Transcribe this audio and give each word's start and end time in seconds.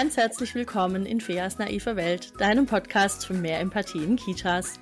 ganz 0.00 0.16
herzlich 0.16 0.54
willkommen 0.54 1.04
in 1.04 1.20
Feas 1.20 1.58
naiver 1.58 1.94
Welt, 1.94 2.32
deinem 2.38 2.64
Podcast 2.64 3.26
für 3.26 3.34
mehr 3.34 3.60
Empathie 3.60 4.02
in 4.02 4.16
Kitas. 4.16 4.80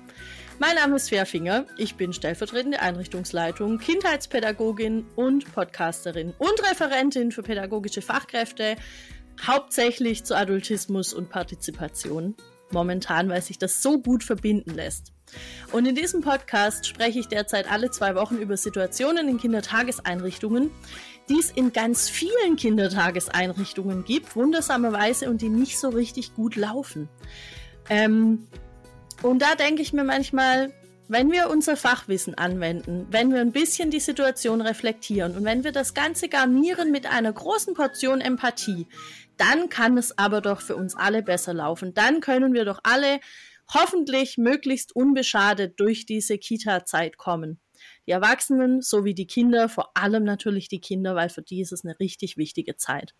Mein 0.59 0.75
Name 0.75 0.95
ist 0.95 1.09
Fea 1.09 1.25
Finger, 1.25 1.65
ich 1.75 1.95
bin 1.95 2.13
stellvertretende 2.13 2.79
Einrichtungsleitung, 2.79 3.79
Kindheitspädagogin 3.79 5.05
und 5.17 5.53
Podcasterin 5.53 6.33
und 6.37 6.63
Referentin 6.71 7.33
für 7.33 7.43
pädagogische 7.43 8.01
Fachkräfte, 8.01 8.77
hauptsächlich 9.45 10.23
zu 10.23 10.37
Adultismus 10.37 11.13
und 11.13 11.29
Partizipation. 11.29 12.35
Momentan, 12.71 13.27
weil 13.27 13.41
sich 13.41 13.57
das 13.57 13.83
so 13.83 13.99
gut 13.99 14.23
verbinden 14.23 14.73
lässt. 14.73 15.11
Und 15.73 15.85
in 15.85 15.95
diesem 15.95 16.21
Podcast 16.21 16.87
spreche 16.87 17.19
ich 17.19 17.27
derzeit 17.27 17.69
alle 17.69 17.91
zwei 17.91 18.15
Wochen 18.15 18.37
über 18.37 18.55
Situationen 18.57 19.27
in 19.27 19.37
Kindertageseinrichtungen, 19.37 20.71
die 21.29 21.39
es 21.39 21.51
in 21.51 21.71
ganz 21.71 22.09
vielen 22.09 22.55
Kindertageseinrichtungen 22.55 24.03
gibt, 24.03 24.35
wundersamerweise, 24.35 25.29
und 25.29 25.41
die 25.41 25.49
nicht 25.49 25.79
so 25.79 25.89
richtig 25.89 26.33
gut 26.33 26.55
laufen. 26.55 27.07
Ähm, 27.89 28.47
und 29.21 29.41
da 29.41 29.55
denke 29.55 29.81
ich 29.81 29.93
mir 29.93 30.03
manchmal, 30.03 30.73
wenn 31.07 31.31
wir 31.31 31.49
unser 31.49 31.75
Fachwissen 31.75 32.35
anwenden, 32.35 33.07
wenn 33.09 33.33
wir 33.33 33.41
ein 33.41 33.51
bisschen 33.51 33.89
die 33.89 33.99
Situation 33.99 34.61
reflektieren 34.61 35.35
und 35.35 35.43
wenn 35.43 35.63
wir 35.63 35.71
das 35.71 35.95
Ganze 35.95 36.29
garnieren 36.29 36.91
mit 36.91 37.07
einer 37.07 37.33
großen 37.33 37.73
Portion 37.73 38.21
Empathie, 38.21 38.87
dann 39.35 39.69
kann 39.69 39.97
es 39.97 40.17
aber 40.17 40.41
doch 40.41 40.61
für 40.61 40.75
uns 40.75 40.95
alle 40.95 41.23
besser 41.23 41.53
laufen. 41.53 41.93
Dann 41.95 42.21
können 42.21 42.53
wir 42.53 42.63
doch 42.63 42.79
alle 42.83 43.19
hoffentlich 43.73 44.37
möglichst 44.37 44.95
unbeschadet 44.95 45.79
durch 45.79 46.05
diese 46.05 46.37
Kita-Zeit 46.37 47.17
kommen. 47.17 47.59
Die 48.09 48.13
Erwachsenen 48.13 48.81
sowie 48.81 49.13
die 49.13 49.27
Kinder, 49.27 49.69
vor 49.69 49.91
allem 49.95 50.23
natürlich 50.23 50.67
die 50.67 50.81
Kinder, 50.81 51.13
weil 51.13 51.29
für 51.29 51.43
die 51.43 51.61
ist 51.61 51.71
es 51.71 51.85
eine 51.85 51.99
richtig 51.99 52.37
wichtige 52.37 52.75
Zeit. 52.75 53.13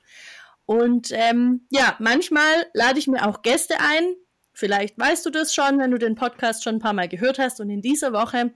Und 0.66 1.12
ähm, 1.12 1.68
ja, 1.70 1.96
manchmal 2.00 2.66
lade 2.74 2.98
ich 2.98 3.06
mir 3.06 3.28
auch 3.28 3.44
Gäste 3.44 3.76
ein. 3.80 4.16
Vielleicht 4.52 4.98
weißt 4.98 5.24
du 5.28 5.30
das 5.30 5.54
schon, 5.54 5.78
wenn 5.78 5.92
du 5.92 6.00
den 6.00 6.16
Podcast 6.16 6.64
schon 6.64 6.78
ein 6.78 6.80
paar 6.80 6.94
Mal 6.94 7.08
gehört 7.08 7.38
hast. 7.38 7.62
Und 7.62 7.70
in 7.70 7.84
dieser 7.84 8.14
Woche 8.14 8.52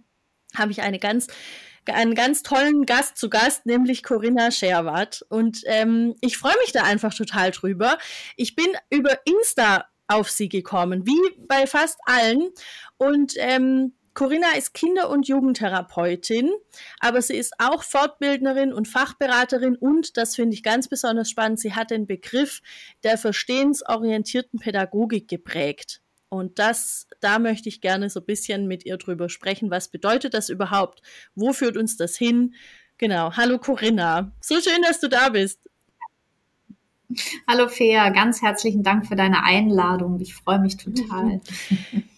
habe 0.56 0.72
ich 0.72 0.82
eine 0.82 0.98
ganz 0.98 1.28
einen 1.86 2.16
ganz 2.16 2.42
tollen 2.42 2.88
Gast 2.88 3.18
zu 3.18 3.30
Gast, 3.30 3.68
nämlich 3.68 4.02
Corinna 4.02 4.50
Scherwart. 4.50 5.24
Und 5.30 5.62
ähm, 5.66 6.16
ich 6.20 6.40
freue 6.40 6.58
mich 6.64 6.72
da 6.72 6.82
einfach 6.82 7.14
total 7.14 7.52
drüber. 7.52 8.00
Ich 8.38 8.56
bin 8.56 8.70
über 8.90 9.20
Insta 9.26 9.86
auf 10.08 10.32
sie 10.32 10.50
gekommen, 10.50 11.06
wie 11.06 11.20
bei 11.48 11.68
fast 11.68 12.00
allen. 12.06 12.50
Und 12.98 13.34
ähm, 13.38 13.94
Corinna 14.14 14.56
ist 14.56 14.74
Kinder- 14.74 15.10
und 15.10 15.28
Jugendtherapeutin, 15.28 16.52
aber 17.00 17.22
sie 17.22 17.36
ist 17.36 17.54
auch 17.58 17.84
Fortbildnerin 17.84 18.72
und 18.72 18.88
Fachberaterin 18.88 19.76
und, 19.76 20.18
das 20.18 20.36
finde 20.36 20.54
ich 20.54 20.64
ganz 20.64 20.88
besonders 20.88 21.30
spannend, 21.30 21.60
sie 21.60 21.74
hat 21.74 21.90
den 21.90 22.06
Begriff 22.06 22.62
der 23.04 23.18
verstehensorientierten 23.18 24.60
Pädagogik 24.60 25.28
geprägt. 25.28 26.02
Und 26.30 26.58
das, 26.58 27.08
da 27.20 27.38
möchte 27.38 27.70
ich 27.70 27.82
gerne 27.82 28.10
so 28.10 28.20
ein 28.20 28.26
bisschen 28.26 28.68
mit 28.68 28.86
ihr 28.86 28.98
drüber 28.98 29.30
sprechen. 29.30 29.70
Was 29.70 29.90
bedeutet 29.90 30.34
das 30.34 30.50
überhaupt? 30.50 31.02
Wo 31.36 31.54
führt 31.54 31.78
uns 31.78 31.96
das 31.96 32.16
hin? 32.16 32.56
Genau. 32.98 33.36
Hallo 33.36 33.60
Corinna. 33.60 34.32
So 34.42 34.60
schön, 34.60 34.82
dass 34.82 35.00
du 35.00 35.10
da 35.10 35.30
bist. 35.30 35.60
Hallo 37.48 37.68
Fea, 37.68 38.10
ganz 38.10 38.42
herzlichen 38.42 38.84
Dank 38.84 39.08
für 39.08 39.16
deine 39.16 39.44
Einladung. 39.44 40.20
Ich 40.20 40.34
freue 40.36 40.60
mich 40.60 40.78
total. 40.78 41.42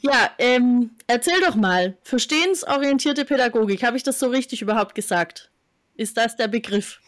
Ja, 0.02 0.30
ähm, 0.38 0.92
erzähl 1.08 1.42
doch 1.42 1.56
mal, 1.56 1.98
verstehensorientierte 2.04 3.26
Pädagogik, 3.26 3.82
habe 3.82 3.98
ich 3.98 4.04
das 4.04 4.20
so 4.20 4.28
richtig 4.28 4.62
überhaupt 4.62 4.94
gesagt? 4.94 5.50
Ist 5.96 6.16
das 6.16 6.36
der 6.36 6.48
Begriff? 6.48 7.00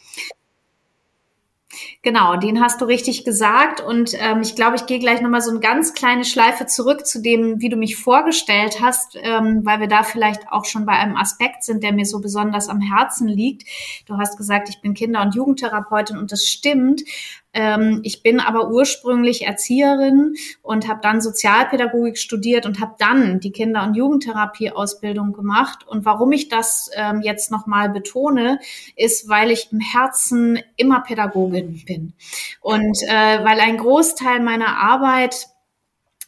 Genau, 2.02 2.38
den 2.38 2.62
hast 2.62 2.80
du 2.82 2.86
richtig 2.86 3.26
gesagt. 3.26 3.82
Und 3.82 4.14
ähm, 4.18 4.42
ich 4.42 4.56
glaube, 4.56 4.78
ich 4.78 4.86
gehe 4.86 5.00
gleich 5.00 5.22
nochmal 5.22 5.42
so 5.42 5.52
eine 5.52 5.60
ganz 5.60 5.94
kleine 5.94 6.24
Schleife 6.24 6.66
zurück 6.66 7.06
zu 7.06 7.22
dem, 7.22 7.60
wie 7.60 7.70
du 7.70 7.76
mich 7.76 7.98
vorgestellt 7.98 8.80
hast, 8.82 9.18
ähm, 9.22 9.66
weil 9.66 9.80
wir 9.80 9.88
da 9.88 10.04
vielleicht 10.04 10.50
auch 10.50 10.66
schon 10.66 10.86
bei 10.86 10.94
einem 10.94 11.18
Aspekt 11.18 11.64
sind, 11.64 11.84
der 11.84 11.94
mir 11.94 12.06
so 12.06 12.20
besonders 12.20 12.70
am 12.70 12.80
Herzen 12.80 13.28
liegt. 13.28 13.68
Du 14.06 14.18
hast 14.18 14.38
gesagt, 14.38 14.70
ich 14.70 14.82
bin 14.82 14.94
Kinder- 14.94 15.22
und 15.22 15.36
Jugendtherapeutin 15.36 16.18
und 16.18 16.32
das 16.32 16.46
stimmt. 16.46 17.04
Ähm, 17.54 18.02
ich 18.04 18.24
bin 18.24 18.40
aber 18.40 18.70
ursprünglich 18.70 19.46
Erzieherin 19.46 20.36
und 20.62 20.88
habe 20.88 21.00
dann 21.02 21.22
Sozialpädagogik 21.22 22.18
studiert 22.18 22.66
und 22.66 22.80
habe 22.80 22.96
dann 23.00 23.40
die 23.40 23.52
Kinder- 23.52 23.84
und 23.84 23.96
Jugendtherapie-Ausbildung 23.96 25.34
gemacht. 25.34 25.88
Und 25.88 26.06
warum 26.06 26.32
ich 26.32 26.50
das 26.50 26.90
ähm, 26.96 27.22
jetzt 27.22 27.52
nochmal 27.52 27.90
betone, 27.90 28.60
ist, 28.96 29.30
weil 29.30 29.52
ich 29.52 29.72
im 29.72 29.80
Herzen 29.80 30.60
immer 30.76 31.02
Pädagogin 31.02 31.84
bin. 31.86 32.14
Und 32.62 32.98
äh, 33.08 33.44
weil 33.44 33.60
ein 33.60 33.78
Großteil 33.78 34.40
meiner 34.42 34.78
Arbeit 34.78 35.48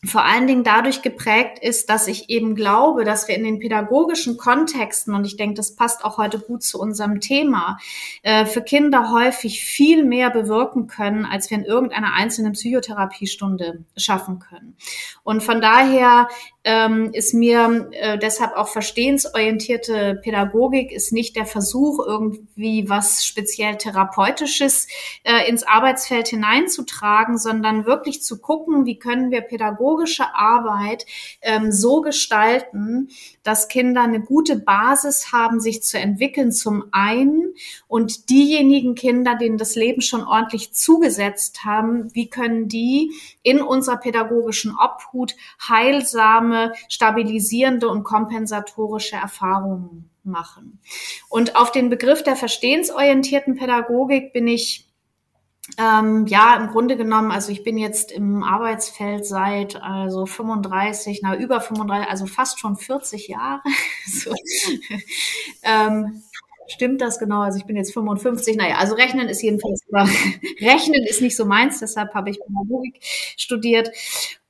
vor 0.05 0.23
allen 0.23 0.47
Dingen 0.47 0.63
dadurch 0.63 1.01
geprägt 1.01 1.59
ist, 1.59 1.89
dass 1.89 2.07
ich 2.07 2.29
eben 2.29 2.55
glaube, 2.55 3.03
dass 3.03 3.27
wir 3.27 3.35
in 3.35 3.43
den 3.43 3.59
pädagogischen 3.59 4.37
Kontexten, 4.37 5.13
und 5.13 5.25
ich 5.25 5.35
denke, 5.35 5.55
das 5.55 5.75
passt 5.75 6.05
auch 6.05 6.17
heute 6.17 6.39
gut 6.39 6.63
zu 6.63 6.79
unserem 6.79 7.19
Thema, 7.19 7.77
äh, 8.23 8.45
für 8.45 8.61
Kinder 8.61 9.11
häufig 9.11 9.61
viel 9.61 10.05
mehr 10.05 10.29
bewirken 10.29 10.87
können, 10.87 11.25
als 11.25 11.49
wir 11.49 11.57
in 11.57 11.65
irgendeiner 11.65 12.13
einzelnen 12.13 12.53
Psychotherapiestunde 12.53 13.83
schaffen 13.97 14.39
können. 14.39 14.77
Und 15.23 15.43
von 15.43 15.59
daher 15.59 16.29
ähm, 16.65 17.11
ist 17.13 17.33
mir 17.33 17.89
äh, 17.93 18.17
deshalb 18.17 18.57
auch 18.57 18.67
verstehensorientierte 18.67 20.19
Pädagogik 20.21 20.91
ist 20.91 21.13
nicht 21.13 21.37
der 21.37 21.45
Versuch, 21.45 22.05
irgendwie 22.05 22.89
was 22.89 23.25
speziell 23.25 23.77
therapeutisches 23.77 24.87
äh, 25.23 25.49
ins 25.49 25.63
Arbeitsfeld 25.63 26.27
hineinzutragen, 26.27 27.37
sondern 27.37 27.85
wirklich 27.85 28.23
zu 28.23 28.41
gucken, 28.41 28.85
wie 28.85 28.99
können 28.99 29.31
wir 29.31 29.41
pädagogische 29.41 30.35
Arbeit 30.35 31.05
ähm, 31.41 31.71
so 31.71 32.01
gestalten, 32.01 33.09
dass 33.43 33.69
Kinder 33.69 34.03
eine 34.03 34.19
gute 34.19 34.57
Basis 34.57 35.31
haben, 35.31 35.61
sich 35.61 35.81
zu 35.81 35.97
entwickeln 35.97 36.51
zum 36.51 36.85
einen 36.91 37.53
und 37.87 38.29
diejenigen 38.29 38.95
Kinder, 38.95 39.35
denen 39.35 39.57
das 39.57 39.75
Leben 39.75 40.01
schon 40.01 40.25
ordentlich 40.25 40.73
zugesetzt 40.73 41.63
haben, 41.63 42.13
wie 42.13 42.29
können 42.29 42.67
die 42.67 43.13
in 43.43 43.61
unserer 43.61 43.97
pädagogischen 43.97 44.75
Obhut 44.77 45.35
heilsam 45.67 46.48
heilsame, 46.49 46.73
stabilisierende 46.87 47.87
und 47.87 48.03
kompensatorische 48.03 49.15
Erfahrungen 49.15 50.09
machen. 50.23 50.79
Und 51.29 51.55
auf 51.55 51.71
den 51.71 51.89
Begriff 51.89 52.23
der 52.23 52.35
verstehensorientierten 52.35 53.55
Pädagogik 53.55 54.33
bin 54.33 54.47
ich 54.47 54.85
ähm, 55.77 56.25
ja, 56.25 56.55
im 56.55 56.69
Grunde 56.69 56.97
genommen, 56.97 57.31
also 57.31 57.51
ich 57.51 57.63
bin 57.63 57.77
jetzt 57.77 58.11
im 58.11 58.43
Arbeitsfeld 58.43 59.23
seit 59.25 59.75
also 59.75 60.25
35, 60.25 61.19
na 61.21 61.35
über 61.35 61.61
35, 61.61 62.09
also 62.09 62.25
fast 62.25 62.59
schon 62.59 62.75
40 62.75 63.27
Jahre. 63.27 63.61
so. 64.07 64.33
ähm, 65.61 66.23
stimmt 66.67 67.01
das 67.01 67.19
genau? 67.19 67.41
Also 67.41 67.59
ich 67.59 67.65
bin 67.65 67.75
jetzt 67.75 67.93
55. 67.93 68.57
Naja, 68.57 68.77
also 68.77 68.95
Rechnen 68.95 69.29
ist 69.29 69.43
jedenfalls, 69.43 69.81
Rechnen 70.59 71.05
ist 71.07 71.21
nicht 71.21 71.35
so 71.35 71.45
meins, 71.45 71.79
deshalb 71.79 72.15
habe 72.15 72.31
ich 72.31 72.39
Pädagogik 72.39 72.97
studiert. 73.37 73.91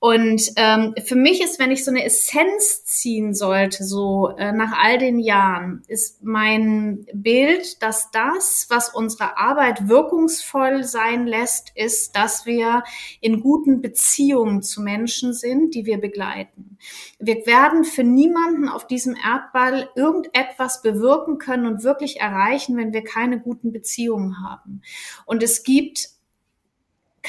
Und 0.02 0.54
ähm, 0.56 0.96
für 1.04 1.16
mich 1.16 1.44
ist, 1.44 1.60
wenn 1.60 1.72
ich 1.72 1.84
so 1.84 1.92
eine 1.92 2.06
Essenz 2.06 2.86
ziehen 2.86 3.34
sollte, 3.34 3.84
so 3.84 4.30
äh, 4.38 4.54
nach 4.54 4.72
all 4.82 4.98
den 4.98 5.20
Jahren, 5.20 5.84
ist 5.88 6.24
mein 6.24 7.06
Bild, 7.14 7.84
dass 7.84 8.10
das, 8.12 8.68
was 8.70 8.96
unsere 8.96 9.38
Arbeit 9.38 9.90
wirkungsvoll 9.90 10.86
sein 10.86 11.28
lässt, 11.28 11.74
ist, 11.76 12.16
dass 12.16 12.46
wir 12.46 12.84
in 13.20 13.42
guten 13.42 13.82
Beziehungen 13.82 14.62
zu 14.62 14.82
Menschen 14.82 15.34
sind, 15.34 15.76
die 15.76 15.86
wir 15.86 16.00
begleiten. 16.00 16.78
Wir 17.20 17.46
werden 17.46 17.84
für 17.84 18.06
niemanden 18.06 18.70
auf 18.70 18.88
diesem 18.88 19.18
Erdball 19.18 19.90
irgendetwas 19.96 20.82
bewirken 20.82 21.40
können 21.40 21.66
und 21.66 21.84
wirklich 21.84 22.22
erreichen, 22.22 22.78
wenn 22.78 22.94
wir 22.94 23.04
keine 23.04 23.42
guten 23.42 23.74
Beziehungen 23.74 24.42
haben. 24.42 24.82
Und 25.26 25.44
es 25.44 25.64
gibt 25.64 26.19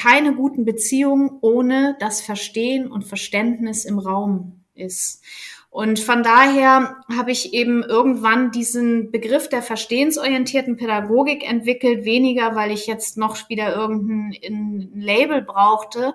keine 0.01 0.33
guten 0.33 0.65
Beziehungen 0.65 1.29
ohne 1.41 1.95
das 1.99 2.21
Verstehen 2.21 2.91
und 2.91 3.03
Verständnis 3.03 3.85
im 3.85 3.99
Raum 3.99 4.63
ist. 4.73 5.21
Und 5.69 5.99
von 5.99 6.21
daher 6.21 6.97
habe 7.15 7.31
ich 7.31 7.53
eben 7.53 7.83
irgendwann 7.83 8.51
diesen 8.51 9.11
Begriff 9.11 9.47
der 9.47 9.61
verstehensorientierten 9.61 10.75
Pädagogik 10.75 11.49
entwickelt, 11.49 12.03
weniger 12.03 12.55
weil 12.55 12.71
ich 12.71 12.87
jetzt 12.87 13.17
noch 13.17 13.47
wieder 13.47 13.73
irgendein 13.73 14.91
Label 14.93 15.41
brauchte, 15.41 16.13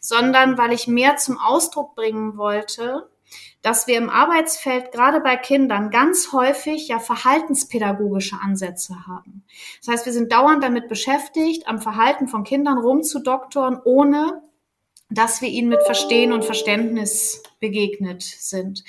sondern 0.00 0.56
weil 0.56 0.72
ich 0.72 0.88
mehr 0.88 1.16
zum 1.16 1.38
Ausdruck 1.38 1.94
bringen 1.94 2.38
wollte, 2.38 3.10
dass 3.64 3.86
wir 3.86 3.96
im 3.96 4.10
Arbeitsfeld 4.10 4.92
gerade 4.92 5.20
bei 5.20 5.36
Kindern 5.36 5.88
ganz 5.88 6.32
häufig 6.32 6.86
ja 6.88 6.98
verhaltenspädagogische 6.98 8.36
Ansätze 8.36 9.06
haben. 9.06 9.42
Das 9.80 9.88
heißt, 9.88 10.06
wir 10.06 10.12
sind 10.12 10.30
dauernd 10.30 10.62
damit 10.62 10.86
beschäftigt, 10.86 11.66
am 11.66 11.80
Verhalten 11.80 12.28
von 12.28 12.44
Kindern 12.44 12.76
rumzudoktoren, 12.76 13.80
ohne 13.82 14.42
dass 15.08 15.40
wir 15.40 15.48
ihnen 15.48 15.70
mit 15.70 15.82
Verstehen 15.82 16.32
und 16.32 16.44
Verständnis 16.44 17.42
begegnet 17.58 18.22
sind. 18.22 18.84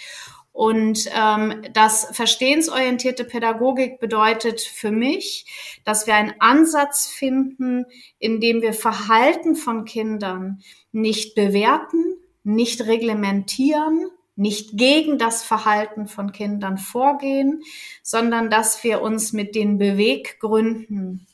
Und 0.51 1.10
ähm, 1.13 1.62
das 1.72 2.10
verstehensorientierte 2.12 3.24
Pädagogik 3.24 4.01
bedeutet 4.01 4.60
für 4.60 4.92
mich, 4.92 5.80
dass 5.86 6.06
wir 6.06 6.16
einen 6.16 6.33
Ansatz 6.39 7.07
finden, 7.07 7.86
in 8.19 8.42
dem 8.42 8.62
wir 8.62 8.74
Verhalten 8.74 9.56
von 9.56 9.86
Kindern 9.86 10.62
nicht 10.92 11.33
bewerten, 11.33 12.18
nicht 12.44 12.86
reglementieren, 12.86 14.10
nicht 14.35 14.77
gegen 14.77 15.17
das 15.17 15.43
Verhalten 15.43 16.07
von 16.07 16.31
Kindern 16.31 16.77
vorgehen, 16.77 17.63
sondern 18.03 18.49
dass 18.49 18.83
wir 18.83 19.01
uns 19.01 19.33
mit 19.33 19.55
den 19.55 19.77
Beweggründen 19.77 21.27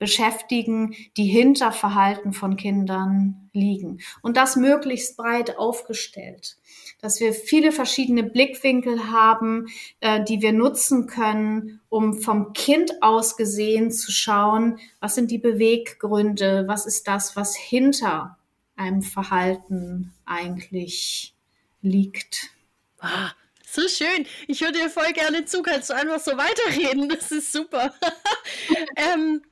beschäftigen, 0.00 0.96
die 1.16 1.26
hinter 1.26 1.72
Verhalten 1.72 2.32
von 2.32 2.56
Kindern 2.56 3.50
liegen. 3.52 4.00
Und 4.22 4.36
das 4.38 4.56
möglichst 4.56 5.16
breit 5.16 5.58
aufgestellt. 5.58 6.56
Dass 7.02 7.20
wir 7.20 7.34
viele 7.34 7.70
verschiedene 7.70 8.24
Blickwinkel 8.24 9.10
haben, 9.10 9.66
äh, 10.00 10.24
die 10.24 10.40
wir 10.40 10.52
nutzen 10.52 11.06
können, 11.06 11.80
um 11.90 12.14
vom 12.14 12.54
Kind 12.54 13.02
aus 13.02 13.36
gesehen 13.36 13.90
zu 13.90 14.10
schauen, 14.10 14.78
was 15.00 15.14
sind 15.14 15.30
die 15.30 15.38
Beweggründe, 15.38 16.64
was 16.66 16.86
ist 16.86 17.06
das, 17.06 17.36
was 17.36 17.54
hinter 17.54 18.38
einem 18.76 19.02
Verhalten 19.02 20.14
eigentlich 20.24 21.34
liegt. 21.82 22.50
Ah, 22.98 23.30
so 23.66 23.86
schön. 23.88 24.26
Ich 24.48 24.62
höre 24.62 24.72
dir 24.72 24.90
voll 24.90 25.12
gerne 25.12 25.44
zu. 25.44 25.62
Kannst 25.62 25.90
du 25.90 25.94
einfach 25.94 26.20
so 26.20 26.32
weiterreden? 26.32 27.08
Das 27.08 27.30
ist 27.30 27.52
super. 27.52 27.94
ähm, 28.96 29.42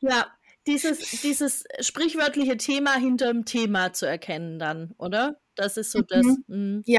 ja, 0.00 0.26
dieses, 0.66 1.20
dieses 1.20 1.64
sprichwörtliche 1.80 2.56
Thema 2.56 2.94
hinter 2.94 3.32
dem 3.32 3.44
Thema 3.44 3.92
zu 3.92 4.06
erkennen 4.06 4.58
dann, 4.58 4.94
oder? 4.98 5.40
Das 5.54 5.76
ist 5.76 5.92
so 5.92 5.98
mhm. 6.00 6.06
das. 6.08 6.26
Mh. 6.46 6.82
Ja. 6.86 6.98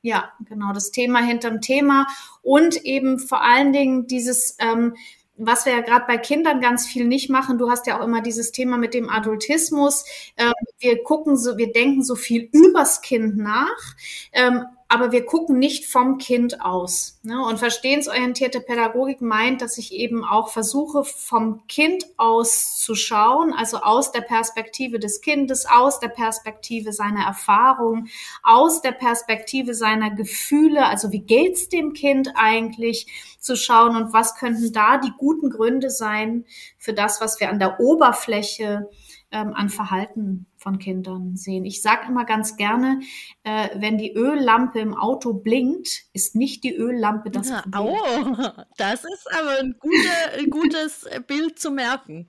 Ja, 0.00 0.32
genau, 0.44 0.72
das 0.72 0.92
Thema 0.92 1.20
hinterm 1.20 1.60
Thema 1.60 2.06
und 2.42 2.76
eben 2.84 3.18
vor 3.18 3.42
allen 3.42 3.72
Dingen 3.72 4.06
dieses, 4.06 4.56
ähm, 4.60 4.94
was 5.38 5.64
wir 5.64 5.72
ja 5.72 5.80
gerade 5.80 6.04
bei 6.06 6.18
Kindern 6.18 6.60
ganz 6.60 6.86
viel 6.86 7.06
nicht 7.06 7.30
machen, 7.30 7.58
du 7.58 7.70
hast 7.70 7.86
ja 7.86 7.98
auch 7.98 8.04
immer 8.04 8.20
dieses 8.20 8.52
Thema 8.52 8.76
mit 8.76 8.92
dem 8.92 9.08
Adultismus. 9.08 10.04
Ähm, 10.36 10.52
wir 10.80 11.02
gucken 11.02 11.36
so, 11.36 11.56
wir 11.56 11.72
denken 11.72 12.02
so 12.02 12.16
viel 12.16 12.48
übers 12.52 13.00
Kind 13.00 13.36
nach, 13.36 13.96
ähm, 14.32 14.64
aber 14.90 15.12
wir 15.12 15.26
gucken 15.26 15.58
nicht 15.58 15.84
vom 15.84 16.16
Kind 16.16 16.62
aus. 16.62 17.20
Ne? 17.22 17.44
Und 17.44 17.58
verstehensorientierte 17.58 18.60
Pädagogik 18.60 19.20
meint, 19.20 19.60
dass 19.60 19.76
ich 19.76 19.92
eben 19.92 20.24
auch 20.24 20.48
versuche, 20.48 21.04
vom 21.04 21.66
Kind 21.68 22.06
aus 22.16 22.78
zu 22.78 22.94
schauen, 22.94 23.52
also 23.52 23.78
aus 23.78 24.12
der 24.12 24.22
Perspektive 24.22 24.98
des 24.98 25.20
Kindes, 25.20 25.66
aus 25.66 26.00
der 26.00 26.08
Perspektive 26.08 26.94
seiner 26.94 27.22
Erfahrung, 27.24 28.08
aus 28.42 28.80
der 28.80 28.92
Perspektive 28.92 29.74
seiner 29.74 30.10
Gefühle, 30.10 30.86
also 30.86 31.12
wie 31.12 31.20
geht's 31.20 31.68
dem 31.68 31.92
Kind 31.92 32.30
eigentlich, 32.34 33.06
zu 33.38 33.56
schauen 33.56 33.94
und 33.94 34.12
was 34.12 34.34
könnten 34.34 34.72
da 34.72 34.98
die 34.98 35.12
guten 35.16 35.50
Gründe 35.50 35.90
sein 35.90 36.44
für 36.76 36.92
das, 36.92 37.20
was 37.20 37.38
wir 37.40 37.50
an 37.50 37.58
der 37.58 37.78
Oberfläche 37.78 38.88
ähm, 39.30 39.52
an 39.54 39.68
Verhalten 39.68 40.46
von 40.58 40.78
Kindern 40.78 41.36
sehen. 41.36 41.64
Ich 41.64 41.82
sage 41.82 42.08
immer 42.08 42.24
ganz 42.24 42.56
gerne, 42.56 43.00
äh, 43.44 43.68
wenn 43.76 43.96
die 43.96 44.12
Öllampe 44.12 44.80
im 44.80 44.94
Auto 44.94 45.32
blinkt, 45.32 46.04
ist 46.12 46.34
nicht 46.34 46.64
die 46.64 46.74
Öllampe 46.74 47.30
das 47.30 47.50
Problem. 47.50 47.72
Oh, 47.80 48.62
das 48.76 49.04
ist 49.04 49.26
aber 49.32 49.60
ein, 49.60 49.76
gute, 49.78 50.38
ein 50.38 50.50
gutes 50.50 51.08
Bild 51.26 51.58
zu 51.58 51.70
merken. 51.70 52.28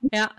Ja, 0.00 0.30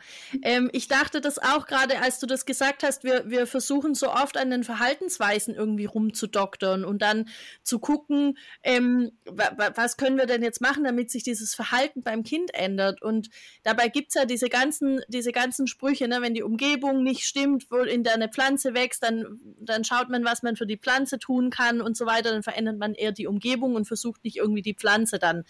ähm, 0.42 0.70
ich 0.72 0.88
dachte 0.88 1.20
das 1.20 1.38
auch 1.38 1.68
gerade, 1.68 2.00
als 2.02 2.20
du 2.20 2.26
das 2.26 2.46
gesagt 2.46 2.82
hast, 2.82 3.04
wir, 3.04 3.30
wir 3.30 3.46
versuchen 3.46 3.94
so 3.94 4.10
oft 4.10 4.38
an 4.38 4.52
den 4.52 4.64
Verhaltensweisen 4.64 5.54
irgendwie 5.54 5.84
rumzudoktern 5.84 6.86
und 6.86 7.02
dann 7.02 7.28
zu 7.64 7.80
gucken, 7.80 8.38
ähm, 8.64 9.12
was 9.26 9.98
können 9.98 10.18
wir 10.18 10.28
denn 10.28 10.44
jetzt 10.44 10.62
machen, 10.62 10.86
damit 10.86 11.12
sich 11.12 11.24
dieses 11.24 11.56
Verhalten 11.56 12.04
beim 12.04 12.24
Kind 12.24 12.54
ändert. 12.54 13.02
Und 13.02 13.30
dabei 13.64 13.90
gibt 13.90 14.10
es 14.10 14.16
ja 14.16 14.24
diese 14.24 14.48
ganzen, 14.48 15.02
diese 15.10 15.34
ganzen 15.34 15.68
Sprüche, 15.68 16.08
ne? 16.08 16.22
wenn 16.22 16.34
die 16.34 16.44
Umgebung 16.44 17.04
nicht 17.04 17.26
stimmt, 17.26 17.70
wo 17.70 17.80
in 17.80 18.06
der 18.06 18.14
eine 18.14 18.30
Pflanze 18.30 18.74
wächst, 18.74 19.04
dann, 19.04 19.42
dann 19.60 19.84
schaut 19.84 20.10
man, 20.10 20.24
was 20.24 20.42
man 20.42 20.56
für 20.56 20.68
die 20.68 20.78
Pflanze 20.78 21.20
tun 21.20 21.50
kann 21.50 21.82
und 21.82 21.98
so 21.98 22.06
weiter, 22.06 22.32
dann 22.32 22.44
verändert 22.44 22.78
man 22.78 22.94
eher 22.94 23.12
die 23.12 23.28
Umgebung 23.28 23.76
und 23.76 23.86
versucht 23.86 24.24
nicht 24.24 24.38
irgendwie 24.38 24.62
die 24.62 24.76
Pflanze 24.76 25.20
dann 25.20 25.44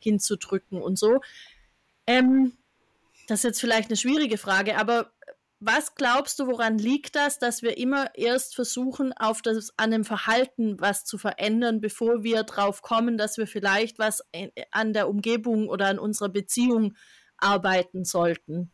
hinzudrücken 0.00 0.82
und 0.82 0.98
so. 0.98 1.20
Ähm, 2.06 2.52
das 3.26 3.40
ist 3.40 3.44
jetzt 3.44 3.60
vielleicht 3.60 3.88
eine 3.88 3.96
schwierige 3.96 4.38
Frage, 4.38 4.76
aber 4.76 5.12
was 5.60 5.94
glaubst 5.94 6.38
du, 6.38 6.46
woran 6.46 6.76
liegt 6.76 7.16
das, 7.16 7.38
dass 7.38 7.62
wir 7.62 7.78
immer 7.78 8.14
erst 8.14 8.54
versuchen, 8.54 9.12
auf 9.14 9.40
das, 9.40 9.72
an 9.78 9.90
dem 9.92 10.04
Verhalten 10.04 10.78
was 10.78 11.04
zu 11.04 11.16
verändern, 11.16 11.80
bevor 11.80 12.22
wir 12.22 12.42
drauf 12.42 12.82
kommen, 12.82 13.16
dass 13.16 13.38
wir 13.38 13.46
vielleicht 13.46 13.98
was 13.98 14.22
an 14.72 14.92
der 14.92 15.08
Umgebung 15.08 15.68
oder 15.68 15.86
an 15.86 15.98
unserer 15.98 16.28
Beziehung 16.28 16.96
arbeiten 17.38 18.04
sollten? 18.04 18.72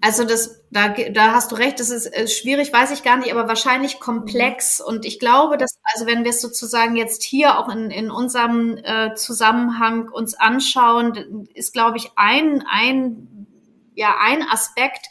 Also 0.00 0.24
das, 0.24 0.62
da, 0.70 0.88
da 0.88 1.32
hast 1.32 1.52
du 1.52 1.56
recht, 1.56 1.80
das 1.80 1.90
ist, 1.90 2.06
ist 2.06 2.38
schwierig, 2.38 2.72
weiß 2.72 2.90
ich 2.92 3.02
gar 3.02 3.16
nicht, 3.16 3.32
aber 3.32 3.48
wahrscheinlich 3.48 4.00
komplex. 4.00 4.80
Und 4.80 5.04
ich 5.04 5.18
glaube, 5.18 5.56
dass, 5.56 5.78
also 5.94 6.06
wenn 6.06 6.24
wir 6.24 6.30
es 6.30 6.40
sozusagen 6.40 6.96
jetzt 6.96 7.22
hier 7.22 7.58
auch 7.58 7.68
in, 7.68 7.90
in 7.90 8.10
unserem 8.10 8.78
äh, 8.78 9.14
Zusammenhang 9.14 10.08
uns 10.08 10.34
anschauen, 10.34 11.48
ist, 11.54 11.72
glaube 11.72 11.98
ich, 11.98 12.12
ein, 12.16 12.64
ein 12.68 13.46
ja 13.96 14.16
ein 14.20 14.42
Aspekt, 14.42 15.06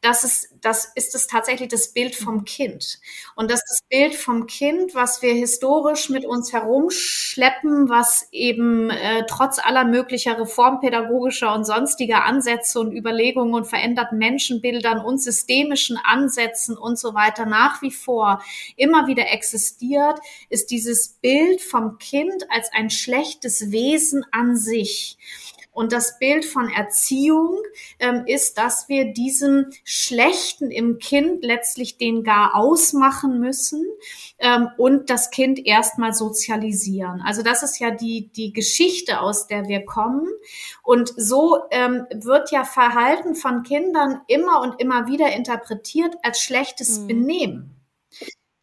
das 0.00 0.22
ist, 0.22 0.48
das 0.60 0.92
ist 0.94 1.14
es 1.14 1.26
tatsächlich 1.26 1.68
das 1.68 1.92
Bild 1.92 2.14
vom 2.14 2.44
Kind. 2.44 3.00
Und 3.34 3.50
das 3.50 3.60
das 3.68 3.80
Bild 3.88 4.14
vom 4.14 4.46
Kind, 4.46 4.94
was 4.94 5.22
wir 5.22 5.34
historisch 5.34 6.08
mit 6.08 6.24
uns 6.24 6.52
herumschleppen, 6.52 7.88
was 7.88 8.28
eben 8.30 8.90
äh, 8.90 9.24
trotz 9.28 9.58
aller 9.58 9.84
möglicher 9.84 10.38
reformpädagogischer 10.38 11.52
und 11.52 11.64
sonstiger 11.64 12.24
Ansätze 12.24 12.78
und 12.78 12.92
Überlegungen 12.92 13.54
und 13.54 13.66
veränderten 13.66 14.18
Menschenbildern 14.18 15.04
und 15.04 15.20
systemischen 15.20 15.98
Ansätzen 16.02 16.76
und 16.76 16.98
so 16.98 17.14
weiter 17.14 17.44
nach 17.44 17.82
wie 17.82 17.90
vor 17.90 18.42
immer 18.76 19.06
wieder 19.08 19.30
existiert, 19.32 20.20
ist 20.48 20.70
dieses 20.70 21.08
Bild 21.20 21.60
vom 21.60 21.98
Kind 21.98 22.46
als 22.50 22.70
ein 22.72 22.90
schlechtes 22.90 23.72
Wesen 23.72 24.24
an 24.30 24.56
sich. 24.56 25.18
Und 25.78 25.92
das 25.92 26.18
Bild 26.18 26.44
von 26.44 26.68
Erziehung 26.68 27.56
ähm, 28.00 28.24
ist, 28.26 28.58
dass 28.58 28.88
wir 28.88 29.12
diesem 29.12 29.66
Schlechten 29.84 30.72
im 30.72 30.98
Kind 30.98 31.44
letztlich 31.44 31.98
den 31.98 32.24
gar 32.24 32.56
ausmachen 32.56 33.38
müssen 33.38 33.86
ähm, 34.40 34.70
und 34.76 35.08
das 35.08 35.30
Kind 35.30 35.64
erstmal 35.64 36.14
sozialisieren. 36.14 37.22
Also 37.24 37.44
das 37.44 37.62
ist 37.62 37.78
ja 37.78 37.92
die, 37.92 38.28
die 38.32 38.52
Geschichte, 38.52 39.20
aus 39.20 39.46
der 39.46 39.68
wir 39.68 39.86
kommen. 39.86 40.26
Und 40.82 41.14
so 41.16 41.58
ähm, 41.70 42.06
wird 42.12 42.50
ja 42.50 42.64
Verhalten 42.64 43.36
von 43.36 43.62
Kindern 43.62 44.22
immer 44.26 44.60
und 44.62 44.80
immer 44.80 45.06
wieder 45.06 45.30
interpretiert 45.30 46.16
als 46.24 46.40
schlechtes 46.40 46.98
mhm. 46.98 47.06
Benehmen. 47.06 47.77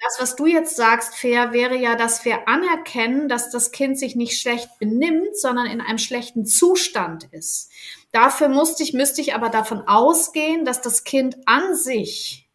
Das, 0.06 0.20
was 0.20 0.36
du 0.36 0.46
jetzt 0.46 0.76
sagst, 0.76 1.16
Fair, 1.16 1.52
wäre 1.52 1.76
ja, 1.76 1.96
dass 1.96 2.26
wir 2.26 2.48
anerkennen, 2.48 3.28
dass 3.28 3.50
das 3.50 3.72
Kind 3.72 3.98
sich 3.98 4.16
nicht 4.16 4.40
schlecht 4.40 4.70
benimmt, 4.78 5.36
sondern 5.36 5.66
in 5.66 5.82
einem 5.82 5.98
schlechten 5.98 6.46
Zustand 6.46 7.24
ist. 7.32 7.72
Dafür 8.12 8.50
musste 8.50 8.84
ich, 8.84 8.94
müsste 8.94 9.22
ich 9.22 9.34
aber 9.34 9.50
davon 9.50 9.88
ausgehen, 9.88 10.64
dass 10.64 10.82
das 10.82 11.06
Kind 11.06 11.38
an 11.48 11.76
sich 11.76 12.48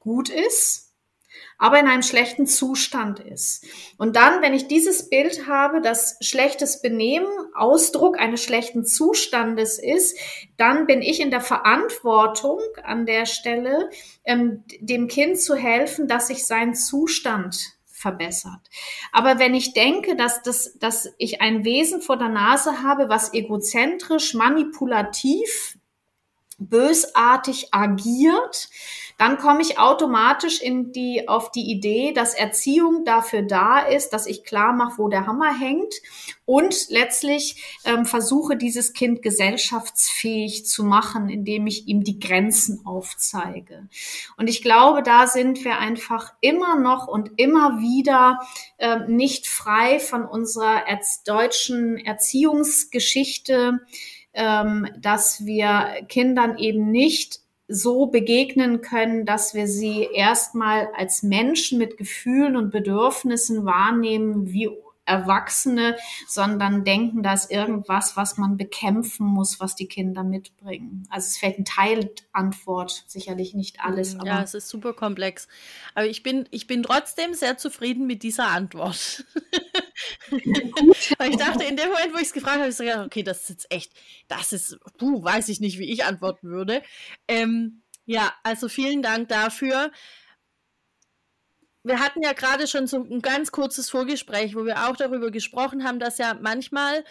gut 0.00 0.30
ist 0.30 0.89
aber 1.60 1.78
in 1.78 1.86
einem 1.86 2.02
schlechten 2.02 2.46
Zustand 2.46 3.20
ist. 3.20 3.66
Und 3.98 4.16
dann, 4.16 4.40
wenn 4.40 4.54
ich 4.54 4.66
dieses 4.66 5.10
Bild 5.10 5.46
habe, 5.46 5.82
dass 5.82 6.16
schlechtes 6.20 6.80
Benehmen 6.80 7.28
Ausdruck 7.54 8.18
eines 8.18 8.42
schlechten 8.42 8.84
Zustandes 8.84 9.78
ist, 9.78 10.18
dann 10.56 10.86
bin 10.86 11.02
ich 11.02 11.20
in 11.20 11.30
der 11.30 11.42
Verantwortung 11.42 12.60
an 12.82 13.04
der 13.04 13.26
Stelle, 13.26 13.90
ähm, 14.24 14.64
dem 14.80 15.06
Kind 15.06 15.38
zu 15.38 15.54
helfen, 15.54 16.08
dass 16.08 16.28
sich 16.28 16.46
sein 16.46 16.74
Zustand 16.74 17.76
verbessert. 17.84 18.70
Aber 19.12 19.38
wenn 19.38 19.54
ich 19.54 19.74
denke, 19.74 20.16
dass, 20.16 20.42
das, 20.42 20.78
dass 20.78 21.12
ich 21.18 21.42
ein 21.42 21.64
Wesen 21.64 22.00
vor 22.00 22.16
der 22.16 22.30
Nase 22.30 22.82
habe, 22.82 23.10
was 23.10 23.34
egozentrisch, 23.34 24.32
manipulativ, 24.32 25.76
bösartig 26.60 27.72
agiert, 27.72 28.68
dann 29.18 29.36
komme 29.36 29.60
ich 29.60 29.78
automatisch 29.78 30.62
in 30.62 30.92
die, 30.92 31.28
auf 31.28 31.50
die 31.50 31.70
Idee, 31.70 32.12
dass 32.12 32.32
Erziehung 32.32 33.04
dafür 33.04 33.42
da 33.42 33.80
ist, 33.80 34.10
dass 34.14 34.26
ich 34.26 34.44
klar 34.44 34.72
mache, 34.72 34.96
wo 34.96 35.08
der 35.08 35.26
Hammer 35.26 35.52
hängt 35.58 35.92
und 36.46 36.88
letztlich 36.88 37.80
ähm, 37.84 38.06
versuche, 38.06 38.56
dieses 38.56 38.92
Kind 38.94 39.20
gesellschaftsfähig 39.20 40.66
zu 40.66 40.84
machen, 40.84 41.28
indem 41.28 41.66
ich 41.66 41.86
ihm 41.86 42.02
die 42.02 42.18
Grenzen 42.18 42.86
aufzeige. 42.86 43.88
Und 44.38 44.48
ich 44.48 44.62
glaube, 44.62 45.02
da 45.02 45.26
sind 45.26 45.64
wir 45.64 45.78
einfach 45.78 46.32
immer 46.40 46.76
noch 46.76 47.06
und 47.06 47.30
immer 47.36 47.80
wieder 47.80 48.40
äh, 48.78 49.00
nicht 49.06 49.46
frei 49.48 50.00
von 50.00 50.24
unserer 50.24 50.88
erz 50.88 51.24
deutschen 51.24 51.98
Erziehungsgeschichte, 51.98 53.80
ähm, 54.34 54.88
dass 54.98 55.44
wir 55.44 56.04
Kindern 56.08 56.58
eben 56.58 56.90
nicht 56.90 57.40
so 57.68 58.06
begegnen 58.06 58.80
können, 58.80 59.24
dass 59.24 59.54
wir 59.54 59.68
sie 59.68 60.02
erstmal 60.02 60.88
als 60.96 61.22
Menschen 61.22 61.78
mit 61.78 61.96
Gefühlen 61.96 62.56
und 62.56 62.70
Bedürfnissen 62.70 63.64
wahrnehmen, 63.64 64.50
wie 64.52 64.68
Erwachsene, 65.10 65.96
sondern 66.28 66.84
denken, 66.84 67.22
da 67.22 67.34
ist 67.34 67.50
irgendwas, 67.50 68.16
was 68.16 68.38
man 68.38 68.56
bekämpfen 68.56 69.26
muss, 69.26 69.58
was 69.58 69.74
die 69.74 69.88
Kinder 69.88 70.22
mitbringen. 70.22 71.06
Also 71.10 71.26
es 71.26 71.36
fällt 71.36 71.58
ein 71.58 71.64
Teil 71.64 72.10
Antwort, 72.32 73.04
sicherlich 73.06 73.54
nicht 73.54 73.80
alles. 73.80 74.16
Ja, 74.24 74.42
es 74.42 74.54
ist 74.54 74.68
super 74.68 74.92
komplex. 74.92 75.48
Aber 75.94 76.06
ich 76.06 76.22
bin, 76.22 76.48
ich 76.50 76.66
bin 76.66 76.84
trotzdem 76.84 77.34
sehr 77.34 77.58
zufrieden 77.58 78.06
mit 78.06 78.22
dieser 78.22 78.48
Antwort. 78.48 79.24
Ich 80.30 81.36
dachte, 81.36 81.64
in 81.64 81.76
dem 81.76 81.88
Moment, 81.88 82.12
wo 82.12 82.16
ich 82.16 82.24
es 82.24 82.32
gefragt 82.32 82.58
habe, 82.58 82.68
ich 82.68 82.76
so 82.76 82.84
gedacht, 82.84 83.06
okay, 83.06 83.22
das 83.22 83.42
ist 83.42 83.48
jetzt 83.50 83.66
echt, 83.70 83.92
das 84.28 84.52
ist, 84.52 84.78
puh, 84.98 85.22
weiß 85.22 85.48
ich 85.48 85.60
nicht, 85.60 85.78
wie 85.78 85.90
ich 85.92 86.04
antworten 86.04 86.48
würde. 86.48 86.82
Ähm, 87.28 87.82
ja, 88.06 88.32
also 88.42 88.68
vielen 88.68 89.02
Dank 89.02 89.28
dafür 89.28 89.90
wir 91.82 92.00
hatten 92.00 92.22
ja 92.22 92.32
gerade 92.32 92.66
schon 92.66 92.86
so 92.86 93.02
ein 93.02 93.22
ganz 93.22 93.52
kurzes 93.52 93.88
Vorgespräch, 93.88 94.54
wo 94.54 94.64
wir 94.64 94.88
auch 94.88 94.96
darüber 94.96 95.30
gesprochen 95.30 95.84
haben, 95.84 95.98
dass 95.98 96.18
ja 96.18 96.34
manchmal 96.40 97.04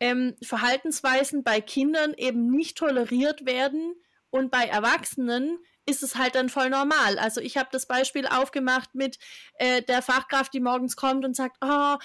ähm, 0.00 0.34
Verhaltensweisen 0.42 1.44
bei 1.44 1.60
Kindern 1.60 2.14
eben 2.16 2.50
nicht 2.50 2.78
toleriert 2.78 3.46
werden 3.46 3.94
und 4.30 4.50
bei 4.50 4.64
Erwachsenen 4.64 5.58
ist 5.90 6.02
es 6.02 6.16
halt 6.16 6.34
dann 6.34 6.48
voll 6.48 6.70
normal. 6.70 7.18
Also 7.18 7.40
ich 7.40 7.56
habe 7.56 7.68
das 7.72 7.86
Beispiel 7.86 8.26
aufgemacht 8.26 8.94
mit 8.94 9.18
äh, 9.54 9.82
der 9.82 10.02
Fachkraft, 10.02 10.54
die 10.54 10.60
morgens 10.60 10.96
kommt 10.96 11.24
und 11.24 11.36
sagt, 11.36 11.56
oh, 11.60 11.96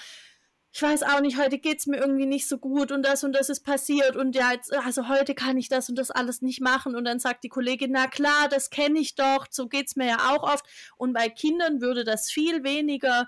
ich 0.76 0.82
weiß 0.82 1.04
auch 1.04 1.20
nicht, 1.20 1.38
heute 1.38 1.56
geht 1.56 1.78
es 1.78 1.86
mir 1.86 1.96
irgendwie 1.96 2.26
nicht 2.26 2.46
so 2.46 2.58
gut 2.58 2.92
und 2.92 3.02
das 3.02 3.24
und 3.24 3.32
das 3.32 3.48
ist 3.48 3.60
passiert 3.60 4.14
und 4.14 4.36
ja, 4.36 4.52
jetzt, 4.52 4.74
also 4.74 5.08
heute 5.08 5.34
kann 5.34 5.56
ich 5.56 5.70
das 5.70 5.88
und 5.88 5.96
das 5.96 6.10
alles 6.10 6.42
nicht 6.42 6.60
machen. 6.60 6.94
Und 6.94 7.06
dann 7.06 7.18
sagt 7.18 7.44
die 7.44 7.48
Kollegin, 7.48 7.92
na 7.92 8.08
klar, 8.08 8.48
das 8.50 8.68
kenne 8.68 8.98
ich 8.98 9.14
doch, 9.14 9.46
so 9.50 9.68
geht 9.68 9.86
es 9.86 9.96
mir 9.96 10.06
ja 10.06 10.34
auch 10.34 10.42
oft. 10.42 10.66
Und 10.98 11.14
bei 11.14 11.30
Kindern 11.30 11.80
würde 11.80 12.04
das 12.04 12.30
viel 12.30 12.62
weniger 12.62 13.26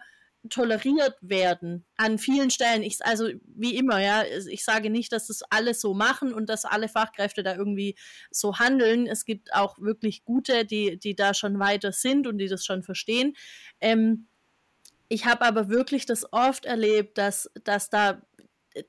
toleriert 0.48 1.16
werden 1.20 1.84
an 1.96 2.18
vielen 2.18 2.50
Stellen. 2.50 2.82
Ich, 2.82 3.04
also 3.04 3.28
wie 3.44 3.76
immer, 3.76 4.00
ja, 4.00 4.24
ich 4.24 4.64
sage 4.64 4.90
nicht, 4.90 5.12
dass 5.12 5.26
das 5.26 5.42
alle 5.50 5.74
so 5.74 5.94
machen 5.94 6.32
und 6.32 6.48
dass 6.48 6.64
alle 6.64 6.88
Fachkräfte 6.88 7.42
da 7.42 7.56
irgendwie 7.56 7.96
so 8.30 8.58
handeln. 8.58 9.06
Es 9.06 9.24
gibt 9.24 9.52
auch 9.52 9.78
wirklich 9.78 10.24
gute, 10.24 10.64
die, 10.64 10.98
die 10.98 11.16
da 11.16 11.34
schon 11.34 11.58
weiter 11.58 11.92
sind 11.92 12.26
und 12.26 12.38
die 12.38 12.48
das 12.48 12.64
schon 12.64 12.82
verstehen. 12.82 13.34
Ähm, 13.80 14.28
ich 15.08 15.26
habe 15.26 15.44
aber 15.44 15.68
wirklich 15.68 16.06
das 16.06 16.32
oft 16.32 16.66
erlebt, 16.66 17.18
dass, 17.18 17.50
dass 17.64 17.90
da, 17.90 18.22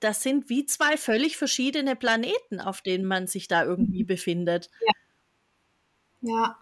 das 0.01 0.21
sind 0.21 0.49
wie 0.49 0.65
zwei 0.65 0.97
völlig 0.97 1.37
verschiedene 1.37 1.95
Planeten, 1.95 2.59
auf 2.59 2.81
denen 2.81 3.05
man 3.05 3.27
sich 3.27 3.47
da 3.47 3.63
irgendwie 3.63 4.03
mhm. 4.03 4.07
befindet. 4.07 4.69
Ja. 4.85 4.91
Ja, 6.21 6.57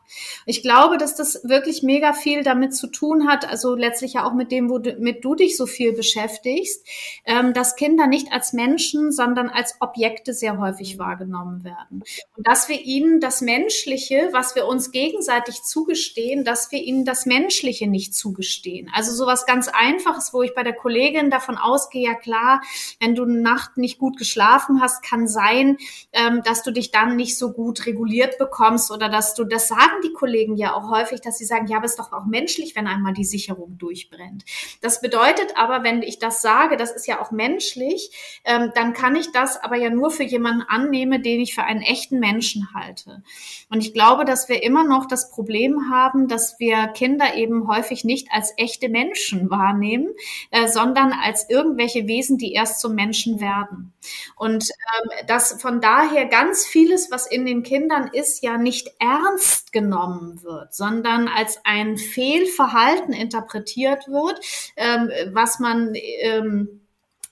ich 0.45 0.61
glaube, 0.61 0.99
dass 0.99 1.15
das 1.15 1.41
wirklich 1.43 1.81
mega 1.81 2.13
viel 2.13 2.43
damit 2.43 2.75
zu 2.75 2.85
tun 2.85 3.27
hat, 3.27 3.49
also 3.49 3.73
letztlich 3.73 4.13
ja 4.13 4.23
auch 4.23 4.35
mit 4.35 4.51
dem, 4.51 4.69
womit 4.69 5.25
du 5.25 5.33
dich 5.33 5.57
so 5.57 5.65
viel 5.65 5.93
beschäftigst, 5.93 6.85
ähm, 7.25 7.53
dass 7.53 7.75
Kinder 7.75 8.05
nicht 8.05 8.31
als 8.31 8.53
Menschen, 8.53 9.11
sondern 9.11 9.49
als 9.49 9.73
Objekte 9.79 10.33
sehr 10.33 10.59
häufig 10.59 10.99
wahrgenommen 10.99 11.63
werden. 11.63 12.03
Und 12.35 12.45
dass 12.45 12.69
wir 12.69 12.79
ihnen 12.79 13.19
das 13.19 13.41
Menschliche, 13.41 14.29
was 14.31 14.53
wir 14.53 14.67
uns 14.67 14.91
gegenseitig 14.91 15.63
zugestehen, 15.63 16.43
dass 16.43 16.71
wir 16.71 16.83
ihnen 16.83 17.03
das 17.03 17.25
Menschliche 17.25 17.87
nicht 17.87 18.13
zugestehen. 18.13 18.91
Also 18.93 19.11
sowas 19.11 19.47
ganz 19.47 19.69
Einfaches, 19.69 20.35
wo 20.35 20.43
ich 20.43 20.53
bei 20.53 20.61
der 20.61 20.73
Kollegin 20.73 21.31
davon 21.31 21.57
ausgehe, 21.57 22.05
ja 22.05 22.13
klar, 22.13 22.61
wenn 22.99 23.15
du 23.15 23.23
eine 23.23 23.41
Nacht 23.41 23.77
nicht 23.77 23.97
gut 23.97 24.17
geschlafen 24.19 24.81
hast, 24.81 25.01
kann 25.01 25.27
sein, 25.27 25.77
ähm, 26.13 26.43
dass 26.43 26.61
du 26.61 26.69
dich 26.69 26.91
dann 26.91 27.15
nicht 27.15 27.39
so 27.39 27.53
gut 27.53 27.87
reguliert 27.87 28.37
bekommst 28.37 28.91
oder 28.91 29.09
dass 29.09 29.33
du 29.33 29.46
das 29.51 29.67
sagen 29.67 30.01
die 30.03 30.13
Kollegen 30.13 30.55
ja 30.55 30.73
auch 30.73 30.89
häufig, 30.91 31.21
dass 31.21 31.37
sie 31.37 31.45
sagen, 31.45 31.67
ja, 31.67 31.77
aber 31.77 31.85
es 31.85 31.91
ist 31.91 31.99
doch 31.99 32.11
auch 32.13 32.25
menschlich, 32.25 32.75
wenn 32.75 32.87
einmal 32.87 33.13
die 33.13 33.25
Sicherung 33.25 33.77
durchbrennt. 33.77 34.45
Das 34.81 35.01
bedeutet 35.01 35.53
aber, 35.55 35.83
wenn 35.83 36.01
ich 36.01 36.19
das 36.19 36.41
sage, 36.41 36.77
das 36.77 36.91
ist 36.91 37.07
ja 37.07 37.21
auch 37.21 37.31
menschlich, 37.31 38.11
ähm, 38.45 38.71
dann 38.75 38.93
kann 38.93 39.15
ich 39.15 39.31
das 39.31 39.61
aber 39.61 39.75
ja 39.75 39.89
nur 39.89 40.11
für 40.11 40.23
jemanden 40.23 40.63
annehmen, 40.67 41.23
den 41.23 41.39
ich 41.39 41.55
für 41.55 41.63
einen 41.63 41.81
echten 41.81 42.19
Menschen 42.19 42.73
halte. 42.73 43.23
Und 43.69 43.81
ich 43.81 43.93
glaube, 43.93 44.25
dass 44.25 44.49
wir 44.49 44.63
immer 44.63 44.83
noch 44.83 45.05
das 45.05 45.31
Problem 45.31 45.89
haben, 45.91 46.27
dass 46.27 46.59
wir 46.59 46.87
Kinder 46.87 47.35
eben 47.35 47.67
häufig 47.67 48.03
nicht 48.03 48.29
als 48.31 48.53
echte 48.57 48.89
Menschen 48.89 49.49
wahrnehmen, 49.49 50.09
äh, 50.51 50.67
sondern 50.67 51.13
als 51.13 51.49
irgendwelche 51.49 52.07
Wesen, 52.07 52.37
die 52.37 52.53
erst 52.53 52.79
zum 52.79 52.95
Menschen 52.95 53.39
werden. 53.39 53.93
Und 54.35 54.69
ähm, 54.69 55.27
dass 55.27 55.61
von 55.61 55.81
daher 55.81 56.25
ganz 56.25 56.65
vieles, 56.65 57.11
was 57.11 57.27
in 57.27 57.45
den 57.45 57.63
Kindern 57.63 58.09
ist, 58.11 58.43
ja 58.43 58.57
nicht 58.57 58.91
ernst 58.99 59.71
genommen 59.71 60.43
wird, 60.43 60.73
sondern 60.73 61.27
als 61.27 61.59
ein 61.63 61.97
Fehlverhalten 61.97 63.13
interpretiert 63.13 64.07
wird, 64.07 64.39
ähm, 64.75 65.11
was 65.33 65.59
man 65.59 65.93
ähm, 65.95 66.81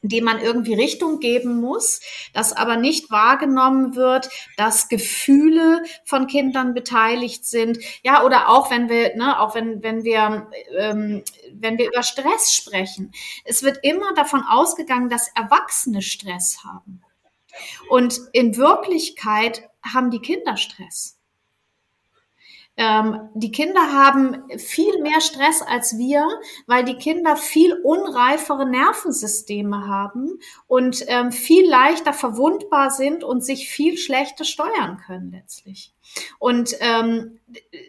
dem 0.09 0.25
man 0.25 0.39
irgendwie 0.39 0.73
Richtung 0.73 1.19
geben 1.19 1.59
muss, 1.59 2.01
dass 2.33 2.53
aber 2.53 2.77
nicht 2.77 3.11
wahrgenommen 3.11 3.95
wird, 3.95 4.29
dass 4.57 4.89
Gefühle 4.89 5.83
von 6.03 6.27
Kindern 6.27 6.73
beteiligt 6.73 7.45
sind. 7.45 7.79
Ja, 8.03 8.23
oder 8.23 8.49
auch 8.49 8.71
wenn 8.71 8.89
wir, 8.89 9.15
ne, 9.15 9.39
auch 9.39 9.55
wenn, 9.55 9.83
wenn 9.83 10.03
wir, 10.03 10.49
ähm, 10.77 11.23
wenn 11.53 11.77
wir 11.77 11.87
über 11.87 12.03
Stress 12.03 12.53
sprechen. 12.53 13.11
Es 13.43 13.63
wird 13.63 13.79
immer 13.83 14.13
davon 14.13 14.43
ausgegangen, 14.47 15.09
dass 15.09 15.29
Erwachsene 15.35 16.01
Stress 16.01 16.63
haben. 16.63 17.01
Und 17.89 18.19
in 18.33 18.57
Wirklichkeit 18.57 19.69
haben 19.83 20.11
die 20.11 20.19
Kinder 20.19 20.57
Stress. 20.57 21.14
Ähm, 22.77 23.29
die 23.33 23.51
Kinder 23.51 23.93
haben 23.93 24.43
viel 24.57 25.01
mehr 25.01 25.21
Stress 25.21 25.61
als 25.61 25.97
wir, 25.97 26.27
weil 26.67 26.83
die 26.83 26.95
Kinder 26.95 27.37
viel 27.37 27.73
unreifere 27.83 28.67
Nervensysteme 28.69 29.87
haben 29.87 30.39
und 30.67 31.03
ähm, 31.07 31.31
viel 31.31 31.67
leichter 31.69 32.11
verwundbar 32.13 32.91
sind 32.91 33.23
und 33.23 33.45
sich 33.45 33.69
viel 33.69 33.97
schlechter 33.97 34.43
steuern 34.43 34.97
können 35.05 35.31
letztlich. 35.31 35.94
Und 36.39 36.75
ähm, 36.79 37.39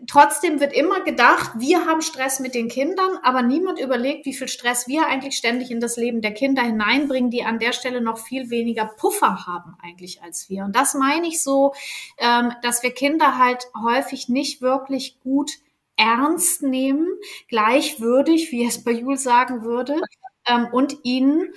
trotzdem 0.06 0.60
wird 0.60 0.72
immer 0.72 1.02
gedacht, 1.04 1.52
wir 1.56 1.86
haben 1.86 2.02
Stress 2.02 2.40
mit 2.40 2.54
den 2.54 2.68
Kindern, 2.68 3.18
aber 3.22 3.42
niemand 3.42 3.78
überlegt, 3.78 4.26
wie 4.26 4.34
viel 4.34 4.48
Stress 4.48 4.88
wir 4.88 5.06
eigentlich 5.06 5.36
ständig 5.36 5.70
in 5.70 5.80
das 5.80 5.96
Leben 5.96 6.20
der 6.22 6.34
Kinder 6.34 6.62
hineinbringen, 6.62 7.30
die 7.30 7.44
an 7.44 7.58
der 7.58 7.72
Stelle 7.72 8.00
noch 8.00 8.18
viel 8.18 8.50
weniger 8.50 8.86
Puffer 8.86 9.46
haben 9.46 9.76
eigentlich 9.82 10.22
als 10.22 10.48
wir. 10.48 10.64
Und 10.64 10.74
das 10.76 10.94
meine 10.94 11.26
ich 11.26 11.42
so, 11.42 11.74
ähm, 12.18 12.52
dass 12.62 12.82
wir 12.82 12.92
Kinder 12.92 13.38
halt 13.38 13.66
häufig 13.80 14.28
nicht 14.28 14.60
wirklich 14.62 15.20
gut 15.20 15.52
ernst 15.96 16.62
nehmen, 16.62 17.08
gleichwürdig, 17.48 18.52
wie 18.52 18.66
es 18.66 18.84
bei 18.84 18.92
Jules 18.92 19.22
sagen 19.22 19.62
würde, 19.62 20.00
ähm, 20.46 20.68
und 20.72 20.98
ihnen 21.04 21.52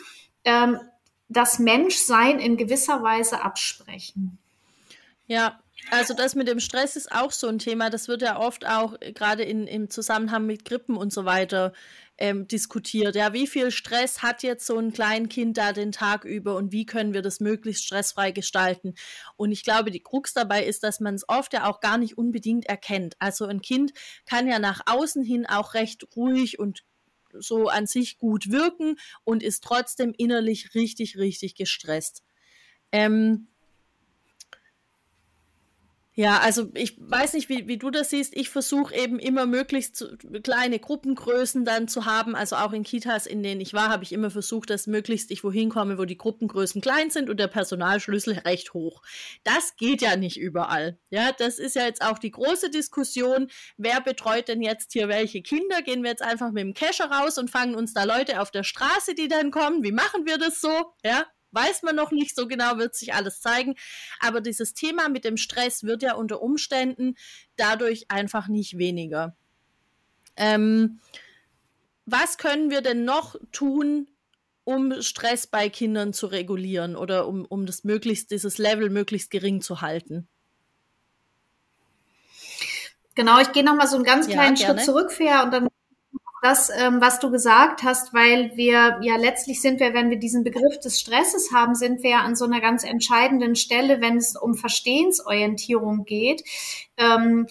ähm, 0.45 0.79
das 1.27 1.59
Menschsein 1.59 2.39
in 2.39 2.57
gewisser 2.57 3.03
Weise 3.03 3.43
absprechen. 3.43 4.39
Ja, 5.27 5.59
also 5.91 6.13
das 6.13 6.35
mit 6.35 6.47
dem 6.47 6.59
Stress 6.59 6.95
ist 6.95 7.11
auch 7.11 7.31
so 7.31 7.47
ein 7.47 7.59
Thema. 7.59 7.89
Das 7.89 8.07
wird 8.07 8.21
ja 8.21 8.39
oft 8.39 8.67
auch 8.67 8.99
gerade 9.13 9.43
in, 9.43 9.67
im 9.67 9.89
Zusammenhang 9.89 10.45
mit 10.45 10.65
Grippen 10.65 10.95
und 10.95 11.11
so 11.11 11.25
weiter 11.25 11.73
ähm, 12.19 12.47
diskutiert. 12.47 13.15
Ja, 13.15 13.33
wie 13.33 13.47
viel 13.47 13.71
Stress 13.71 14.21
hat 14.21 14.43
jetzt 14.43 14.65
so 14.65 14.77
ein 14.77 14.91
Kleinkind 14.91 15.57
da 15.57 15.71
den 15.71 15.91
Tag 15.91 16.25
über 16.25 16.55
und 16.57 16.71
wie 16.71 16.85
können 16.85 17.13
wir 17.13 17.21
das 17.21 17.39
möglichst 17.39 17.85
stressfrei 17.85 18.31
gestalten? 18.31 18.93
Und 19.37 19.51
ich 19.51 19.63
glaube, 19.63 19.89
die 19.89 20.03
Krux 20.03 20.33
dabei 20.33 20.65
ist, 20.65 20.83
dass 20.83 20.99
man 20.99 21.15
es 21.15 21.27
oft 21.27 21.53
ja 21.53 21.67
auch 21.67 21.79
gar 21.79 21.97
nicht 21.97 22.17
unbedingt 22.17 22.65
erkennt. 22.65 23.15
Also 23.19 23.45
ein 23.45 23.61
Kind 23.61 23.93
kann 24.25 24.47
ja 24.47 24.59
nach 24.59 24.81
außen 24.85 25.23
hin 25.23 25.45
auch 25.45 25.73
recht 25.73 26.05
ruhig 26.15 26.59
und 26.59 26.83
so 27.33 27.67
an 27.67 27.87
sich 27.87 28.17
gut 28.17 28.51
wirken 28.51 28.97
und 29.23 29.41
ist 29.41 29.63
trotzdem 29.63 30.13
innerlich 30.17 30.75
richtig, 30.75 31.17
richtig 31.17 31.55
gestresst. 31.55 32.23
Ähm, 32.91 33.47
ja, 36.19 36.39
also 36.39 36.69
ich 36.73 36.97
weiß 36.99 37.31
nicht, 37.31 37.47
wie, 37.47 37.69
wie 37.69 37.77
du 37.77 37.91
das 37.91 38.09
siehst. 38.09 38.35
Ich 38.35 38.49
versuche 38.49 38.93
eben 38.93 39.19
immer 39.19 39.45
möglichst 39.45 39.95
zu, 39.95 40.17
kleine 40.43 40.77
Gruppengrößen 40.77 41.63
dann 41.63 41.87
zu 41.87 42.03
haben. 42.05 42.35
Also 42.35 42.57
auch 42.57 42.73
in 42.73 42.83
Kitas, 42.83 43.25
in 43.25 43.41
denen 43.41 43.61
ich 43.61 43.73
war, 43.73 43.87
habe 43.87 44.03
ich 44.03 44.11
immer 44.11 44.29
versucht, 44.29 44.69
dass 44.69 44.85
möglichst 44.85 45.31
ich 45.31 45.45
wohin 45.45 45.69
komme, 45.69 45.97
wo 45.97 46.03
die 46.03 46.17
Gruppengrößen 46.17 46.81
klein 46.81 47.09
sind 47.09 47.29
und 47.29 47.39
der 47.39 47.47
Personalschlüssel 47.47 48.33
recht 48.45 48.73
hoch. 48.73 49.01
Das 49.45 49.77
geht 49.77 50.01
ja 50.01 50.17
nicht 50.17 50.37
überall. 50.37 50.99
Ja, 51.09 51.31
das 51.31 51.57
ist 51.57 51.77
ja 51.77 51.85
jetzt 51.85 52.01
auch 52.01 52.19
die 52.19 52.31
große 52.31 52.69
Diskussion. 52.69 53.47
Wer 53.77 54.01
betreut 54.01 54.49
denn 54.49 54.61
jetzt 54.61 54.91
hier 54.91 55.07
welche 55.07 55.41
Kinder? 55.41 55.81
Gehen 55.83 56.03
wir 56.03 56.09
jetzt 56.09 56.21
einfach 56.21 56.51
mit 56.51 56.63
dem 56.63 56.73
Kescher 56.73 57.09
raus 57.09 57.37
und 57.37 57.49
fangen 57.49 57.75
uns 57.75 57.93
da 57.93 58.03
Leute 58.03 58.41
auf 58.41 58.51
der 58.51 58.63
Straße, 58.63 59.15
die 59.15 59.29
dann 59.29 59.51
kommen? 59.51 59.83
Wie 59.83 59.93
machen 59.93 60.25
wir 60.25 60.37
das 60.37 60.59
so? 60.59 60.91
Ja, 61.01 61.23
Weiß 61.51 61.83
man 61.83 61.95
noch 61.95 62.11
nicht 62.11 62.35
so 62.35 62.47
genau, 62.47 62.77
wird 62.77 62.95
sich 62.95 63.13
alles 63.13 63.41
zeigen. 63.41 63.75
Aber 64.19 64.41
dieses 64.41 64.73
Thema 64.73 65.09
mit 65.09 65.25
dem 65.25 65.37
Stress 65.37 65.83
wird 65.83 66.03
ja 66.03 66.13
unter 66.13 66.41
Umständen 66.41 67.15
dadurch 67.55 68.09
einfach 68.09 68.47
nicht 68.47 68.77
weniger. 68.77 69.35
Ähm, 70.35 70.99
was 72.05 72.37
können 72.37 72.69
wir 72.69 72.81
denn 72.81 73.05
noch 73.05 73.35
tun, 73.51 74.07
um 74.63 75.01
Stress 75.01 75.47
bei 75.47 75.69
Kindern 75.69 76.13
zu 76.13 76.27
regulieren 76.27 76.95
oder 76.95 77.27
um, 77.27 77.45
um 77.45 77.65
das 77.65 77.83
möglichst, 77.83 78.31
dieses 78.31 78.57
Level 78.57 78.89
möglichst 78.89 79.31
gering 79.31 79.61
zu 79.61 79.81
halten? 79.81 80.27
Genau, 83.15 83.39
ich 83.39 83.51
gehe 83.51 83.63
noch 83.63 83.75
mal 83.75 83.87
so 83.87 83.95
einen 83.95 84.05
ganz 84.05 84.27
kleinen 84.27 84.55
ja, 84.55 84.67
Schritt 84.67 84.85
zurück, 84.85 85.11
Fair, 85.11 85.43
und 85.43 85.51
dann 85.51 85.68
das, 86.41 86.69
ähm, 86.69 87.01
was 87.01 87.19
du 87.19 87.31
gesagt 87.31 87.83
hast, 87.83 88.13
weil 88.13 88.51
wir 88.55 88.99
ja 89.01 89.17
letztlich 89.17 89.61
sind 89.61 89.79
wir, 89.79 89.93
wenn 89.93 90.09
wir 90.09 90.17
diesen 90.17 90.43
Begriff 90.43 90.79
des 90.79 90.99
Stresses 90.99 91.51
haben, 91.53 91.75
sind 91.75 92.03
wir 92.03 92.11
ja 92.11 92.19
an 92.19 92.35
so 92.35 92.45
einer 92.45 92.61
ganz 92.61 92.83
entscheidenden 92.83 93.55
Stelle, 93.55 94.01
wenn 94.01 94.17
es 94.17 94.35
um 94.35 94.55
Verstehensorientierung 94.55 96.05
geht. 96.05 96.43
Ähm, 96.97 97.47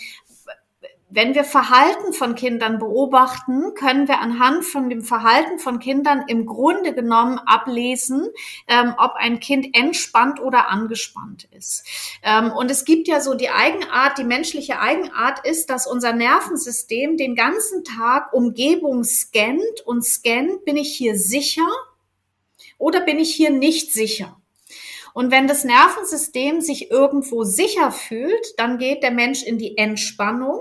wenn 1.10 1.34
wir 1.34 1.44
Verhalten 1.44 2.12
von 2.12 2.34
Kindern 2.34 2.78
beobachten, 2.78 3.74
können 3.74 4.08
wir 4.08 4.20
anhand 4.20 4.64
von 4.64 4.90
dem 4.90 5.02
Verhalten 5.02 5.58
von 5.58 5.78
Kindern 5.78 6.24
im 6.28 6.44
Grunde 6.44 6.92
genommen 6.92 7.38
ablesen, 7.38 8.28
ähm, 8.66 8.94
ob 8.98 9.14
ein 9.14 9.40
Kind 9.40 9.74
entspannt 9.74 10.38
oder 10.38 10.68
angespannt 10.68 11.48
ist. 11.50 11.84
Ähm, 12.22 12.52
und 12.52 12.70
es 12.70 12.84
gibt 12.84 13.08
ja 13.08 13.20
so 13.20 13.34
die 13.34 13.48
Eigenart, 13.48 14.18
die 14.18 14.24
menschliche 14.24 14.80
Eigenart 14.80 15.46
ist, 15.46 15.70
dass 15.70 15.86
unser 15.86 16.12
Nervensystem 16.12 17.16
den 17.16 17.34
ganzen 17.34 17.84
Tag 17.84 18.34
Umgebung 18.34 19.02
scannt 19.04 19.80
und 19.86 20.04
scannt, 20.04 20.66
bin 20.66 20.76
ich 20.76 20.94
hier 20.94 21.16
sicher 21.16 21.68
oder 22.76 23.00
bin 23.00 23.18
ich 23.18 23.34
hier 23.34 23.50
nicht 23.50 23.92
sicher? 23.94 24.36
Und 25.14 25.30
wenn 25.30 25.48
das 25.48 25.64
Nervensystem 25.64 26.60
sich 26.60 26.90
irgendwo 26.90 27.44
sicher 27.44 27.90
fühlt, 27.90 28.58
dann 28.58 28.78
geht 28.78 29.02
der 29.02 29.10
Mensch 29.10 29.42
in 29.42 29.58
die 29.58 29.78
Entspannung 29.78 30.60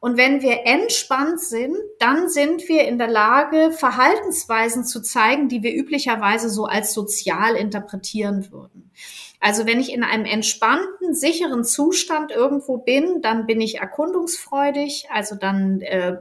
und 0.00 0.16
wenn 0.16 0.42
wir 0.42 0.64
entspannt 0.64 1.40
sind, 1.40 1.76
dann 1.98 2.28
sind 2.28 2.68
wir 2.68 2.86
in 2.86 2.98
der 2.98 3.08
Lage, 3.08 3.72
Verhaltensweisen 3.72 4.84
zu 4.84 5.02
zeigen, 5.02 5.48
die 5.48 5.62
wir 5.62 5.74
üblicherweise 5.74 6.50
so 6.50 6.66
als 6.66 6.94
sozial 6.94 7.56
interpretieren 7.56 8.52
würden. 8.52 8.90
Also 9.40 9.66
wenn 9.66 9.78
ich 9.78 9.92
in 9.92 10.02
einem 10.02 10.24
entspannten, 10.24 11.14
sicheren 11.14 11.64
Zustand 11.64 12.32
irgendwo 12.32 12.78
bin, 12.78 13.22
dann 13.22 13.46
bin 13.46 13.60
ich 13.60 13.78
erkundungsfreudig, 13.78 15.06
also 15.12 15.36
dann 15.36 15.80
äh, 15.80 16.16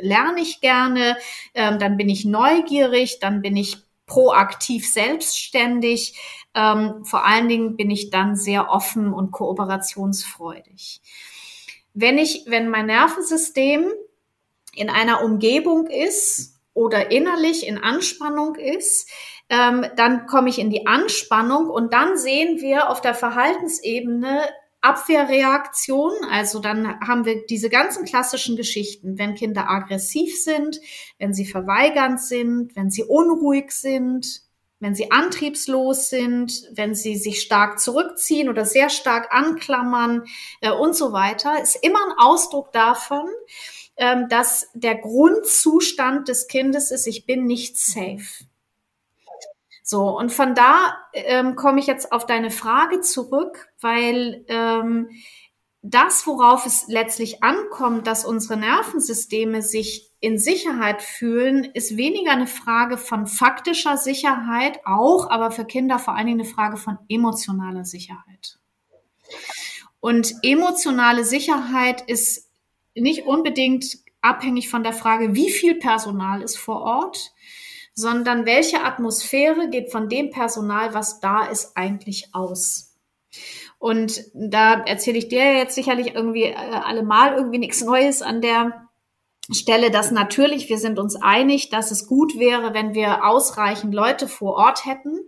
lerne 0.00 0.40
ich 0.40 0.60
gerne, 0.60 1.16
äh, 1.54 1.78
dann 1.78 1.96
bin 1.96 2.08
ich 2.08 2.24
neugierig, 2.24 3.20
dann 3.20 3.42
bin 3.42 3.56
ich 3.56 3.78
proaktiv 4.06 4.90
selbstständig. 4.90 6.18
Ähm, 6.54 7.04
vor 7.04 7.24
allen 7.24 7.48
Dingen 7.48 7.76
bin 7.76 7.90
ich 7.90 8.10
dann 8.10 8.34
sehr 8.34 8.70
offen 8.70 9.12
und 9.12 9.30
kooperationsfreudig 9.30 11.00
wenn 11.94 12.18
ich, 12.18 12.44
wenn 12.46 12.68
mein 12.68 12.86
Nervensystem 12.86 13.90
in 14.74 14.90
einer 14.90 15.22
Umgebung 15.24 15.86
ist 15.86 16.60
oder 16.74 17.10
innerlich 17.10 17.66
in 17.66 17.78
Anspannung 17.78 18.54
ist, 18.54 19.10
ähm, 19.48 19.86
dann 19.96 20.26
komme 20.26 20.50
ich 20.50 20.58
in 20.58 20.70
die 20.70 20.86
Anspannung 20.86 21.68
und 21.70 21.92
dann 21.92 22.16
sehen 22.16 22.60
wir 22.60 22.90
auf 22.90 23.00
der 23.00 23.14
Verhaltensebene 23.14 24.42
Abwehrreaktionen. 24.80 26.24
Also 26.30 26.60
dann 26.60 27.00
haben 27.00 27.24
wir 27.24 27.46
diese 27.46 27.68
ganzen 27.68 28.04
klassischen 28.04 28.56
Geschichten, 28.56 29.18
wenn 29.18 29.34
Kinder 29.34 29.68
aggressiv 29.68 30.40
sind, 30.40 30.80
wenn 31.18 31.34
sie 31.34 31.46
verweigernd 31.46 32.20
sind, 32.20 32.76
wenn 32.76 32.90
sie 32.90 33.04
unruhig 33.04 33.72
sind, 33.72 34.47
wenn 34.80 34.94
sie 34.94 35.10
antriebslos 35.10 36.08
sind, 36.08 36.62
wenn 36.72 36.94
sie 36.94 37.16
sich 37.16 37.42
stark 37.42 37.80
zurückziehen 37.80 38.48
oder 38.48 38.64
sehr 38.64 38.90
stark 38.90 39.32
anklammern 39.32 40.24
äh, 40.60 40.70
und 40.70 40.94
so 40.94 41.12
weiter, 41.12 41.60
ist 41.60 41.76
immer 41.82 41.98
ein 41.98 42.18
Ausdruck 42.18 42.72
davon, 42.72 43.28
ähm, 43.96 44.28
dass 44.28 44.68
der 44.74 44.94
Grundzustand 44.94 46.28
des 46.28 46.46
Kindes 46.46 46.90
ist, 46.90 47.06
ich 47.06 47.26
bin 47.26 47.46
nicht 47.46 47.76
safe. 47.76 48.44
So, 49.82 50.16
und 50.16 50.30
von 50.30 50.54
da 50.54 50.98
ähm, 51.14 51.56
komme 51.56 51.80
ich 51.80 51.86
jetzt 51.86 52.12
auf 52.12 52.26
deine 52.26 52.50
Frage 52.50 53.00
zurück, 53.00 53.68
weil 53.80 54.44
ähm, 54.48 55.08
das, 55.82 56.26
worauf 56.26 56.66
es 56.66 56.88
letztlich 56.88 57.42
ankommt, 57.42 58.06
dass 58.06 58.24
unsere 58.24 58.58
Nervensysteme 58.58 59.62
sich 59.62 60.07
in 60.20 60.38
Sicherheit 60.38 61.02
fühlen, 61.02 61.64
ist 61.64 61.96
weniger 61.96 62.32
eine 62.32 62.46
Frage 62.46 62.98
von 62.98 63.26
faktischer 63.26 63.96
Sicherheit, 63.96 64.80
auch, 64.84 65.30
aber 65.30 65.50
für 65.50 65.64
Kinder 65.64 65.98
vor 65.98 66.16
allen 66.16 66.26
Dingen 66.26 66.40
eine 66.40 66.48
Frage 66.48 66.76
von 66.76 66.98
emotionaler 67.08 67.84
Sicherheit. 67.84 68.58
Und 70.00 70.34
emotionale 70.42 71.24
Sicherheit 71.24 72.02
ist 72.02 72.48
nicht 72.94 73.26
unbedingt 73.26 73.98
abhängig 74.20 74.68
von 74.68 74.82
der 74.82 74.92
Frage, 74.92 75.34
wie 75.34 75.50
viel 75.50 75.76
Personal 75.76 76.42
ist 76.42 76.58
vor 76.58 76.80
Ort, 76.80 77.32
sondern 77.94 78.46
welche 78.46 78.84
Atmosphäre 78.84 79.70
geht 79.70 79.90
von 79.90 80.08
dem 80.08 80.30
Personal, 80.30 80.94
was 80.94 81.20
da 81.20 81.46
ist, 81.46 81.76
eigentlich 81.76 82.34
aus. 82.34 82.96
Und 83.78 84.24
da 84.34 84.82
erzähle 84.84 85.18
ich 85.18 85.28
dir 85.28 85.56
jetzt 85.56 85.74
sicherlich 85.76 86.14
irgendwie 86.14 86.44
äh, 86.44 86.54
allemal 86.54 87.34
irgendwie 87.34 87.58
nichts 87.58 87.82
Neues 87.82 88.22
an 88.22 88.40
der 88.40 88.87
Stelle, 89.54 89.90
dass 89.90 90.10
natürlich, 90.10 90.68
wir 90.68 90.78
sind 90.78 90.98
uns 90.98 91.16
einig, 91.16 91.70
dass 91.70 91.90
es 91.90 92.06
gut 92.06 92.38
wäre, 92.38 92.74
wenn 92.74 92.92
wir 92.92 93.24
ausreichend 93.24 93.94
Leute 93.94 94.28
vor 94.28 94.54
Ort 94.54 94.84
hätten. 94.84 95.18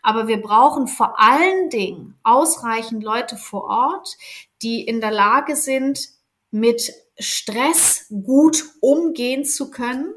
Aber 0.00 0.28
wir 0.28 0.40
brauchen 0.40 0.86
vor 0.86 1.18
allen 1.18 1.70
Dingen 1.70 2.16
ausreichend 2.22 3.02
Leute 3.02 3.36
vor 3.36 3.64
Ort, 3.64 4.16
die 4.62 4.82
in 4.82 5.00
der 5.00 5.10
Lage 5.10 5.56
sind, 5.56 6.08
mit 6.50 6.92
Stress 7.18 8.06
gut 8.24 8.64
umgehen 8.80 9.44
zu 9.44 9.70
können. 9.70 10.14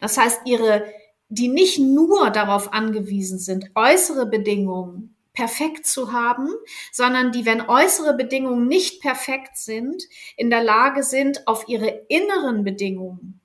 Das 0.00 0.16
heißt, 0.16 0.42
ihre, 0.44 0.84
die 1.28 1.48
nicht 1.48 1.80
nur 1.80 2.30
darauf 2.30 2.72
angewiesen 2.72 3.38
sind, 3.38 3.70
äußere 3.74 4.26
Bedingungen 4.26 5.15
perfekt 5.36 5.86
zu 5.86 6.12
haben, 6.12 6.48
sondern 6.90 7.30
die, 7.30 7.46
wenn 7.46 7.60
äußere 7.60 8.14
Bedingungen 8.14 8.66
nicht 8.66 9.00
perfekt 9.00 9.56
sind, 9.56 10.02
in 10.36 10.50
der 10.50 10.64
Lage 10.64 11.04
sind, 11.04 11.46
auf 11.46 11.68
ihre 11.68 12.06
inneren 12.08 12.64
Bedingungen 12.64 13.40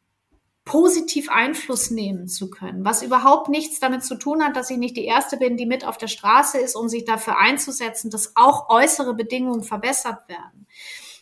positiv 0.64 1.30
Einfluss 1.30 1.92
nehmen 1.92 2.28
zu 2.28 2.50
können, 2.50 2.86
was 2.86 3.04
überhaupt 3.04 3.50
nichts 3.50 3.80
damit 3.80 4.04
zu 4.04 4.16
tun 4.16 4.44
hat, 4.44 4.56
dass 4.56 4.70
ich 4.70 4.78
nicht 4.78 4.96
die 4.96 5.06
Erste 5.06 5.38
bin, 5.38 5.58
die 5.58 5.66
mit 5.66 5.86
auf 5.86 5.98
der 5.98 6.08
Straße 6.08 6.60
ist, 6.60 6.76
um 6.76 6.88
sich 6.88 7.04
dafür 7.04 7.38
einzusetzen, 7.38 8.10
dass 8.10 8.34
auch 8.36 8.70
äußere 8.70 9.14
Bedingungen 9.14 9.64
verbessert 9.64 10.30
werden, 10.30 10.68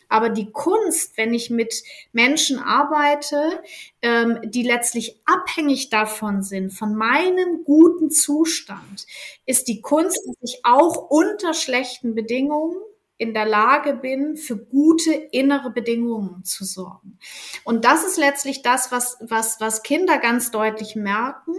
aber 0.09 0.29
die 0.29 0.51
Kunst, 0.51 1.15
wenn 1.15 1.33
ich 1.33 1.49
mit 1.49 1.83
Menschen 2.11 2.59
arbeite, 2.59 3.63
ähm, 4.01 4.39
die 4.43 4.63
letztlich 4.63 5.21
abhängig 5.25 5.89
davon 5.89 6.41
sind, 6.43 6.71
von 6.71 6.95
meinem 6.95 7.63
guten 7.63 8.11
Zustand, 8.11 9.05
ist 9.45 9.67
die 9.67 9.81
Kunst, 9.81 10.19
dass 10.25 10.35
ich 10.41 10.61
auch 10.63 11.09
unter 11.09 11.53
schlechten 11.53 12.15
Bedingungen 12.15 12.75
in 13.19 13.33
der 13.33 13.45
Lage 13.45 13.93
bin, 13.93 14.37
für 14.37 14.57
gute 14.57 15.11
innere 15.11 15.71
Bedingungen 15.71 16.45
zu 16.45 16.63
sorgen. 16.63 17.19
Und 17.65 17.83
das 17.83 18.05
ist 18.05 18.17
letztlich 18.17 18.61
das, 18.61 18.93
was, 18.93 19.17
was, 19.19 19.59
was 19.59 19.83
Kinder 19.83 20.17
ganz 20.19 20.51
deutlich 20.51 20.95
merken, 20.95 21.53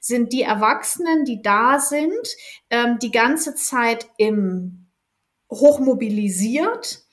sind 0.00 0.32
die 0.32 0.42
Erwachsenen, 0.42 1.24
die 1.24 1.40
da 1.42 1.78
sind, 1.78 2.36
ähm, 2.70 2.98
die 3.00 3.12
ganze 3.12 3.54
Zeit 3.54 4.08
im 4.18 4.88
hochmobilisiert, 5.48 7.05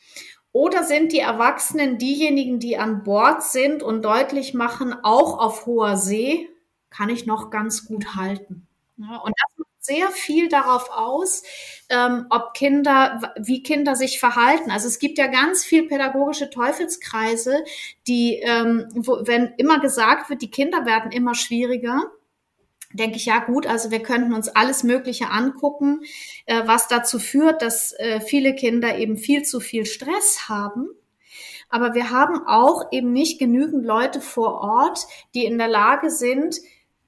oder 0.54 0.84
sind 0.84 1.12
die 1.12 1.20
Erwachsenen 1.20 1.98
diejenigen, 1.98 2.60
die 2.60 2.78
an 2.78 3.04
Bord 3.04 3.44
sind 3.44 3.84
und 3.84 4.06
deutlich 4.06 4.54
machen, 4.54 4.96
auch 5.04 5.40
auf 5.40 5.66
hoher 5.66 5.98
See 5.98 6.48
kann 6.92 7.10
ich 7.10 7.26
noch 7.26 7.50
ganz 7.50 7.86
gut 7.86 8.16
halten. 8.16 8.68
Und 8.98 9.34
das 9.36 9.58
macht 9.58 9.68
sehr 9.80 10.12
viel 10.12 10.48
darauf 10.50 10.90
aus, 10.92 11.42
ähm, 11.90 12.28
ob 12.30 12.54
Kinder, 12.54 13.34
wie 13.38 13.64
Kinder 13.64 13.96
sich 13.96 14.20
verhalten. 14.20 14.70
Also 14.70 14.88
es 14.88 15.00
gibt 15.00 15.18
ja 15.18 15.26
ganz 15.28 15.66
viel 15.66 15.88
pädagogische 15.88 16.52
Teufelskreise, 16.52 17.64
die, 18.08 18.36
ähm, 18.36 18.88
wenn 18.94 19.54
immer 19.58 19.80
gesagt 19.80 20.30
wird, 20.30 20.44
die 20.44 20.52
Kinder 20.52 20.86
werden 20.86 21.12
immer 21.12 21.34
schwieriger, 21.34 22.12
denke 22.94 23.18
ich, 23.18 23.26
ja 23.26 23.40
gut, 23.40 23.68
also 23.68 23.92
wir 23.92 24.02
könnten 24.02 24.34
uns 24.34 24.50
alles 24.50 24.84
Mögliche 24.84 25.30
angucken, 25.30 26.02
äh, 26.46 26.62
was 26.66 26.88
dazu 26.88 27.20
führt, 27.20 27.62
dass 27.62 27.94
äh, 27.94 28.22
viele 28.22 28.56
Kinder 28.56 28.98
eben 28.98 29.18
viel 29.18 29.44
zu 29.44 29.60
viel 29.60 29.86
Stress 29.86 30.48
haben. 30.48 30.90
Aber 31.70 31.96
wir 31.96 32.12
haben 32.12 32.46
auch 32.46 32.92
eben 32.92 33.12
nicht 33.14 33.40
genügend 33.40 33.84
Leute 33.84 34.22
vor 34.22 34.62
Ort, 34.62 35.08
die 35.34 35.46
in 35.46 35.58
der 35.58 35.68
Lage 35.68 36.12
sind, 36.12 36.58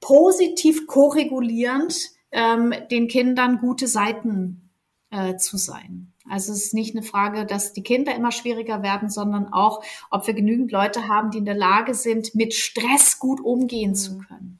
positiv 0.00 0.86
koregulierend 0.86 1.96
ähm, 2.32 2.74
den 2.90 3.08
Kindern 3.08 3.58
gute 3.58 3.86
Seiten 3.86 4.70
äh, 5.10 5.36
zu 5.36 5.56
sein. 5.56 6.12
Also 6.28 6.52
es 6.52 6.66
ist 6.66 6.74
nicht 6.74 6.96
eine 6.96 7.04
Frage, 7.04 7.46
dass 7.46 7.72
die 7.72 7.82
Kinder 7.82 8.14
immer 8.14 8.32
schwieriger 8.32 8.82
werden, 8.82 9.08
sondern 9.08 9.52
auch, 9.52 9.84
ob 10.10 10.26
wir 10.26 10.34
genügend 10.34 10.72
Leute 10.72 11.08
haben, 11.08 11.30
die 11.30 11.38
in 11.38 11.44
der 11.44 11.54
Lage 11.54 11.94
sind, 11.94 12.34
mit 12.34 12.52
Stress 12.52 13.18
gut 13.18 13.40
umgehen 13.40 13.90
mhm. 13.90 13.94
zu 13.94 14.18
können. 14.18 14.58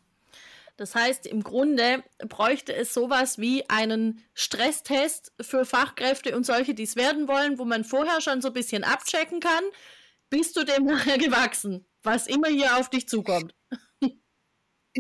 Das 0.77 0.95
heißt, 0.95 1.27
im 1.27 1.43
Grunde 1.43 2.05
bräuchte 2.19 2.75
es 2.75 2.93
sowas 2.93 3.39
wie 3.39 3.69
einen 3.71 4.23
Stresstest 4.35 5.33
für 5.41 5.65
Fachkräfte 5.65 6.37
und 6.37 6.45
solche, 6.45 6.75
die 6.75 6.83
es 6.83 6.97
werden 6.97 7.29
wollen, 7.29 7.59
wo 7.59 7.65
man 7.65 7.85
vorher 7.85 8.21
schon 8.21 8.43
so 8.43 8.49
ein 8.49 8.55
bisschen 8.55 8.85
abchecken 8.85 9.41
kann, 9.41 9.65
bist 10.29 10.57
du 10.57 10.65
dem 10.65 10.85
nachher 10.87 11.19
gewachsen, 11.19 11.87
was 12.03 12.27
immer 12.27 12.49
hier 12.49 12.77
auf 12.77 12.91
dich 12.91 13.09
zukommt. 13.09 13.55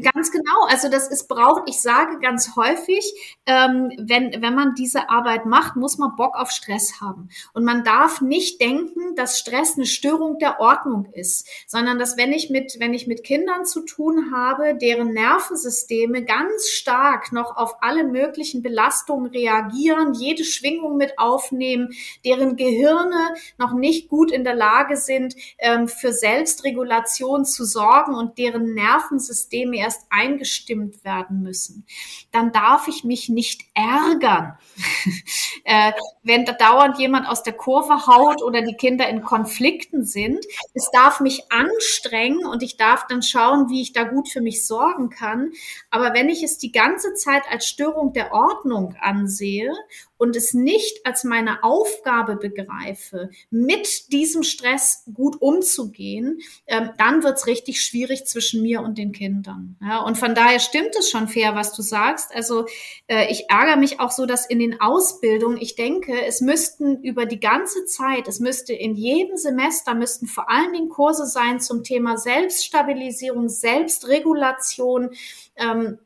Ganz 0.02 0.30
genau. 0.30 0.66
Also 0.68 0.90
das 0.90 1.08
ist 1.08 1.26
braucht, 1.26 1.62
ich 1.68 1.80
sage 1.80 2.18
ganz 2.20 2.54
häufig, 2.54 3.14
ähm, 3.46 3.90
wenn, 3.98 4.42
wenn 4.42 4.54
man 4.54 4.74
diese 4.74 5.08
Arbeit 5.08 5.46
macht, 5.46 5.76
muss 5.76 5.96
man 5.96 6.16
Bock 6.16 6.36
auf 6.36 6.50
Stress 6.50 7.00
haben. 7.00 7.30
Und 7.54 7.64
man 7.64 7.82
darf 7.82 8.20
nicht 8.20 8.60
denken, 8.60 9.14
dass 9.14 9.38
Stress 9.38 9.76
eine 9.76 9.86
Störung 9.86 10.38
der 10.38 10.60
Ordnung 10.60 11.06
ist, 11.12 11.48
sondern 11.66 11.98
dass 11.98 12.18
wenn 12.18 12.32
ich 12.32 12.50
mit, 12.50 12.76
wenn 12.78 12.92
ich 12.92 13.06
mit 13.06 13.24
Kindern 13.24 13.64
zu 13.64 13.80
tun 13.86 14.32
habe, 14.34 14.74
deren 14.76 15.14
Nervensysteme 15.14 16.24
ganz 16.24 16.68
stark 16.68 17.32
noch 17.32 17.56
auf 17.56 17.76
alle 17.80 18.04
möglichen 18.04 18.62
Belastungen 18.62 19.30
reagieren, 19.30 20.12
jede 20.12 20.44
Schwingung 20.44 20.98
mit 20.98 21.18
aufnehmen, 21.18 21.94
deren 22.24 22.56
Gehirne 22.56 23.34
noch 23.56 23.72
nicht 23.72 24.08
gut 24.08 24.30
in 24.30 24.44
der 24.44 24.54
Lage 24.54 24.96
sind, 24.98 25.36
ähm, 25.58 25.88
für 25.88 26.12
Selbstregulation 26.12 27.46
zu 27.46 27.64
sorgen 27.64 28.14
und 28.14 28.36
deren 28.36 28.74
Nervensysteme 28.74 29.85
erst 29.86 30.06
eingestimmt 30.10 31.04
werden 31.04 31.42
müssen, 31.42 31.86
dann 32.32 32.50
darf 32.50 32.88
ich 32.88 33.04
mich 33.04 33.28
nicht 33.28 33.62
ärgern, 33.74 34.58
äh, 35.64 35.92
wenn 36.24 36.44
da 36.44 36.52
dauernd 36.52 36.98
jemand 36.98 37.28
aus 37.28 37.44
der 37.44 37.52
Kurve 37.52 38.08
haut 38.08 38.42
oder 38.42 38.62
die 38.62 38.74
Kinder 38.74 39.08
in 39.08 39.22
Konflikten 39.22 40.04
sind. 40.04 40.44
Es 40.74 40.90
darf 40.90 41.20
mich 41.20 41.44
anstrengen 41.52 42.44
und 42.44 42.64
ich 42.64 42.76
darf 42.76 43.06
dann 43.06 43.22
schauen, 43.22 43.68
wie 43.68 43.80
ich 43.80 43.92
da 43.92 44.02
gut 44.02 44.28
für 44.28 44.40
mich 44.40 44.66
sorgen 44.66 45.08
kann. 45.08 45.52
Aber 45.90 46.12
wenn 46.14 46.28
ich 46.28 46.42
es 46.42 46.58
die 46.58 46.72
ganze 46.72 47.14
Zeit 47.14 47.44
als 47.48 47.68
Störung 47.68 48.12
der 48.12 48.32
Ordnung 48.32 48.96
ansehe 49.00 49.72
und 50.18 50.36
es 50.36 50.54
nicht 50.54 51.04
als 51.04 51.24
meine 51.24 51.62
Aufgabe 51.62 52.36
begreife, 52.36 53.30
mit 53.50 54.12
diesem 54.12 54.42
Stress 54.42 55.04
gut 55.12 55.40
umzugehen, 55.40 56.38
ähm, 56.66 56.90
dann 56.98 57.22
wird's 57.22 57.46
richtig 57.46 57.82
schwierig 57.82 58.26
zwischen 58.26 58.62
mir 58.62 58.80
und 58.80 58.98
den 58.98 59.12
Kindern. 59.12 59.76
Ja, 59.80 60.00
und 60.00 60.16
von 60.16 60.34
daher 60.34 60.60
stimmt 60.60 60.94
es 60.98 61.10
schon 61.10 61.28
fair, 61.28 61.54
was 61.54 61.72
du 61.74 61.82
sagst. 61.82 62.34
Also 62.34 62.66
äh, 63.06 63.30
ich 63.30 63.50
ärgere 63.50 63.76
mich 63.76 64.00
auch 64.00 64.10
so, 64.10 64.26
dass 64.26 64.46
in 64.46 64.58
den 64.58 64.80
Ausbildungen, 64.80 65.58
ich 65.60 65.74
denke, 65.74 66.24
es 66.26 66.40
müssten 66.40 67.02
über 67.02 67.26
die 67.26 67.40
ganze 67.40 67.84
Zeit, 67.84 68.28
es 68.28 68.40
müsste 68.40 68.72
in 68.72 68.94
jedem 68.94 69.36
Semester, 69.36 69.94
müssten 69.94 70.26
vor 70.26 70.50
allen 70.50 70.72
Dingen 70.72 70.88
Kurse 70.88 71.26
sein 71.26 71.60
zum 71.60 71.84
Thema 71.84 72.16
Selbststabilisierung, 72.16 73.48
Selbstregulation. 73.48 75.10
Ähm, 75.56 75.98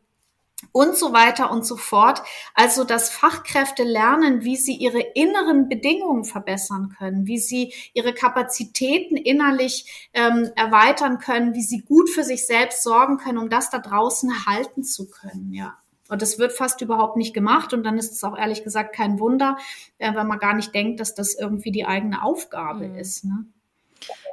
und 0.73 0.97
so 0.97 1.13
weiter 1.13 1.51
und 1.51 1.65
so 1.65 1.77
fort. 1.77 2.23
Also, 2.55 2.85
dass 2.85 3.11
Fachkräfte 3.11 3.83
lernen, 3.83 4.45
wie 4.45 4.57
sie 4.57 4.75
ihre 4.75 5.01
inneren 5.01 5.69
Bedingungen 5.69 6.25
verbessern 6.25 6.95
können, 6.97 7.27
wie 7.27 7.39
sie 7.39 7.73
ihre 7.93 8.15
Kapazitäten 8.15 9.17
innerlich 9.17 10.11
ähm, 10.13 10.51
erweitern 10.57 11.19
können, 11.19 11.55
wie 11.55 11.63
sie 11.63 11.83
gut 11.83 12.11
für 12.11 12.25
sich 12.25 12.47
selbst 12.47 12.83
sorgen 12.83 13.19
können, 13.19 13.39
um 13.39 13.49
das 13.49 13.71
da 13.71 13.79
draußen 13.79 14.47
halten 14.47 14.85
zu 14.85 15.11
können, 15.11 15.53
ja. 15.53 15.77
Und 16.11 16.23
das 16.23 16.41
wird 16.41 16.53
fast 16.53 16.81
überhaupt 16.81 17.17
nicht 17.17 17.33
gemacht. 17.33 17.73
Und 17.73 17.85
dann 17.85 17.97
ist 17.97 18.13
es 18.13 18.25
auch 18.25 18.37
ehrlich 18.37 18.65
gesagt 18.65 18.95
kein 18.95 19.21
Wunder, 19.21 19.57
äh, 19.99 20.13
wenn 20.13 20.27
man 20.27 20.41
gar 20.41 20.55
nicht 20.55 20.75
denkt, 20.75 20.99
dass 20.99 21.15
das 21.15 21.35
irgendwie 21.35 21.71
die 21.71 21.87
eigene 21.87 22.23
Aufgabe 22.25 22.89
mhm. 22.89 22.97
ist. 22.97 23.25
Ne? 23.25 23.47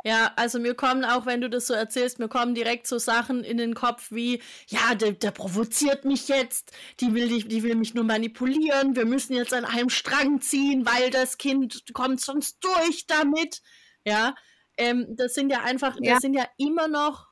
Ja, 0.03 0.31
also 0.35 0.59
mir 0.59 0.75
kommen 0.75 1.05
auch, 1.05 1.25
wenn 1.25 1.41
du 1.41 1.49
das 1.49 1.67
so 1.67 1.73
erzählst, 1.73 2.19
mir 2.19 2.27
kommen 2.27 2.55
direkt 2.55 2.87
so 2.87 2.97
Sachen 2.97 3.43
in 3.43 3.57
den 3.57 3.73
Kopf 3.73 4.11
wie, 4.11 4.41
ja, 4.67 4.95
der, 4.95 5.13
der 5.13 5.31
provoziert 5.31 6.05
mich 6.05 6.27
jetzt, 6.27 6.71
die 6.99 7.13
will, 7.13 7.27
die, 7.27 7.47
die 7.47 7.63
will 7.63 7.75
mich 7.75 7.93
nur 7.93 8.03
manipulieren, 8.03 8.95
wir 8.95 9.05
müssen 9.05 9.33
jetzt 9.33 9.53
an 9.53 9.65
einem 9.65 9.89
Strang 9.89 10.41
ziehen, 10.41 10.85
weil 10.85 11.09
das 11.09 11.37
Kind 11.37 11.83
kommt 11.93 12.21
sonst 12.21 12.57
durch 12.63 13.07
damit. 13.07 13.61
Ja, 14.05 14.35
ähm, 14.77 15.05
das 15.09 15.33
sind 15.33 15.49
ja 15.49 15.61
einfach, 15.63 15.97
ja. 15.99 16.13
das 16.13 16.21
sind 16.21 16.33
ja 16.33 16.47
immer 16.57 16.87
noch 16.87 17.27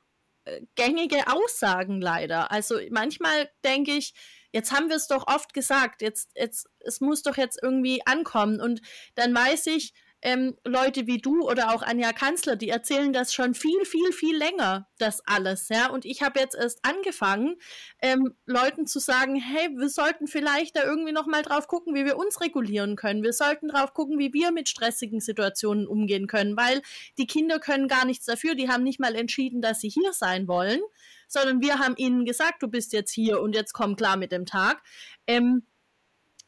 äh, 0.46 0.62
gängige 0.76 1.28
Aussagen 1.28 2.02
leider. 2.02 2.52
Also 2.52 2.80
manchmal 2.90 3.50
denke 3.64 3.94
ich, 3.94 4.14
jetzt 4.52 4.72
haben 4.72 4.90
wir 4.90 4.96
es 4.96 5.08
doch 5.08 5.28
oft 5.28 5.54
gesagt, 5.54 6.02
jetzt, 6.02 6.32
jetzt, 6.36 6.68
es 6.80 7.02
muss 7.02 7.22
doch 7.22 7.38
jetzt 7.38 7.60
irgendwie 7.62 8.06
ankommen. 8.06 8.62
Und 8.62 8.82
dann 9.16 9.36
weiß 9.36 9.68
ich, 9.68 9.94
ähm, 10.22 10.56
Leute 10.64 11.08
wie 11.08 11.20
du 11.20 11.48
oder 11.48 11.74
auch 11.74 11.82
Anja 11.82 12.12
Kanzler, 12.12 12.56
die 12.56 12.70
erzählen 12.70 13.14
das 13.14 13.34
schon 13.34 13.54
viel, 13.54 13.86
viel, 13.86 14.12
viel 14.12 14.36
länger, 14.36 14.88
das 14.98 15.22
alles, 15.28 15.70
ja. 15.70 15.90
Und 15.90 16.06
ich 16.06 16.24
habe 16.24 16.40
jetzt 16.40 16.56
erst 16.56 16.80
angefangen, 16.84 17.58
ähm, 18.02 18.34
Leuten 18.46 18.88
zu 18.88 19.00
sagen, 19.00 19.36
hey, 19.36 19.70
wir 19.76 19.90
sollten 19.90 20.28
vielleicht 20.28 20.76
da 20.78 20.84
irgendwie 20.84 21.12
noch 21.12 21.28
mal 21.28 21.44
drauf 21.44 21.68
gucken, 21.68 21.94
wie 21.94 22.06
wir 22.06 22.18
uns 22.18 22.42
regulieren 22.42 22.96
können. 22.96 23.24
Wir 23.24 23.34
sollten 23.34 23.68
drauf 23.68 23.94
gucken, 23.94 24.18
wie 24.18 24.34
wir 24.34 24.52
mit 24.52 24.68
stressigen 24.68 25.20
Situationen 25.20 25.88
umgehen 25.88 26.28
können, 26.28 26.58
weil 26.58 26.82
die 27.18 27.28
Kinder 27.28 27.60
können 27.60 27.88
gar 27.88 28.06
nichts 28.06 28.26
dafür. 28.26 28.56
Die 28.56 28.70
haben 28.70 28.84
nicht 28.84 29.00
mal 29.00 29.16
entschieden, 29.16 29.62
dass 29.62 29.82
sie 29.82 29.90
hier 29.90 30.14
sein 30.14 30.48
wollen, 30.48 30.82
sondern 31.28 31.62
wir 31.62 31.80
haben 31.80 31.96
ihnen 31.98 32.26
gesagt, 32.26 32.64
du 32.64 32.68
bist 32.68 32.94
jetzt 32.94 33.12
hier 33.12 33.42
und 33.42 33.54
jetzt 33.54 33.74
komm 33.74 33.96
klar 33.96 34.18
mit 34.18 34.32
dem 34.32 34.46
Tag. 34.46 34.82
Ähm, 35.28 35.68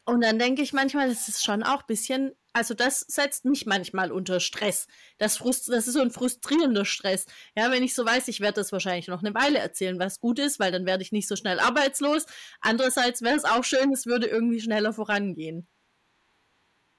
und 0.04 0.22
dann 0.22 0.38
denke 0.38 0.62
ich 0.62 0.72
manchmal, 0.72 1.08
das 1.10 1.28
ist 1.28 1.44
schon 1.44 1.62
auch 1.62 1.80
ein 1.80 1.86
bisschen 1.86 2.32
also 2.52 2.74
das 2.74 3.00
setzt 3.00 3.44
mich 3.44 3.66
manchmal 3.66 4.10
unter 4.10 4.40
Stress. 4.40 4.86
Das, 5.18 5.36
frust 5.36 5.68
das 5.68 5.86
ist 5.86 5.94
so 5.94 6.00
ein 6.00 6.10
frustrierender 6.10 6.84
Stress. 6.84 7.26
Ja, 7.56 7.70
wenn 7.70 7.82
ich 7.82 7.94
so 7.94 8.04
weiß, 8.04 8.28
ich 8.28 8.40
werde 8.40 8.56
das 8.56 8.72
wahrscheinlich 8.72 9.08
noch 9.08 9.22
eine 9.22 9.34
Weile 9.34 9.58
erzählen, 9.58 9.98
was 9.98 10.20
gut 10.20 10.38
ist, 10.38 10.58
weil 10.58 10.72
dann 10.72 10.86
werde 10.86 11.02
ich 11.02 11.12
nicht 11.12 11.28
so 11.28 11.36
schnell 11.36 11.60
arbeitslos. 11.60 12.26
Andererseits 12.60 13.22
wäre 13.22 13.36
es 13.36 13.44
auch 13.44 13.64
schön, 13.64 13.92
es 13.92 14.06
würde 14.06 14.26
irgendwie 14.26 14.60
schneller 14.60 14.92
vorangehen. 14.92 15.66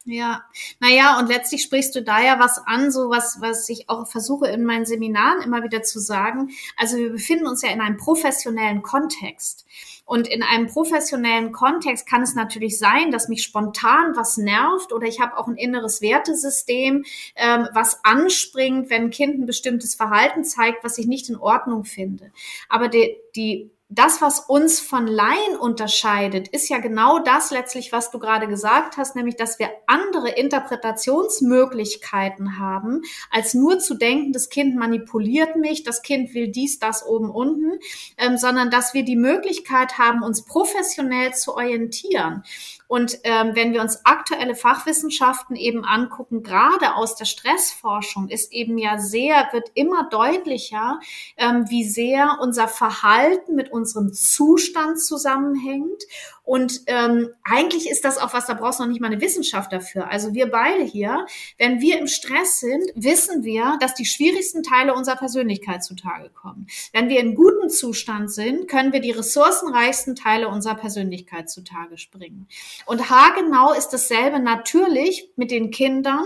Ja, 0.06 0.44
naja, 0.80 1.20
und 1.20 1.28
letztlich 1.28 1.62
sprichst 1.62 1.94
du 1.94 2.02
da 2.02 2.22
ja 2.22 2.40
was 2.40 2.58
an, 2.66 2.90
so 2.90 3.10
was, 3.10 3.42
was 3.42 3.68
ich 3.70 3.90
auch 3.90 4.08
versuche 4.08 4.48
in 4.48 4.66
meinen 4.66 4.86
Seminaren 4.86 5.42
immer 5.42 5.62
wieder 5.62 5.84
zu 5.84 6.00
sagen. 6.00 6.50
Also 6.78 6.98
wir 6.98 7.12
befinden 7.12 7.48
uns 7.48 7.62
ja 7.62 7.70
in 7.70 7.82
einem 7.82 7.98
professionellen 7.98 8.82
Kontext. 8.82 9.66
Und 10.10 10.28
in 10.28 10.42
einem 10.42 10.66
professionellen 10.66 11.52
Kontext 11.52 12.10
kann 12.10 12.24
es 12.24 12.34
natürlich 12.34 12.80
sein, 12.80 13.12
dass 13.12 13.30
mich 13.30 13.44
spontan 13.44 14.16
was 14.16 14.38
nervt 14.38 14.92
oder 14.92 15.06
ich 15.06 15.20
habe 15.20 15.38
auch 15.38 15.48
ein 15.48 15.56
inneres 15.56 16.02
Wertesystem, 16.02 17.06
ähm, 17.36 17.68
was 17.76 18.04
anspringt, 18.04 18.90
wenn 18.90 19.04
ein 19.04 19.10
Kind 19.12 19.38
ein 19.38 19.46
bestimmtes 19.46 19.94
Verhalten 19.94 20.44
zeigt, 20.44 20.84
was 20.84 20.98
ich 20.98 21.06
nicht 21.06 21.30
in 21.30 21.36
Ordnung 21.38 21.84
finde. 21.84 22.32
Aber 22.70 22.88
die, 22.88 23.18
die 23.36 23.70
das, 23.92 24.22
was 24.22 24.42
uns 24.42 24.80
von 24.80 25.08
Laien 25.08 25.58
unterscheidet, 25.60 26.48
ist 26.48 26.70
ja 26.70 26.78
genau 26.78 27.18
das 27.18 27.50
letztlich, 27.50 27.92
was 27.92 28.12
du 28.12 28.20
gerade 28.20 28.48
gesagt 28.48 28.98
hast, 28.98 29.16
nämlich, 29.16 29.36
dass 29.36 29.58
wir 29.58 29.72
andere 29.88 30.30
Interpretationsmöglichkeiten 30.30 32.60
haben, 32.60 33.02
als 33.32 33.56
nur 33.56 33.80
zu 33.80 33.96
denken, 33.96 34.32
das 34.32 34.50
Kind 34.50 34.76
manipuliert 34.76 35.56
mich, 35.56 35.82
das 35.82 36.04
Kind 36.04 36.36
will 36.36 36.50
dies, 36.50 36.78
das 36.78 37.04
oben, 37.04 37.32
unten, 37.32 37.80
ähm, 38.18 38.38
sondern 38.38 38.70
dass 38.70 38.94
wir 38.94 39.02
die 39.04 39.16
Möglichkeit 39.16 39.98
haben, 39.98 40.22
uns 40.22 40.46
professionell 40.46 41.34
zu 41.34 41.56
orientieren. 41.56 42.44
Und 42.90 43.20
ähm, 43.24 43.52
wenn 43.54 43.72
wir 43.72 43.82
uns 43.82 44.04
aktuelle 44.04 44.56
Fachwissenschaften 44.56 45.56
eben 45.56 45.86
angucken, 45.86 46.42
gerade 46.42 46.96
aus 46.96 47.16
der 47.16 47.26
Stressforschung, 47.26 48.30
ist 48.30 48.52
eben 48.52 48.80
ja 48.80 48.98
sehr, 48.98 49.48
wird 49.52 49.70
immer 49.76 50.10
deutlicher, 50.10 51.00
ähm, 51.38 51.66
wie 51.70 51.88
sehr 51.88 52.40
unser 52.42 52.68
Verhalten 52.68 53.54
mit 53.54 53.72
unserem 53.72 54.12
Zustand 54.12 55.00
zusammenhängt 55.00 56.04
und 56.50 56.82
ähm, 56.88 57.30
eigentlich 57.44 57.88
ist 57.88 58.04
das 58.04 58.18
auch 58.18 58.34
was, 58.34 58.48
da 58.48 58.56
brauchst 58.56 58.80
du 58.80 58.84
noch 58.84 58.90
nicht 58.90 59.02
mal 59.02 59.12
eine 59.12 59.22
Wissenschaft 59.22 59.72
dafür. 59.72 60.10
Also 60.10 60.34
wir 60.34 60.50
beide 60.50 60.82
hier, 60.84 61.28
wenn 61.60 61.80
wir 61.80 62.00
im 62.00 62.08
Stress 62.08 62.60
sind, 62.60 62.90
wissen 62.96 63.44
wir, 63.44 63.78
dass 63.80 63.94
die 63.94 64.06
schwierigsten 64.06 64.64
Teile 64.64 64.96
unserer 64.96 65.18
Persönlichkeit 65.18 65.84
zutage 65.84 66.32
kommen. 66.32 66.66
Wenn 66.92 67.08
wir 67.08 67.20
in 67.20 67.36
gutem 67.36 67.70
Zustand 67.70 68.32
sind, 68.32 68.68
können 68.68 68.94
wir 68.94 69.00
die 69.00 69.12
ressourcenreichsten 69.12 70.16
Teile 70.16 70.48
unserer 70.48 70.74
Persönlichkeit 70.74 71.52
zutage 71.52 72.00
springen. 72.00 72.48
Und 72.86 73.10
haargenau 73.10 73.74
ist 73.74 73.90
dasselbe 73.90 74.40
natürlich 74.40 75.32
mit 75.36 75.52
den 75.52 75.72
Kindern. 75.72 76.26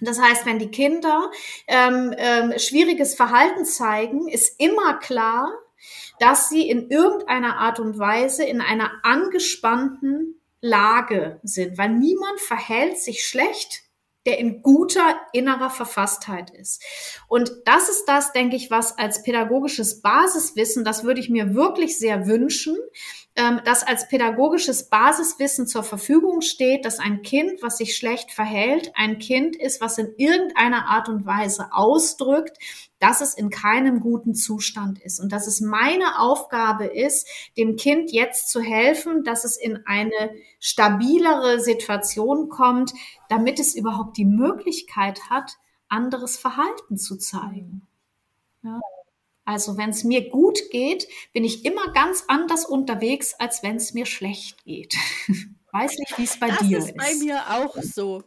Das 0.00 0.20
heißt, 0.20 0.44
wenn 0.46 0.58
die 0.58 0.70
Kinder 0.70 1.30
ähm, 1.66 2.14
ähm, 2.16 2.58
schwieriges 2.58 3.14
Verhalten 3.14 3.64
zeigen, 3.64 4.28
ist 4.28 4.60
immer 4.60 4.94
klar, 4.94 5.52
dass 6.18 6.48
sie 6.48 6.68
in 6.68 6.90
irgendeiner 6.90 7.58
Art 7.58 7.80
und 7.80 7.98
Weise 7.98 8.44
in 8.44 8.60
einer 8.60 8.90
angespannten 9.02 10.40
Lage 10.60 11.40
sind, 11.42 11.76
weil 11.76 11.90
niemand 11.90 12.40
verhält 12.40 12.98
sich 12.98 13.26
schlecht, 13.26 13.82
der 14.26 14.38
in 14.38 14.62
guter 14.62 15.20
innerer 15.32 15.68
Verfasstheit 15.68 16.50
ist. 16.50 16.82
Und 17.28 17.52
das 17.66 17.90
ist 17.90 18.06
das, 18.06 18.32
denke 18.32 18.56
ich, 18.56 18.70
was 18.70 18.96
als 18.96 19.22
pädagogisches 19.22 20.00
Basiswissen, 20.00 20.84
das 20.84 21.04
würde 21.04 21.20
ich 21.20 21.28
mir 21.28 21.54
wirklich 21.54 21.98
sehr 21.98 22.26
wünschen, 22.26 22.76
ähm, 23.36 23.60
dass 23.64 23.82
als 23.82 24.08
pädagogisches 24.08 24.88
Basiswissen 24.88 25.66
zur 25.66 25.82
Verfügung 25.82 26.40
steht, 26.40 26.84
dass 26.84 27.00
ein 27.00 27.22
Kind, 27.22 27.62
was 27.62 27.78
sich 27.78 27.96
schlecht 27.96 28.30
verhält, 28.30 28.92
ein 28.94 29.18
Kind 29.18 29.56
ist, 29.56 29.80
was 29.80 29.98
in 29.98 30.14
irgendeiner 30.16 30.86
Art 30.86 31.08
und 31.08 31.26
Weise 31.26 31.72
ausdrückt, 31.72 32.56
dass 33.00 33.20
es 33.20 33.34
in 33.34 33.50
keinem 33.50 33.98
guten 33.98 34.34
Zustand 34.34 35.00
ist 35.00 35.18
und 35.18 35.32
dass 35.32 35.48
es 35.48 35.60
meine 35.60 36.20
Aufgabe 36.20 36.84
ist, 36.84 37.28
dem 37.56 37.74
Kind 37.74 38.12
jetzt 38.12 38.50
zu 38.50 38.60
helfen, 38.60 39.24
dass 39.24 39.44
es 39.44 39.56
in 39.56 39.84
eine 39.84 40.30
stabilere 40.60 41.58
Situation 41.60 42.48
kommt, 42.48 42.92
damit 43.28 43.58
es 43.58 43.74
überhaupt 43.74 44.16
die 44.16 44.24
Möglichkeit 44.24 45.28
hat, 45.28 45.56
anderes 45.88 46.36
Verhalten 46.36 46.98
zu 46.98 47.16
zeigen. 47.16 47.86
Ja. 48.62 48.80
Also 49.44 49.76
wenn 49.76 49.90
es 49.90 50.04
mir 50.04 50.30
gut 50.30 50.58
geht, 50.70 51.06
bin 51.32 51.44
ich 51.44 51.64
immer 51.64 51.92
ganz 51.92 52.24
anders 52.28 52.64
unterwegs, 52.64 53.34
als 53.38 53.62
wenn 53.62 53.76
es 53.76 53.94
mir 53.94 54.06
schlecht 54.06 54.64
geht. 54.64 54.94
Weiß 55.72 55.98
nicht, 55.98 56.18
wie 56.18 56.24
es 56.24 56.38
bei 56.38 56.48
das 56.48 56.58
dir 56.60 56.78
ist. 56.78 56.94
Das 56.94 57.08
ist 57.08 57.18
bei 57.20 57.24
mir 57.24 57.42
auch 57.50 57.76
so. 57.82 58.22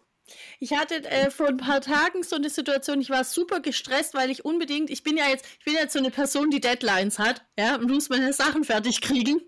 Ich 0.60 0.74
hatte 0.74 1.04
äh, 1.06 1.32
vor 1.32 1.48
ein 1.48 1.58
paar 1.58 1.82
Tagen 1.82 2.24
so 2.24 2.36
eine 2.36 2.50
Situation, 2.50 3.00
ich 3.00 3.10
war 3.10 3.24
super 3.24 3.60
gestresst, 3.60 4.14
weil 4.14 4.30
ich 4.30 4.44
unbedingt, 4.46 4.90
ich 4.90 5.04
bin 5.04 5.18
ja 5.18 5.28
jetzt, 5.28 5.46
ich 5.60 5.66
bin 5.66 5.76
jetzt 5.76 5.94
so 5.94 6.00
eine 6.00 6.12
Person, 6.12 6.50
die 6.50 6.60
Deadlines 6.60 7.20
hat, 7.20 7.46
ja, 7.58 7.76
und 7.76 7.90
muss 7.90 8.10
meine 8.10 8.34
Sachen 8.34 8.64
fertig 8.64 9.02
kriegen. 9.02 9.42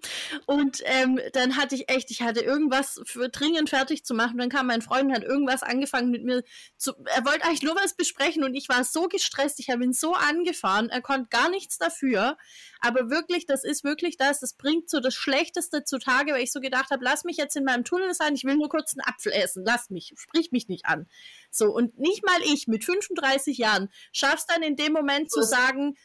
Und 0.46 0.82
ähm, 0.86 1.20
dann 1.34 1.58
hatte 1.58 1.76
ich 1.76 1.90
echt, 1.90 2.12
ich 2.12 2.22
hatte 2.22 2.42
irgendwas 2.42 3.02
für 3.06 3.30
dringend 3.30 3.70
fertig 3.70 4.06
zu 4.06 4.14
machen. 4.14 4.38
Dann 4.38 4.50
kam 4.50 4.68
mein 4.68 4.82
Freund 4.82 5.06
und 5.06 5.14
hat 5.14 5.24
irgendwas 5.24 5.64
angefangen 5.64 6.12
mit 6.12 6.24
mir 6.24 6.44
zu, 6.78 6.94
er 7.06 7.26
wollte 7.26 7.46
eigentlich 7.46 7.64
nur 7.64 7.76
was 7.76 7.96
besprechen 7.96 8.44
und 8.44 8.56
ich 8.56 8.70
war 8.70 8.84
so 8.84 9.08
gestresst, 9.08 9.60
ich 9.60 9.70
habe 9.70 9.84
ihn 9.84 9.94
so 9.94 10.14
angefahren, 10.14 10.90
er 10.90 11.02
konnte 11.02 11.28
gar 11.30 11.50
nichts 11.50 11.78
dafür. 11.78 12.38
Aber 12.80 13.10
wirklich, 13.10 13.46
das 13.46 13.64
ist 13.64 13.84
wirklich 13.84 14.18
das, 14.18 14.40
das 14.40 14.54
bringt 14.54 14.90
so 14.90 15.00
das 15.00 15.14
Schlechteste 15.14 15.84
zutage, 15.84 16.34
weil 16.34 16.44
ich 16.44 16.52
so 16.52 16.62
gedacht 16.62 16.92
habe, 16.92 17.04
lass 17.04 17.24
mich 17.26 17.38
jetzt 17.38 17.56
in 17.56 17.66
meinem 17.66 17.84
Tunnel 17.84 18.14
sein, 18.14 18.36
ich 18.36 18.46
will 18.46 18.56
nur 18.56 18.70
kurz 18.70 18.94
einen 18.94 19.08
Apfel 19.08 19.32
essen, 19.34 19.64
lass 19.66 19.90
mich, 19.90 20.14
sprich 20.16 20.52
mich 20.52 20.68
nicht 20.70 20.86
an. 20.86 21.08
So, 21.52 21.74
und 21.74 21.98
nicht 22.00 22.26
mal 22.26 22.40
ich. 22.46 22.68
Mit 22.68 22.84
35 22.84 23.58
Jahren 23.58 23.90
schaff's 24.12 24.46
dann 24.46 24.64
in 24.64 24.76
dem 24.76 24.94
Moment 24.94 25.30
zu 25.32 25.42
sagen, 25.42 25.96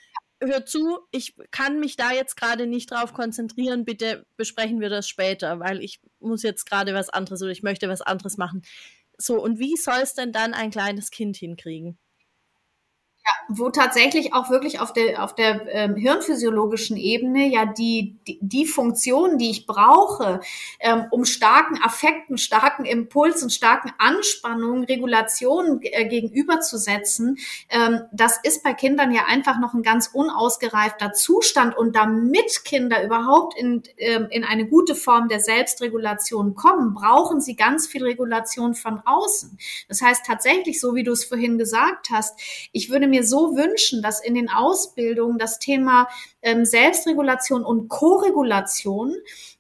hör 0.41 0.67
zu, 0.67 0.99
ich 1.11 1.35
kann 1.51 1.81
mich 1.81 1.97
da 1.97 2.13
jetzt 2.13 2.37
gerade 2.37 2.67
nicht 2.67 2.91
drauf 2.91 3.13
konzentrieren, 3.13 3.85
bitte 3.85 4.27
besprechen 4.37 4.81
wir 4.81 4.89
das 4.89 5.09
später, 5.09 5.61
weil 5.61 5.83
ich 5.83 6.01
muss 6.19 6.43
jetzt 6.43 6.65
gerade 6.67 6.95
was 6.95 7.09
anderes 7.09 7.43
oder 7.43 7.53
ich 7.53 7.63
möchte 7.63 7.89
was 7.89 8.03
anderes 8.03 8.37
machen. 8.37 8.63
So, 9.17 9.41
und 9.41 9.59
wie 9.59 9.77
soll 9.77 10.01
es 10.03 10.15
denn 10.15 10.33
dann 10.33 10.55
ein 10.55 10.71
kleines 10.71 11.11
Kind 11.11 11.37
hinkriegen? 11.37 11.99
Ja, 13.27 13.57
wo 13.57 13.71
tatsächlich 13.71 14.35
auch 14.35 14.51
wirklich 14.51 14.81
auf 14.81 14.93
der, 14.93 15.25
auf 15.25 15.35
der 15.35 15.67
ähm, 15.75 15.97
hirnphysiologischen 15.97 16.99
Ebene 16.99 17.49
ja 17.49 17.65
die, 17.65 18.19
die, 18.27 18.39
die 18.43 18.67
Funktion, 18.67 19.39
die 19.39 19.51
ich 19.51 19.67
brauche, 19.67 20.41
ähm, 20.79 21.07
um 21.11 21.25
starken 21.25 21.83
Affekten, 21.83 22.37
starken 22.37 22.85
Impulsen, 22.85 23.49
starken 23.49 23.93
Anspannungen, 23.97 24.85
Regulationen 24.85 25.81
äh, 25.83 26.07
gegenüberzusetzen, 26.07 27.39
ähm, 27.71 28.03
das 28.13 28.41
ist 28.43 28.63
bei 28.63 28.75
Kindern 28.75 29.11
ja 29.11 29.23
einfach 29.27 29.59
noch 29.59 29.73
ein 29.73 29.83
ganz 29.83 30.09
unausgereifter 30.13 31.15
Zustand. 31.15 31.75
Und 31.79 31.97
damit 31.97 32.63
Kinder 32.67 33.03
überhaupt 33.03 33.59
in, 33.59 33.85
ähm, 33.97 34.27
in 34.29 34.45
eine 34.45 34.67
gute 34.67 34.95
Form 34.95 35.29
der 35.29 35.41
Selbstregulation 35.41 36.55
kommen, 36.55 36.93
brauchen 36.93 37.41
sie 37.41 37.57
ganz 37.57 37.87
viel 37.87 38.05
Regulation 38.05 38.75
von 38.75 39.01
außen. 39.07 39.59
Das 39.89 40.03
heißt 40.03 40.27
tatsächlich, 40.27 40.79
so 40.79 40.95
wie 40.95 41.05
du 41.05 41.13
es 41.13 41.25
vorhin 41.25 41.57
gesagt 41.57 42.11
hast, 42.11 42.39
ich 42.73 42.91
würde 42.91 43.07
mir 43.14 43.14
so 43.23 43.55
wünschen, 43.55 44.03
dass 44.03 44.21
in 44.21 44.35
den 44.35 44.51
Ausbildungen 44.51 45.39
das 45.39 45.61
Thema 45.61 46.09
ähm, 46.43 46.65
Selbstregulation 46.65 47.65
und 47.65 47.89
Koregulation 47.89 49.15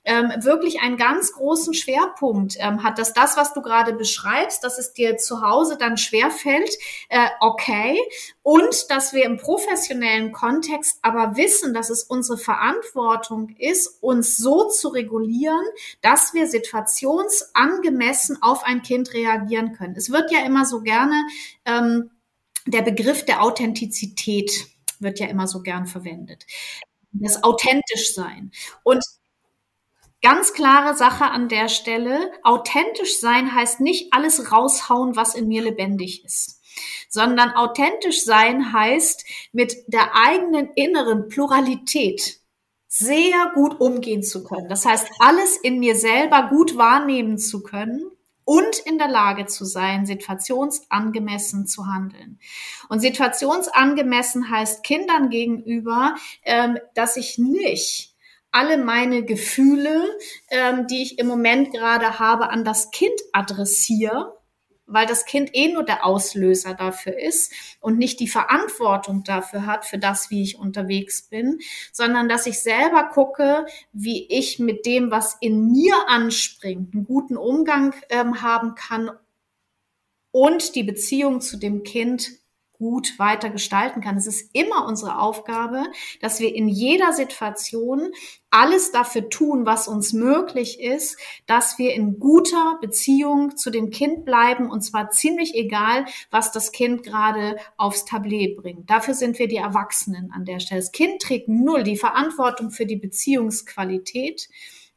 ähm, 0.05 0.33
wirklich 0.41 0.81
einen 0.81 0.97
ganz 0.97 1.33
großen 1.33 1.73
Schwerpunkt 1.75 2.57
ähm, 2.59 2.83
hat, 2.83 2.99
dass 2.99 3.15
das, 3.15 3.37
was 3.37 3.55
du 3.55 3.63
gerade 3.63 3.95
beschreibst, 3.95 4.63
dass 4.63 4.79
es 4.79 4.93
dir 4.93 5.17
zu 5.17 5.41
Hause 5.41 5.77
dann 5.79 5.97
schwerfällt, 5.97 6.71
äh, 7.09 7.29
okay, 7.41 7.99
und 8.43 8.91
dass 8.91 9.15
wir 9.15 9.25
im 9.25 9.39
professionellen 9.39 10.33
Kontext 10.33 10.99
aber 11.03 11.37
wissen, 11.37 11.73
dass 11.73 11.89
es 11.89 12.05
unsere 12.05 12.37
Verantwortung 12.37 13.55
ist, 13.59 14.03
uns 14.03 14.37
so 14.37 14.69
zu 14.69 14.89
regulieren, 14.89 15.65
dass 16.03 16.35
wir 16.35 16.47
situationsangemessen 16.47 18.43
auf 18.43 18.65
ein 18.65 18.83
Kind 18.83 19.15
reagieren 19.15 19.73
können. 19.73 19.95
Es 19.97 20.11
wird 20.11 20.31
ja 20.31 20.45
immer 20.45 20.67
so 20.67 20.83
gerne 20.83 21.15
ähm, 21.65 22.11
der 22.67 22.83
Begriff 22.83 23.25
der 23.25 23.43
Authentizität 23.43 24.51
wird 25.01 25.19
ja 25.21 25.27
immer 25.27 25.47
so 25.47 25.63
gern 25.63 25.87
verwendet. 25.87 26.47
Das 27.13 27.45
authentisch 27.45 28.15
sein. 28.15 28.51
Und 28.83 29.05
ganz 30.23 30.53
klare 30.53 30.97
Sache 30.97 31.27
an 31.27 31.49
der 31.49 31.69
Stelle, 31.69 32.33
authentisch 32.43 33.21
sein 33.21 33.55
heißt 33.55 33.81
nicht 33.81 34.13
alles 34.13 34.51
raushauen, 34.51 35.15
was 35.17 35.35
in 35.35 35.49
mir 35.49 35.63
lebendig 35.63 36.25
ist 36.25 36.61
sondern 37.09 37.53
authentisch 37.53 38.25
sein 38.25 38.73
heißt 38.73 39.25
mit 39.53 39.77
der 39.87 40.17
eigenen 40.17 40.71
inneren 40.75 41.29
Pluralität 41.29 42.41
sehr 42.89 43.53
gut 43.55 43.81
umgehen 43.81 44.23
zu 44.23 44.45
können. 44.45 44.69
Das 44.69 44.85
heißt, 44.85 45.09
alles 45.19 45.57
in 45.57 45.79
mir 45.79 45.97
selber 45.97 46.49
gut 46.49 46.77
wahrnehmen 46.77 47.39
zu 47.39 47.63
können 47.63 48.11
und 48.45 48.79
in 48.85 48.99
der 48.99 49.09
Lage 49.09 49.47
zu 49.47 49.65
sein, 49.65 50.07
situationsangemessen 50.07 51.67
zu 51.67 51.87
handeln. 51.87 52.39
Und 52.89 53.01
situationsangemessen 53.01 54.51
heißt 54.51 54.83
Kindern 54.83 55.31
gegenüber, 55.31 56.15
ähm, 56.45 56.79
dass 56.95 57.17
ich 57.17 57.39
nicht 57.39 58.15
alle 58.53 58.79
meine 58.79 59.25
Gefühle, 59.25 60.17
ähm, 60.49 60.87
die 60.87 61.03
ich 61.03 61.19
im 61.19 61.27
Moment 61.27 61.73
gerade 61.73 62.19
habe, 62.19 62.51
an 62.51 62.65
das 62.65 62.91
Kind 62.93 63.21
adressiere, 63.33 64.39
weil 64.87 65.07
das 65.07 65.25
Kind 65.25 65.51
eh 65.55 65.73
nur 65.73 65.85
der 65.85 66.05
Auslöser 66.05 66.75
dafür 66.75 67.19
ist 67.19 67.53
und 67.81 67.99
nicht 67.99 68.21
die 68.21 68.29
Verantwortung 68.29 69.25
dafür 69.25 69.67
hat, 69.67 69.85
für 69.85 69.99
das, 69.99 70.31
wie 70.31 70.43
ich 70.43 70.59
unterwegs 70.59 71.23
bin, 71.23 71.59
sondern 71.93 72.29
dass 72.29 72.47
ich 72.47 72.61
selber 72.61 73.09
gucke, 73.13 73.67
wie 73.93 74.27
ich 74.29 74.59
mit 74.59 74.87
dem, 74.87 75.11
was 75.11 75.37
in 75.41 75.71
mir 75.71 75.95
anspringt, 76.09 76.95
einen 76.95 77.05
guten 77.05 77.37
Umgang 77.37 77.95
ähm, 78.11 78.43
haben 78.43 78.75
kann 78.75 79.11
und 80.31 80.75
die 80.75 80.83
Beziehung 80.83 81.41
zu 81.41 81.57
dem 81.57 81.85
Kind 81.85 82.33
gut 82.79 83.19
weiter 83.19 83.51
gestalten 83.51 84.01
kann. 84.01 84.17
Es 84.17 84.27
ist 84.27 84.51
immer 84.53 84.87
unsere 84.87 85.19
Aufgabe, 85.19 85.85
dass 86.21 86.41
wir 86.41 86.55
in 86.55 86.69
jeder 86.69 87.13
Situation 87.13 88.13
alles 88.51 88.93
dafür 88.93 89.29
tun, 89.31 89.67
was 89.67 89.89
uns 89.89 90.13
möglich 90.13 90.81
ist, 90.81 91.19
dass 91.47 91.79
wir 91.79 91.95
in 91.95 92.19
guter 92.19 92.79
Beziehung 92.81 93.57
zu 93.57 93.71
dem 93.71 93.91
Kind 93.91 94.25
bleiben 94.25 94.71
und 94.71 94.83
zwar 94.83 95.11
ziemlich 95.11 95.55
egal, 95.55 96.05
was 96.31 96.53
das 96.53 96.73
Kind 96.73 97.03
gerade 97.03 97.57
aufs 97.77 98.05
Tablet 98.05 98.57
bringt. 98.57 98.91
Dafür 98.91 99.15
sind 99.15 99.39
wir 99.39 99.49
die 99.49 99.57
Erwachsenen 99.57 100.31
an 100.33 100.45
der 100.45 100.61
Stelle. 100.61 100.81
Das 100.81 100.93
Kind 100.93 101.23
trägt 101.23 101.49
null 101.49 101.83
die 101.83 101.97
Verantwortung 101.97 102.71
für 102.71 102.87
die 102.87 102.97
Beziehungsqualität 102.97 104.49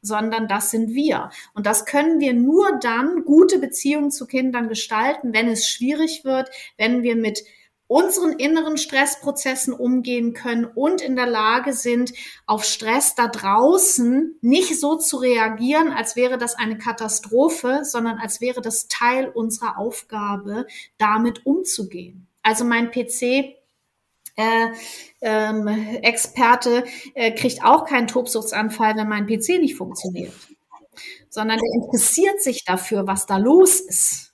sondern 0.01 0.47
das 0.47 0.71
sind 0.71 0.93
wir. 0.93 1.31
Und 1.53 1.65
das 1.65 1.85
können 1.85 2.19
wir 2.19 2.33
nur 2.33 2.79
dann 2.79 3.25
gute 3.25 3.59
Beziehungen 3.59 4.11
zu 4.11 4.25
Kindern 4.25 4.69
gestalten, 4.69 5.33
wenn 5.33 5.47
es 5.49 5.67
schwierig 5.67 6.23
wird, 6.23 6.49
wenn 6.77 7.03
wir 7.03 7.15
mit 7.15 7.43
unseren 7.87 8.33
inneren 8.33 8.77
Stressprozessen 8.77 9.73
umgehen 9.73 10.33
können 10.33 10.65
und 10.65 11.01
in 11.01 11.15
der 11.15 11.25
Lage 11.25 11.73
sind, 11.73 12.13
auf 12.45 12.65
Stress 12.65 13.15
da 13.15 13.27
draußen 13.27 14.37
nicht 14.41 14.79
so 14.79 14.97
zu 14.97 15.17
reagieren, 15.17 15.91
als 15.91 16.15
wäre 16.15 16.37
das 16.37 16.55
eine 16.55 16.77
Katastrophe, 16.77 17.81
sondern 17.83 18.17
als 18.17 18.41
wäre 18.41 18.61
das 18.61 18.87
Teil 18.87 19.29
unserer 19.29 19.77
Aufgabe, 19.77 20.67
damit 20.97 21.45
umzugehen. 21.45 22.27
Also 22.43 22.65
mein 22.65 22.91
PC 22.91 23.55
äh, 24.35 24.67
ähm, 25.21 25.67
Experte 26.01 26.83
äh, 27.15 27.31
kriegt 27.31 27.63
auch 27.63 27.85
keinen 27.85 28.07
Tobsuchtsanfall, 28.07 28.95
wenn 28.95 29.09
mein 29.09 29.25
PC 29.25 29.59
nicht 29.59 29.75
funktioniert, 29.75 30.33
sondern 31.29 31.57
der 31.57 31.83
interessiert 31.83 32.41
sich 32.41 32.63
dafür, 32.65 33.07
was 33.07 33.25
da 33.25 33.37
los 33.37 33.79
ist 33.79 34.26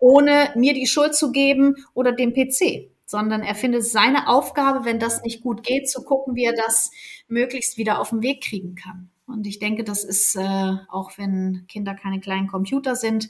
ohne 0.00 0.50
mir 0.54 0.74
die 0.74 0.86
Schuld 0.86 1.14
zu 1.14 1.32
geben 1.32 1.76
oder 1.94 2.12
dem 2.12 2.32
PC, 2.32 2.90
sondern 3.06 3.42
er 3.42 3.54
findet 3.54 3.84
seine 3.84 4.28
Aufgabe, 4.28 4.84
wenn 4.84 4.98
das 4.98 5.22
nicht 5.22 5.42
gut 5.42 5.62
geht, 5.62 5.88
zu 5.88 6.02
gucken, 6.02 6.34
wie 6.34 6.44
er 6.44 6.54
das 6.54 6.90
möglichst 7.28 7.76
wieder 7.76 8.00
auf 8.00 8.10
den 8.10 8.22
Weg 8.22 8.42
kriegen 8.42 8.74
kann. 8.74 9.10
Und 9.26 9.46
ich 9.46 9.58
denke, 9.58 9.82
das 9.82 10.04
ist, 10.04 10.36
äh, 10.36 10.76
auch 10.88 11.18
wenn 11.18 11.64
Kinder 11.68 11.94
keine 11.94 12.20
kleinen 12.20 12.46
Computer 12.46 12.94
sind 12.94 13.28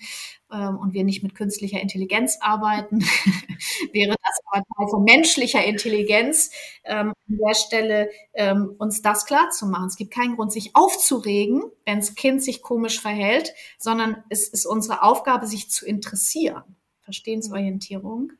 äh, 0.51 0.69
und 0.69 0.93
wir 0.93 1.05
nicht 1.05 1.23
mit 1.23 1.35
künstlicher 1.35 1.81
Intelligenz 1.81 2.37
arbeiten, 2.41 3.01
wäre 3.93 4.15
das 4.23 4.41
aber 4.45 4.63
Teil 4.77 4.89
von 4.89 5.05
menschlicher 5.05 5.65
Intelligenz, 5.65 6.51
ähm, 6.85 7.15
an 7.29 7.39
der 7.47 7.55
Stelle 7.55 8.11
ähm, 8.35 8.75
uns 8.79 9.01
das 9.01 9.25
klar 9.25 9.49
zu 9.51 9.67
machen. 9.67 9.87
Es 9.87 9.97
gibt 9.97 10.13
keinen 10.13 10.37
Grund, 10.37 10.53
sich 10.53 10.77
aufzuregen, 10.77 11.63
wenn 11.87 12.01
das 12.01 12.15
Kind 12.15 12.43
sich 12.43 12.61
komisch 12.61 13.01
verhält, 13.01 13.55
sondern 13.79 14.23
es 14.29 14.49
ist 14.49 14.67
unsere 14.67 15.03
Aufgabe, 15.03 15.47
sich 15.47 15.71
zu 15.71 15.87
interessieren. 15.87 16.77
Verstehensorientierung. 17.01 18.33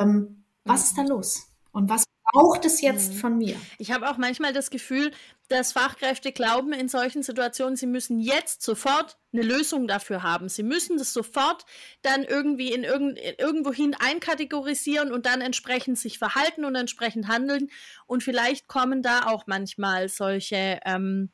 Ähm, 0.00 0.44
was 0.64 0.86
ist 0.86 0.98
da 0.98 1.02
los? 1.02 1.46
Und 1.70 1.90
was 1.90 2.06
braucht 2.36 2.66
es 2.66 2.82
jetzt 2.82 3.14
mhm. 3.14 3.16
von 3.16 3.38
mir? 3.38 3.56
Ich 3.78 3.92
habe 3.92 4.10
auch 4.10 4.18
manchmal 4.18 4.52
das 4.52 4.68
Gefühl, 4.68 5.10
dass 5.48 5.72
Fachkräfte 5.72 6.32
glauben 6.32 6.74
in 6.74 6.86
solchen 6.88 7.22
Situationen, 7.22 7.76
sie 7.76 7.86
müssen 7.86 8.20
jetzt 8.20 8.62
sofort 8.62 9.16
eine 9.32 9.40
Lösung 9.40 9.88
dafür 9.88 10.22
haben. 10.22 10.50
Sie 10.50 10.62
müssen 10.62 10.98
das 10.98 11.14
sofort 11.14 11.64
dann 12.02 12.24
irgendwie 12.24 12.74
in 12.74 12.84
irgend, 12.84 13.18
irgendwohin 13.38 13.94
einkategorisieren 13.94 15.12
und 15.12 15.24
dann 15.24 15.40
entsprechend 15.40 15.98
sich 15.98 16.18
verhalten 16.18 16.66
und 16.66 16.74
entsprechend 16.74 17.26
handeln. 17.26 17.70
Und 18.06 18.22
vielleicht 18.22 18.68
kommen 18.68 19.00
da 19.00 19.28
auch 19.28 19.46
manchmal 19.46 20.10
solche, 20.10 20.80
ähm, 20.84 21.30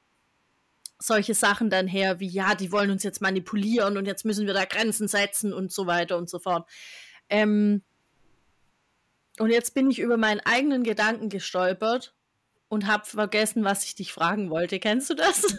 solche 1.01 1.35
Sachen 1.35 1.69
dann 1.69 1.88
her, 1.88 2.21
wie 2.21 2.29
ja, 2.29 2.55
die 2.55 2.71
wollen 2.71 2.93
uns 2.93 3.03
jetzt 3.03 3.21
manipulieren 3.21 3.97
und 3.97 4.07
jetzt 4.07 4.25
müssen 4.25 4.47
wir 4.47 4.55
da 4.55 4.67
Grenzen 4.67 5.09
setzen 5.09 5.53
und 5.53 5.73
so 5.73 5.88
weiter 5.88 6.17
und 6.17 6.31
so 6.31 6.38
fort. 6.38 6.71
Ähm, 7.29 7.83
Und 9.42 9.50
jetzt 9.50 9.74
bin 9.74 9.90
ich 9.90 9.98
über 9.98 10.16
meinen 10.16 10.38
eigenen 10.38 10.85
Gedanken 10.85 11.28
gestolpert 11.28 12.14
und 12.68 12.87
habe 12.87 13.05
vergessen, 13.05 13.64
was 13.64 13.83
ich 13.83 13.96
dich 13.96 14.12
fragen 14.12 14.50
wollte. 14.50 14.78
Kennst 14.78 15.11
du 15.11 15.14
das? 15.14 15.59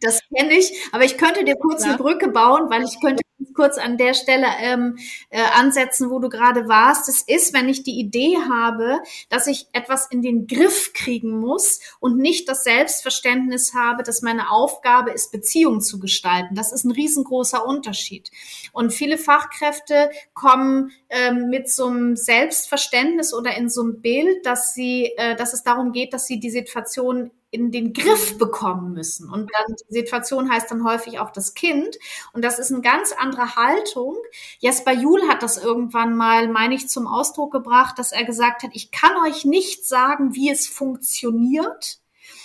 Das 0.00 0.20
kenne 0.28 0.52
ich, 0.52 0.70
aber 0.92 1.04
ich 1.04 1.16
könnte 1.16 1.42
dir 1.42 1.56
kurz 1.56 1.82
ja. 1.82 1.88
eine 1.88 1.98
Brücke 1.98 2.28
bauen, 2.28 2.68
weil 2.68 2.84
ich 2.84 3.00
könnte 3.00 3.22
kurz 3.54 3.78
an 3.78 3.96
der 3.96 4.14
Stelle 4.14 4.46
ähm, 4.60 4.98
äh, 5.30 5.42
ansetzen, 5.54 6.10
wo 6.10 6.18
du 6.18 6.28
gerade 6.28 6.68
warst. 6.68 7.08
Es 7.08 7.22
ist, 7.22 7.54
wenn 7.54 7.68
ich 7.68 7.82
die 7.82 7.98
Idee 7.98 8.36
habe, 8.48 8.98
dass 9.28 9.46
ich 9.46 9.66
etwas 9.72 10.06
in 10.10 10.22
den 10.22 10.46
Griff 10.46 10.92
kriegen 10.92 11.38
muss 11.38 11.80
und 12.00 12.18
nicht 12.18 12.48
das 12.48 12.64
Selbstverständnis 12.64 13.74
habe, 13.74 14.02
dass 14.02 14.22
meine 14.22 14.50
Aufgabe 14.50 15.10
ist, 15.10 15.32
Beziehungen 15.32 15.80
zu 15.80 15.98
gestalten. 15.98 16.54
Das 16.54 16.72
ist 16.72 16.84
ein 16.84 16.92
riesengroßer 16.92 17.66
Unterschied. 17.66 18.30
Und 18.72 18.92
viele 18.92 19.18
Fachkräfte 19.18 20.10
kommen 20.34 20.92
ähm, 21.08 21.48
mit 21.50 21.70
so 21.70 21.86
einem 21.86 22.16
Selbstverständnis 22.16 23.34
oder 23.34 23.56
in 23.56 23.68
so 23.68 23.82
einem 23.82 24.00
Bild, 24.00 24.44
dass 24.46 24.74
sie, 24.74 25.12
äh, 25.16 25.36
dass 25.36 25.52
es 25.52 25.62
darum 25.62 25.92
geht, 25.92 26.12
dass 26.12 26.26
sie 26.26 26.40
die 26.40 26.50
Situation 26.50 27.30
in 27.56 27.70
den 27.70 27.94
Griff 27.94 28.36
bekommen 28.36 28.92
müssen. 28.92 29.30
Und 29.30 29.50
dann 29.52 29.76
die 29.88 29.94
Situation 29.94 30.50
heißt 30.50 30.70
dann 30.70 30.84
häufig 30.84 31.18
auch 31.18 31.30
das 31.30 31.54
Kind. 31.54 31.96
Und 32.34 32.44
das 32.44 32.58
ist 32.58 32.70
eine 32.70 32.82
ganz 32.82 33.12
andere 33.12 33.56
Haltung. 33.56 34.16
Jasper 34.58 34.92
Juhl 34.92 35.26
hat 35.26 35.42
das 35.42 35.56
irgendwann 35.56 36.14
mal, 36.14 36.48
meine 36.48 36.74
ich, 36.74 36.90
zum 36.90 37.06
Ausdruck 37.06 37.52
gebracht, 37.52 37.98
dass 37.98 38.12
er 38.12 38.24
gesagt 38.24 38.62
hat, 38.62 38.70
ich 38.74 38.90
kann 38.90 39.16
euch 39.26 39.46
nicht 39.46 39.86
sagen, 39.86 40.34
wie 40.34 40.50
es 40.50 40.66
funktioniert. 40.66 41.98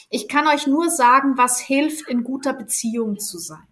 Ich 0.09 0.29
kann 0.29 0.47
euch 0.47 0.65
nur 0.65 0.89
sagen, 0.89 1.37
was 1.37 1.59
hilft, 1.59 2.07
in 2.07 2.23
guter 2.23 2.53
Beziehung 2.53 3.19
zu 3.19 3.37
sein. 3.37 3.67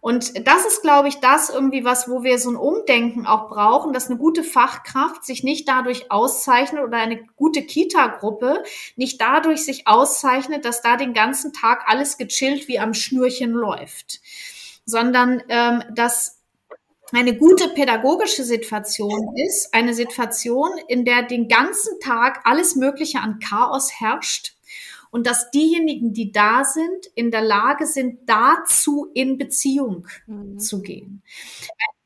Und 0.00 0.46
das 0.46 0.64
ist, 0.64 0.82
glaube 0.82 1.08
ich, 1.08 1.16
das 1.16 1.50
irgendwie 1.50 1.84
was, 1.84 2.08
wo 2.08 2.22
wir 2.22 2.38
so 2.38 2.50
ein 2.50 2.56
Umdenken 2.56 3.26
auch 3.26 3.48
brauchen, 3.48 3.92
dass 3.92 4.08
eine 4.08 4.18
gute 4.18 4.44
Fachkraft 4.44 5.24
sich 5.24 5.42
nicht 5.42 5.68
dadurch 5.68 6.10
auszeichnet 6.10 6.84
oder 6.84 6.98
eine 6.98 7.24
gute 7.36 7.62
Kita-Gruppe 7.62 8.62
nicht 8.96 9.20
dadurch 9.20 9.64
sich 9.64 9.86
auszeichnet, 9.86 10.64
dass 10.64 10.82
da 10.82 10.96
den 10.96 11.14
ganzen 11.14 11.52
Tag 11.52 11.84
alles 11.86 12.16
gechillt 12.16 12.68
wie 12.68 12.78
am 12.78 12.94
Schnürchen 12.94 13.52
läuft, 13.52 14.20
sondern 14.84 15.42
ähm, 15.48 15.82
dass 15.92 16.38
eine 17.12 17.36
gute 17.36 17.68
pädagogische 17.70 18.44
Situation 18.44 19.34
ist 19.36 19.72
eine 19.72 19.94
Situation, 19.94 20.70
in 20.88 21.04
der 21.04 21.22
den 21.22 21.48
ganzen 21.48 21.98
Tag 22.00 22.42
alles 22.44 22.76
Mögliche 22.76 23.20
an 23.20 23.38
Chaos 23.40 23.90
herrscht 23.98 24.57
und 25.10 25.26
dass 25.26 25.50
diejenigen, 25.50 26.12
die 26.12 26.32
da 26.32 26.64
sind, 26.64 27.06
in 27.14 27.30
der 27.30 27.42
Lage 27.42 27.86
sind, 27.86 28.28
dazu 28.28 29.10
in 29.14 29.38
Beziehung 29.38 30.06
mhm. 30.26 30.58
zu 30.58 30.82
gehen. 30.82 31.22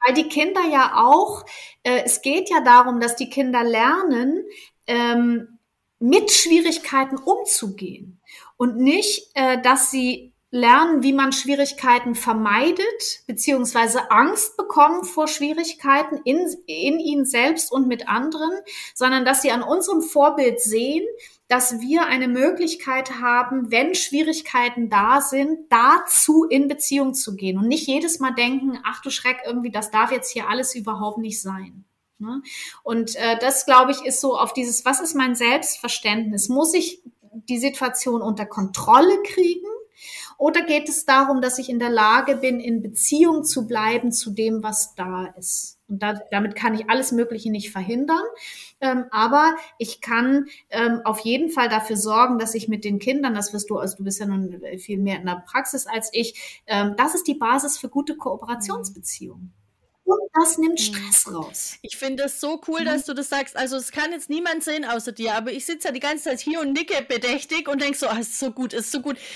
Weil 0.05 0.15
die 0.15 0.29
Kinder 0.29 0.63
ja 0.71 0.95
auch, 0.97 1.45
äh, 1.83 2.03
es 2.05 2.23
geht 2.23 2.51
ja 2.51 2.61
darum, 2.61 3.01
dass 3.01 3.17
die 3.17 3.31
Kinder 3.31 3.63
lernen, 3.65 4.45
ähm, 4.87 5.59
mit 5.99 6.33
Schwierigkeiten 6.33 7.17
umzugehen 7.17 8.21
und 8.57 8.77
nicht, 8.77 9.31
äh, 9.35 9.63
dass 9.63 9.91
sie 9.93 10.33
lernen, 10.53 11.03
wie 11.03 11.15
man 11.15 11.33
Schwierigkeiten 11.33 12.15
vermeidet, 12.15 13.25
beziehungsweise 13.27 14.11
Angst 14.11 14.57
bekommen 14.59 15.05
vor 15.05 15.27
Schwierigkeiten 15.27 16.21
in, 16.25 16.47
in 16.67 17.01
ihnen 17.01 17.25
selbst 17.25 17.73
und 17.73 17.89
mit 17.89 18.07
anderen, 18.07 18.53
sondern 18.95 19.25
dass 19.25 19.41
sie 19.41 19.51
an 19.51 19.63
unserem 19.63 20.03
Vorbild 20.03 20.61
sehen, 20.61 21.07
dass 21.53 21.81
wir 21.81 22.07
eine 22.07 22.29
Möglichkeit 22.29 23.21
haben, 23.21 23.71
wenn 23.71 23.95
Schwierigkeiten 23.95 24.89
da 24.89 25.21
sind, 25.21 25.71
dazu 25.71 26.45
in 26.45 26.67
Beziehung 26.67 27.13
zu 27.13 27.37
gehen 27.37 27.59
und 27.59 27.69
nicht 27.69 27.87
jedes 27.87 28.21
Mal 28.21 28.31
denken, 28.31 28.79
ach 28.85 29.03
du 29.03 29.11
Schreck, 29.11 29.43
irgendwie, 29.45 29.71
das 29.71 29.91
darf 29.91 30.13
jetzt 30.13 30.31
hier 30.31 30.49
alles 30.49 30.75
überhaupt 30.75 31.19
nicht 31.19 31.43
sein. 31.43 31.85
Ne? 32.19 32.41
Und 32.83 33.17
äh, 33.17 33.37
das, 33.39 33.67
glaube 33.67 33.91
ich, 33.91 34.03
ist 34.03 34.23
so 34.23 34.35
auf 34.35 34.55
dieses, 34.55 34.87
was 34.87 35.01
ist 35.01 35.15
mein 35.15 35.35
Selbstverständnis? 35.35 36.49
Muss 36.49 36.73
ich 36.73 37.03
die 37.21 37.59
Situation 37.59 38.23
unter 38.23 38.47
Kontrolle 38.47 39.23
kriegen? 39.23 39.67
Oder 40.39 40.63
geht 40.63 40.89
es 40.89 41.05
darum, 41.05 41.43
dass 41.43 41.59
ich 41.59 41.69
in 41.69 41.79
der 41.79 41.91
Lage 41.91 42.37
bin, 42.37 42.61
in 42.61 42.81
Beziehung 42.81 43.45
zu 43.45 43.67
bleiben 43.67 44.11
zu 44.11 44.31
dem, 44.31 44.63
was 44.63 44.95
da 44.95 45.27
ist? 45.37 45.79
Und 45.87 46.03
da, 46.03 46.15
damit 46.31 46.57
kann 46.57 46.75
ich 46.75 46.89
alles 46.89 47.13
Mögliche 47.13 47.51
nicht 47.51 47.71
verhindern. 47.71 48.23
Ähm, 48.83 49.05
aber 49.13 49.55
ich 49.79 50.01
kann 50.01 50.47
ähm, 50.69 51.01
auf 51.05 51.21
jeden 51.21 51.51
Fall 51.51 51.69
dafür 51.69 51.97
sorgen, 51.97 52.39
dass 52.39 52.55
ich 52.55 52.69
mit 52.69 52.85
den 52.85 52.99
Kindern, 52.99 53.33
das 53.33 53.53
wirst 53.53 53.71
du, 53.71 53.79
also 53.79 53.97
du 53.97 54.05
bist 54.05 54.19
ja 54.21 54.27
nun 54.27 54.61
viel 54.79 54.99
mehr 54.99 55.21
in 55.21 55.27
der 55.27 55.43
Praxis 55.47 55.87
als 55.87 56.11
ich, 56.13 56.63
ähm, 56.67 56.95
das 56.99 57.15
ist 57.15 57.27
die 57.29 57.35
Basis 57.35 57.79
für 57.79 57.89
gute 57.89 58.17
Kooperationsbeziehungen. 58.17 59.55
Und 60.13 60.31
das 60.35 60.59
nimmt 60.59 60.79
mhm. 60.79 60.79
Stress 60.79 61.33
raus. 61.33 61.75
Ich 61.83 61.97
finde 61.97 62.25
es 62.25 62.41
so 62.41 62.61
cool, 62.69 62.85
dass 62.85 63.05
du 63.05 63.15
das 63.15 63.29
sagst. 63.29 63.57
Also 63.57 63.77
es 63.77 63.93
kann 63.93 64.13
jetzt 64.13 64.29
niemand 64.29 64.63
sehen 64.63 64.85
außer 64.85 65.13
dir, 65.13 65.35
aber 65.35 65.53
ich 65.53 65.65
sitze 65.65 65.89
ja 65.89 65.93
die 65.93 66.01
ganze 66.01 66.25
Zeit 66.25 66.41
hier 66.41 66.61
und 66.61 66.73
nicke 66.73 67.03
bedächtig 67.03 67.69
und 67.69 67.81
denke 67.81 67.97
so, 67.97 68.09
ah, 68.09 68.19
ist 68.19 68.39
so 68.39 68.51
gut, 68.51 68.73
ist 68.73 68.93
so 68.93 69.01
gut. 69.01 69.17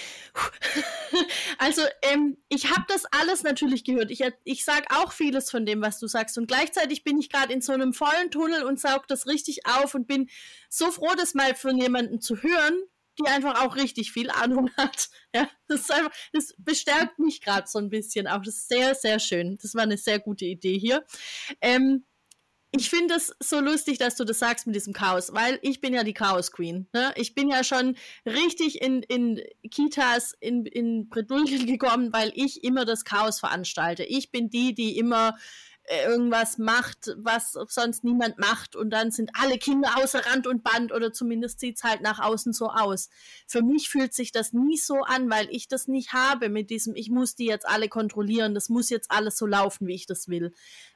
Also 1.58 1.80
ähm, 2.02 2.36
ich 2.50 2.70
habe 2.70 2.84
das 2.88 3.06
alles 3.06 3.42
natürlich 3.42 3.84
gehört. 3.84 4.10
Ich, 4.10 4.22
ich 4.44 4.64
sage 4.66 4.84
auch 4.90 5.12
vieles 5.12 5.50
von 5.50 5.64
dem, 5.64 5.80
was 5.80 5.98
du 5.98 6.08
sagst. 6.08 6.36
Und 6.36 6.46
gleichzeitig 6.46 7.04
bin 7.04 7.18
ich 7.18 7.30
gerade 7.30 7.54
in 7.54 7.62
so 7.62 7.72
einem 7.72 7.94
vollen 7.94 8.30
Tunnel 8.30 8.64
und 8.64 8.78
saug 8.78 9.08
das 9.08 9.26
richtig 9.26 9.66
auf 9.66 9.94
und 9.94 10.06
bin 10.06 10.28
so 10.68 10.90
froh, 10.90 11.14
das 11.16 11.32
mal 11.32 11.54
von 11.54 11.78
jemandem 11.78 12.20
zu 12.20 12.42
hören, 12.42 12.82
die 13.18 13.26
einfach 13.26 13.64
auch 13.64 13.76
richtig 13.76 14.12
viel 14.12 14.30
Ahnung 14.30 14.70
hat. 14.76 15.08
Ja, 15.34 15.48
das 15.68 15.90
einfach, 15.90 16.12
das 16.32 16.54
bestärkt 16.58 17.18
mich 17.18 17.40
gerade 17.40 17.66
so 17.66 17.78
ein 17.78 17.90
bisschen 17.90 18.26
auch. 18.26 18.42
Das 18.42 18.54
ist 18.54 18.68
sehr, 18.68 18.94
sehr 18.94 19.18
schön. 19.18 19.58
Das 19.60 19.74
war 19.74 19.82
eine 19.82 19.96
sehr 19.98 20.18
gute 20.18 20.44
Idee 20.44 20.78
hier. 20.78 21.04
Ähm, 21.60 22.04
ich 22.72 22.90
finde 22.90 23.14
es 23.14 23.34
so 23.40 23.60
lustig, 23.60 23.98
dass 23.98 24.16
du 24.16 24.24
das 24.24 24.38
sagst 24.38 24.66
mit 24.66 24.76
diesem 24.76 24.92
Chaos, 24.92 25.32
weil 25.32 25.58
ich 25.62 25.80
bin 25.80 25.94
ja 25.94 26.04
die 26.04 26.12
Chaos 26.12 26.52
Queen. 26.52 26.88
Ne? 26.92 27.12
Ich 27.16 27.34
bin 27.34 27.48
ja 27.48 27.64
schon 27.64 27.96
richtig 28.26 28.82
in, 28.82 29.02
in 29.02 29.40
Kitas 29.70 30.34
in, 30.40 30.66
in 30.66 31.08
Bredouille 31.08 31.64
gekommen, 31.66 32.12
weil 32.12 32.32
ich 32.34 32.64
immer 32.64 32.84
das 32.84 33.04
Chaos 33.04 33.40
veranstalte. 33.40 34.04
Ich 34.04 34.30
bin 34.30 34.50
die, 34.50 34.74
die 34.74 34.98
immer 34.98 35.36
irgendwas 35.88 36.58
macht, 36.58 37.14
was 37.16 37.52
sonst 37.68 38.02
niemand 38.02 38.38
macht 38.38 38.74
und 38.74 38.90
dann 38.90 39.10
sind 39.10 39.30
alle 39.34 39.58
Kinder 39.58 39.90
außer 39.96 40.26
Rand 40.26 40.46
und 40.46 40.64
Band 40.64 40.92
oder 40.92 41.12
zumindest 41.12 41.60
sieht's 41.60 41.84
halt 41.84 42.00
nach 42.00 42.18
außen 42.18 42.52
so 42.52 42.68
aus. 42.68 43.08
Für 43.46 43.62
mich 43.62 43.88
fühlt 43.88 44.12
sich 44.12 44.32
das 44.32 44.52
nie 44.52 44.76
so 44.76 45.02
an, 45.02 45.30
weil 45.30 45.48
ich 45.50 45.68
das 45.68 45.86
nicht 45.86 46.12
habe 46.12 46.48
mit 46.48 46.70
diesem, 46.70 46.96
ich 46.96 47.10
muss 47.10 47.36
die 47.36 47.46
jetzt 47.46 47.68
alle 47.68 47.88
kontrollieren, 47.88 48.54
das 48.54 48.68
muss 48.68 48.90
jetzt 48.90 49.10
alles 49.10 49.36
so 49.36 49.46
laufen, 49.46 49.86
wie 49.86 49.94
ich 49.94 50.06
das 50.06 50.28
will. 50.28 50.52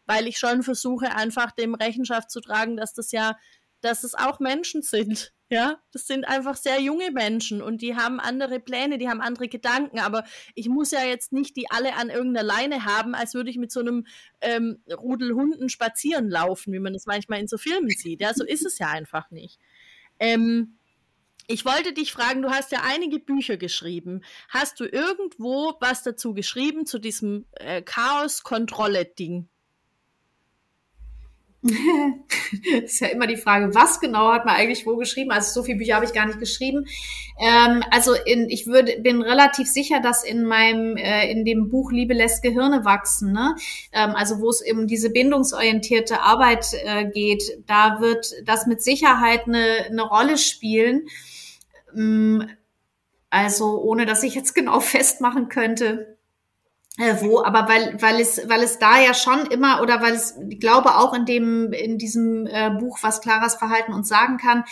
Weil 0.07 0.27
ich 0.27 0.39
schon 0.39 0.63
versuche, 0.63 1.15
einfach 1.15 1.53
dem 1.53 1.75
Rechenschaft 1.75 2.31
zu 2.31 2.41
tragen, 2.41 2.77
dass 2.77 2.93
das 2.93 3.13
ja, 3.13 3.37
dass 3.81 4.03
es 4.03 4.15
auch 4.15 4.41
Menschen 4.41 4.83
sind 4.83 5.33
ja, 5.51 5.81
das 5.93 6.07
sind 6.07 6.29
einfach 6.29 6.55
sehr 6.55 6.81
junge 6.81 7.11
Menschen 7.11 7.61
und 7.61 7.83
die 7.83 7.97
haben 7.97 8.21
andere 8.21 8.61
Pläne, 8.61 8.99
die 8.99 9.09
haben 9.09 9.21
andere 9.21 9.49
Gedanken. 9.49 9.99
Aber 9.99 10.25
ich 10.55 10.69
muss 10.69 10.93
ja 10.93 11.03
jetzt 11.05 11.33
nicht 11.33 11.57
die 11.57 11.69
alle 11.71 11.97
an 11.97 12.09
irgendeiner 12.09 12.47
Leine 12.47 12.85
haben, 12.85 13.17
als 13.17 13.35
würde 13.35 13.51
ich 13.51 13.59
mit 13.59 13.73
so 13.73 13.81
einem 13.81 14.07
ähm, 14.41 14.79
Rudel 14.89 15.35
Hunden 15.35 15.69
spazieren 15.69 16.31
laufen, 16.31 16.73
wie 16.73 16.79
man 16.79 16.93
das 16.93 17.07
manchmal 17.07 17.41
in 17.41 17.49
so 17.49 17.59
Filmen 17.59 17.91
sieht. 17.91 18.21
Ja, 18.21 18.33
so 18.33 18.45
ist 18.45 18.65
es 18.65 18.79
ja 18.79 18.91
einfach 18.91 19.33
nicht. 19.33 19.59
Ähm, 20.21 20.79
ich 21.49 21.65
wollte 21.65 21.93
dich 21.93 22.13
fragen, 22.13 22.43
du 22.43 22.51
hast 22.51 22.71
ja 22.71 22.83
einige 22.85 23.19
Bücher 23.19 23.57
geschrieben. 23.57 24.23
Hast 24.51 24.79
du 24.79 24.85
irgendwo 24.85 25.75
was 25.81 26.05
dazu 26.05 26.33
geschrieben 26.33 26.87
zu 26.87 27.01
diesem 27.01 27.47
äh, 27.57 27.83
Chaos-Kontrolle-Ding? 27.83 29.49
ist 32.85 33.01
ja 33.01 33.09
immer 33.09 33.27
die 33.27 33.37
Frage, 33.37 33.75
was 33.75 34.01
genau 34.01 34.33
hat 34.33 34.47
man 34.47 34.57
eigentlich 34.57 34.87
wo 34.87 34.97
geschrieben? 34.97 35.31
Also 35.31 35.53
so 35.53 35.65
viele 35.65 35.77
Bücher 35.77 35.95
habe 35.97 36.07
ich 36.07 36.15
gar 36.15 36.27
nicht 36.27 36.39
geschrieben. 36.39 36.87
Ähm, 37.39 37.85
also 37.91 38.15
in, 38.15 38.49
ich 38.49 38.67
würde, 38.67 38.99
bin 39.01 39.21
relativ 39.21 39.69
sicher, 39.69 40.01
dass 40.01 40.25
in 40.25 40.45
meinem, 40.45 40.97
äh, 40.97 41.31
in 41.31 41.45
dem 41.45 41.69
Buch 41.69 41.93
Liebe 41.93 42.15
lässt 42.15 42.43
Gehirne 42.43 42.87
wachsen, 42.87 43.33
ne? 43.33 43.57
Ähm, 43.93 44.15
also 44.15 44.41
wo 44.41 44.49
es 44.49 44.63
eben 44.63 44.87
diese 44.87 45.11
bindungsorientierte 45.11 46.23
Arbeit 46.23 46.67
äh, 46.85 47.05
geht, 47.07 47.43
da 47.67 48.01
wird 48.01 48.33
das 48.45 48.67
mit 48.67 48.81
Sicherheit 48.83 49.47
eine, 49.47 49.87
eine 49.87 50.03
Rolle 50.03 50.39
spielen. 50.39 51.09
Ähm, 51.95 52.49
also 53.29 53.83
ohne 53.83 54.07
dass 54.07 54.23
ich 54.23 54.35
jetzt 54.35 54.55
genau 54.55 54.81
festmachen 54.81 55.49
könnte, 55.49 56.17
wo, 57.21 57.43
aber 57.43 57.69
weil, 57.69 57.97
weil 58.01 58.21
es, 58.21 58.49
weil 58.49 58.63
es 58.63 58.79
da 58.79 59.01
ja 59.01 59.15
schon 59.15 59.47
immer 59.47 59.81
oder 59.81 60.03
weil 60.03 60.13
es, 60.13 60.37
ich 60.49 60.61
glaube 60.61 60.97
auch 60.97 61.15
in 61.15 61.25
dem, 61.25 61.73
in 61.73 61.99
diesem 61.99 62.47
äh, 62.47 62.71
Buch, 62.71 62.99
was 63.03 63.21
Claras 63.21 63.55
Verhalten 63.55 63.93
uns 63.93 64.09
sagen 64.09 64.37
kann, 64.37 64.65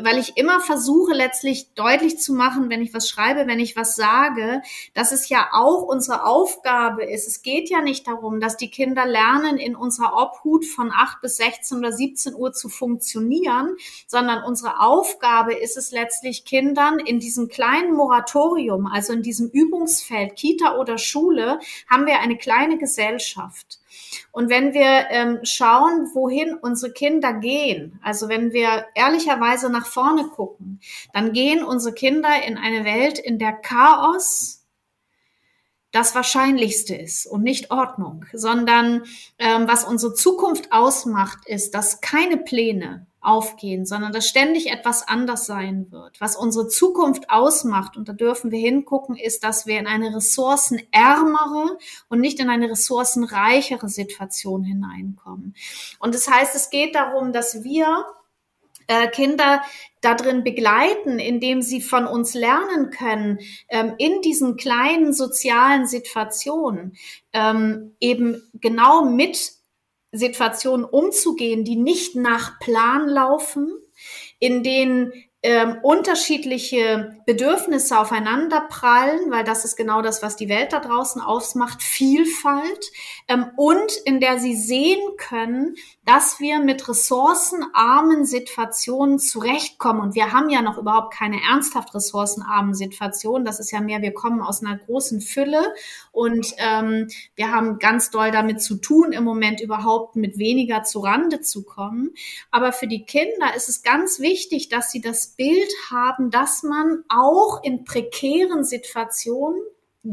weil 0.00 0.18
ich 0.18 0.36
immer 0.36 0.60
versuche 0.60 1.12
letztlich 1.12 1.72
deutlich 1.74 2.18
zu 2.18 2.34
machen, 2.34 2.70
wenn 2.70 2.82
ich 2.82 2.94
was 2.94 3.08
schreibe, 3.08 3.46
wenn 3.46 3.60
ich 3.60 3.76
was 3.76 3.96
sage, 3.96 4.62
dass 4.94 5.12
es 5.12 5.28
ja 5.28 5.48
auch 5.52 5.82
unsere 5.82 6.24
Aufgabe 6.24 7.04
ist. 7.04 7.26
Es 7.26 7.42
geht 7.42 7.70
ja 7.70 7.80
nicht 7.80 8.06
darum, 8.06 8.40
dass 8.40 8.56
die 8.56 8.70
Kinder 8.70 9.06
lernen, 9.06 9.58
in 9.58 9.76
unserer 9.76 10.16
Obhut 10.16 10.64
von 10.64 10.92
8 10.92 11.20
bis 11.20 11.36
16 11.36 11.78
oder 11.78 11.92
17 11.92 12.34
Uhr 12.34 12.52
zu 12.52 12.68
funktionieren, 12.68 13.76
sondern 14.06 14.44
unsere 14.44 14.80
Aufgabe 14.80 15.54
ist 15.54 15.76
es 15.76 15.90
letztlich 15.90 16.44
Kindern 16.44 16.98
in 16.98 17.20
diesem 17.20 17.48
kleinen 17.48 17.94
Moratorium, 17.94 18.86
also 18.86 19.12
in 19.12 19.22
diesem 19.22 19.48
Übungsfeld, 19.48 20.36
Kita 20.36 20.76
oder 20.76 20.98
Schule, 20.98 21.58
haben 21.88 22.06
wir 22.06 22.20
eine 22.20 22.36
kleine 22.36 22.78
Gesellschaft. 22.78 23.78
Und 24.32 24.48
wenn 24.48 24.74
wir 24.74 25.08
ähm, 25.10 25.40
schauen, 25.42 26.10
wohin 26.14 26.54
unsere 26.54 26.92
Kinder 26.92 27.32
gehen, 27.34 27.98
also 28.02 28.28
wenn 28.28 28.52
wir 28.52 28.86
ehrlicherweise 28.94 29.70
nach 29.70 29.86
vorne 29.86 30.28
gucken, 30.28 30.80
dann 31.12 31.32
gehen 31.32 31.62
unsere 31.64 31.94
Kinder 31.94 32.42
in 32.46 32.56
eine 32.56 32.84
Welt, 32.84 33.18
in 33.18 33.38
der 33.38 33.52
Chaos, 33.52 34.58
das 35.90 36.14
Wahrscheinlichste 36.14 36.94
ist 36.94 37.26
und 37.26 37.42
nicht 37.42 37.70
Ordnung, 37.70 38.26
sondern 38.32 39.04
ähm, 39.38 39.66
was 39.66 39.84
unsere 39.84 40.14
Zukunft 40.14 40.70
ausmacht, 40.70 41.46
ist, 41.46 41.74
dass 41.74 42.00
keine 42.00 42.36
Pläne 42.36 43.07
aufgehen, 43.20 43.84
sondern 43.84 44.12
dass 44.12 44.28
ständig 44.28 44.70
etwas 44.70 45.06
anders 45.06 45.46
sein 45.46 45.90
wird. 45.90 46.20
Was 46.20 46.36
unsere 46.36 46.68
Zukunft 46.68 47.30
ausmacht, 47.30 47.96
und 47.96 48.08
da 48.08 48.12
dürfen 48.12 48.50
wir 48.50 48.60
hingucken, 48.60 49.16
ist, 49.16 49.42
dass 49.42 49.66
wir 49.66 49.78
in 49.78 49.86
eine 49.86 50.14
ressourcenärmere 50.14 51.78
und 52.08 52.20
nicht 52.20 52.38
in 52.38 52.48
eine 52.48 52.70
ressourcenreichere 52.70 53.88
Situation 53.88 54.62
hineinkommen. 54.62 55.54
Und 55.98 56.14
das 56.14 56.30
heißt, 56.30 56.54
es 56.54 56.70
geht 56.70 56.94
darum, 56.94 57.32
dass 57.32 57.64
wir 57.64 58.04
äh, 58.86 59.08
Kinder 59.08 59.62
darin 60.00 60.44
begleiten, 60.44 61.18
indem 61.18 61.60
sie 61.60 61.80
von 61.80 62.06
uns 62.06 62.34
lernen 62.34 62.90
können, 62.90 63.38
ähm, 63.68 63.94
in 63.98 64.22
diesen 64.22 64.56
kleinen 64.56 65.12
sozialen 65.12 65.86
Situationen 65.86 66.96
ähm, 67.32 67.94
eben 68.00 68.42
genau 68.54 69.04
mit 69.04 69.57
Situationen 70.12 70.84
umzugehen, 70.84 71.64
die 71.64 71.76
nicht 71.76 72.16
nach 72.16 72.58
Plan 72.60 73.08
laufen, 73.08 73.72
in 74.38 74.62
denen 74.62 75.12
ähm, 75.42 75.78
unterschiedliche 75.82 77.16
Bedürfnisse 77.24 77.98
aufeinander 77.98 78.62
prallen, 78.68 79.30
weil 79.30 79.44
das 79.44 79.64
ist 79.64 79.76
genau 79.76 80.02
das, 80.02 80.20
was 80.20 80.34
die 80.34 80.48
Welt 80.48 80.72
da 80.72 80.80
draußen 80.80 81.22
ausmacht, 81.22 81.80
Vielfalt, 81.82 82.90
ähm, 83.28 83.46
und 83.56 83.92
in 84.04 84.18
der 84.18 84.40
sie 84.40 84.56
sehen 84.56 85.16
können, 85.16 85.76
dass 86.08 86.40
wir 86.40 86.58
mit 86.58 86.88
ressourcenarmen 86.88 88.24
Situationen 88.24 89.18
zurechtkommen. 89.18 90.00
Und 90.00 90.14
wir 90.14 90.32
haben 90.32 90.48
ja 90.48 90.62
noch 90.62 90.78
überhaupt 90.78 91.12
keine 91.12 91.36
ernsthaft 91.42 91.94
ressourcenarmen 91.94 92.72
Situationen. 92.72 93.44
Das 93.44 93.60
ist 93.60 93.70
ja 93.72 93.82
mehr, 93.82 94.00
wir 94.00 94.14
kommen 94.14 94.40
aus 94.40 94.62
einer 94.62 94.78
großen 94.78 95.20
Fülle 95.20 95.74
und 96.10 96.54
ähm, 96.56 97.08
wir 97.34 97.52
haben 97.52 97.78
ganz 97.78 98.10
doll 98.10 98.30
damit 98.30 98.62
zu 98.62 98.76
tun, 98.76 99.12
im 99.12 99.22
Moment 99.22 99.60
überhaupt 99.60 100.16
mit 100.16 100.38
weniger 100.38 100.82
zu 100.82 101.00
Rande 101.00 101.42
zu 101.42 101.62
kommen. 101.62 102.14
Aber 102.50 102.72
für 102.72 102.86
die 102.86 103.04
Kinder 103.04 103.54
ist 103.54 103.68
es 103.68 103.82
ganz 103.82 104.18
wichtig, 104.18 104.70
dass 104.70 104.90
sie 104.90 105.02
das 105.02 105.34
Bild 105.36 105.70
haben, 105.90 106.30
dass 106.30 106.62
man 106.62 107.04
auch 107.10 107.62
in 107.62 107.84
prekären 107.84 108.64
Situationen 108.64 109.60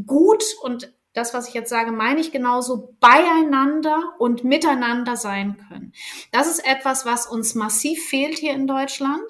gut 0.04 0.44
und 0.60 0.92
das, 1.16 1.32
was 1.32 1.48
ich 1.48 1.54
jetzt 1.54 1.70
sage, 1.70 1.92
meine 1.92 2.20
ich 2.20 2.30
genauso, 2.30 2.94
beieinander 3.00 4.14
und 4.18 4.44
miteinander 4.44 5.16
sein 5.16 5.56
können. 5.68 5.92
Das 6.30 6.46
ist 6.46 6.66
etwas, 6.66 7.06
was 7.06 7.26
uns 7.26 7.54
massiv 7.54 8.04
fehlt 8.06 8.38
hier 8.38 8.52
in 8.52 8.66
Deutschland. 8.66 9.24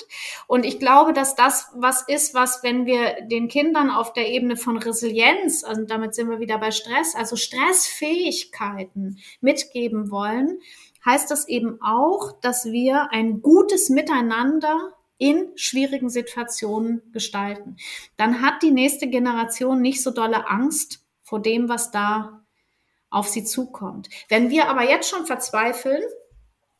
Und 0.49 0.67
ich 0.67 0.81
glaube, 0.81 1.13
dass 1.13 1.37
das 1.37 1.71
was 1.75 2.03
ist, 2.09 2.35
was, 2.35 2.63
wenn 2.65 2.87
wir 2.87 3.23
den 3.23 3.49
Kindern 3.49 3.91
auf 3.91 4.13
der 4.13 4.29
Ebene 4.29 4.57
von 4.57 4.77
Resilienz, 4.77 5.63
also 5.63 5.85
damit 5.85 6.15
sind 6.15 6.29
wir 6.29 6.41
wieder 6.41 6.59
bei 6.59 6.73
Stress, 6.73 7.15
also 7.15 7.37
Stressfähigkeiten 7.37 9.19
mitgeben 9.41 10.11
wollen, 10.11 10.59
heißt 11.05 11.31
das 11.31 11.47
eben 11.47 11.79
auch, 11.81 12.33
dass 12.41 12.65
wir 12.65 13.13
ein 13.13 13.43
gutes 13.43 13.91
Miteinander 13.91 14.93
in 15.19 15.53
schwierigen 15.55 16.11
Situationen 16.11 17.01
gestalten. 17.13 17.77
Dann 18.17 18.43
hat 18.43 18.63
die 18.63 18.73
nächste 18.73 19.07
Generation 19.07 19.81
nicht 19.81 20.03
so 20.03 20.11
dolle 20.11 20.49
Angst 20.49 21.06
vor 21.27 21.43
dem, 21.43 21.69
was 21.69 21.91
da 21.91 22.47
auf 23.11 23.29
sie 23.29 23.45
zukommt. 23.45 24.09
Wenn 24.29 24.49
wir 24.49 24.69
aber 24.69 24.89
jetzt 24.89 25.11
schon 25.11 25.27
verzweifeln 25.27 26.03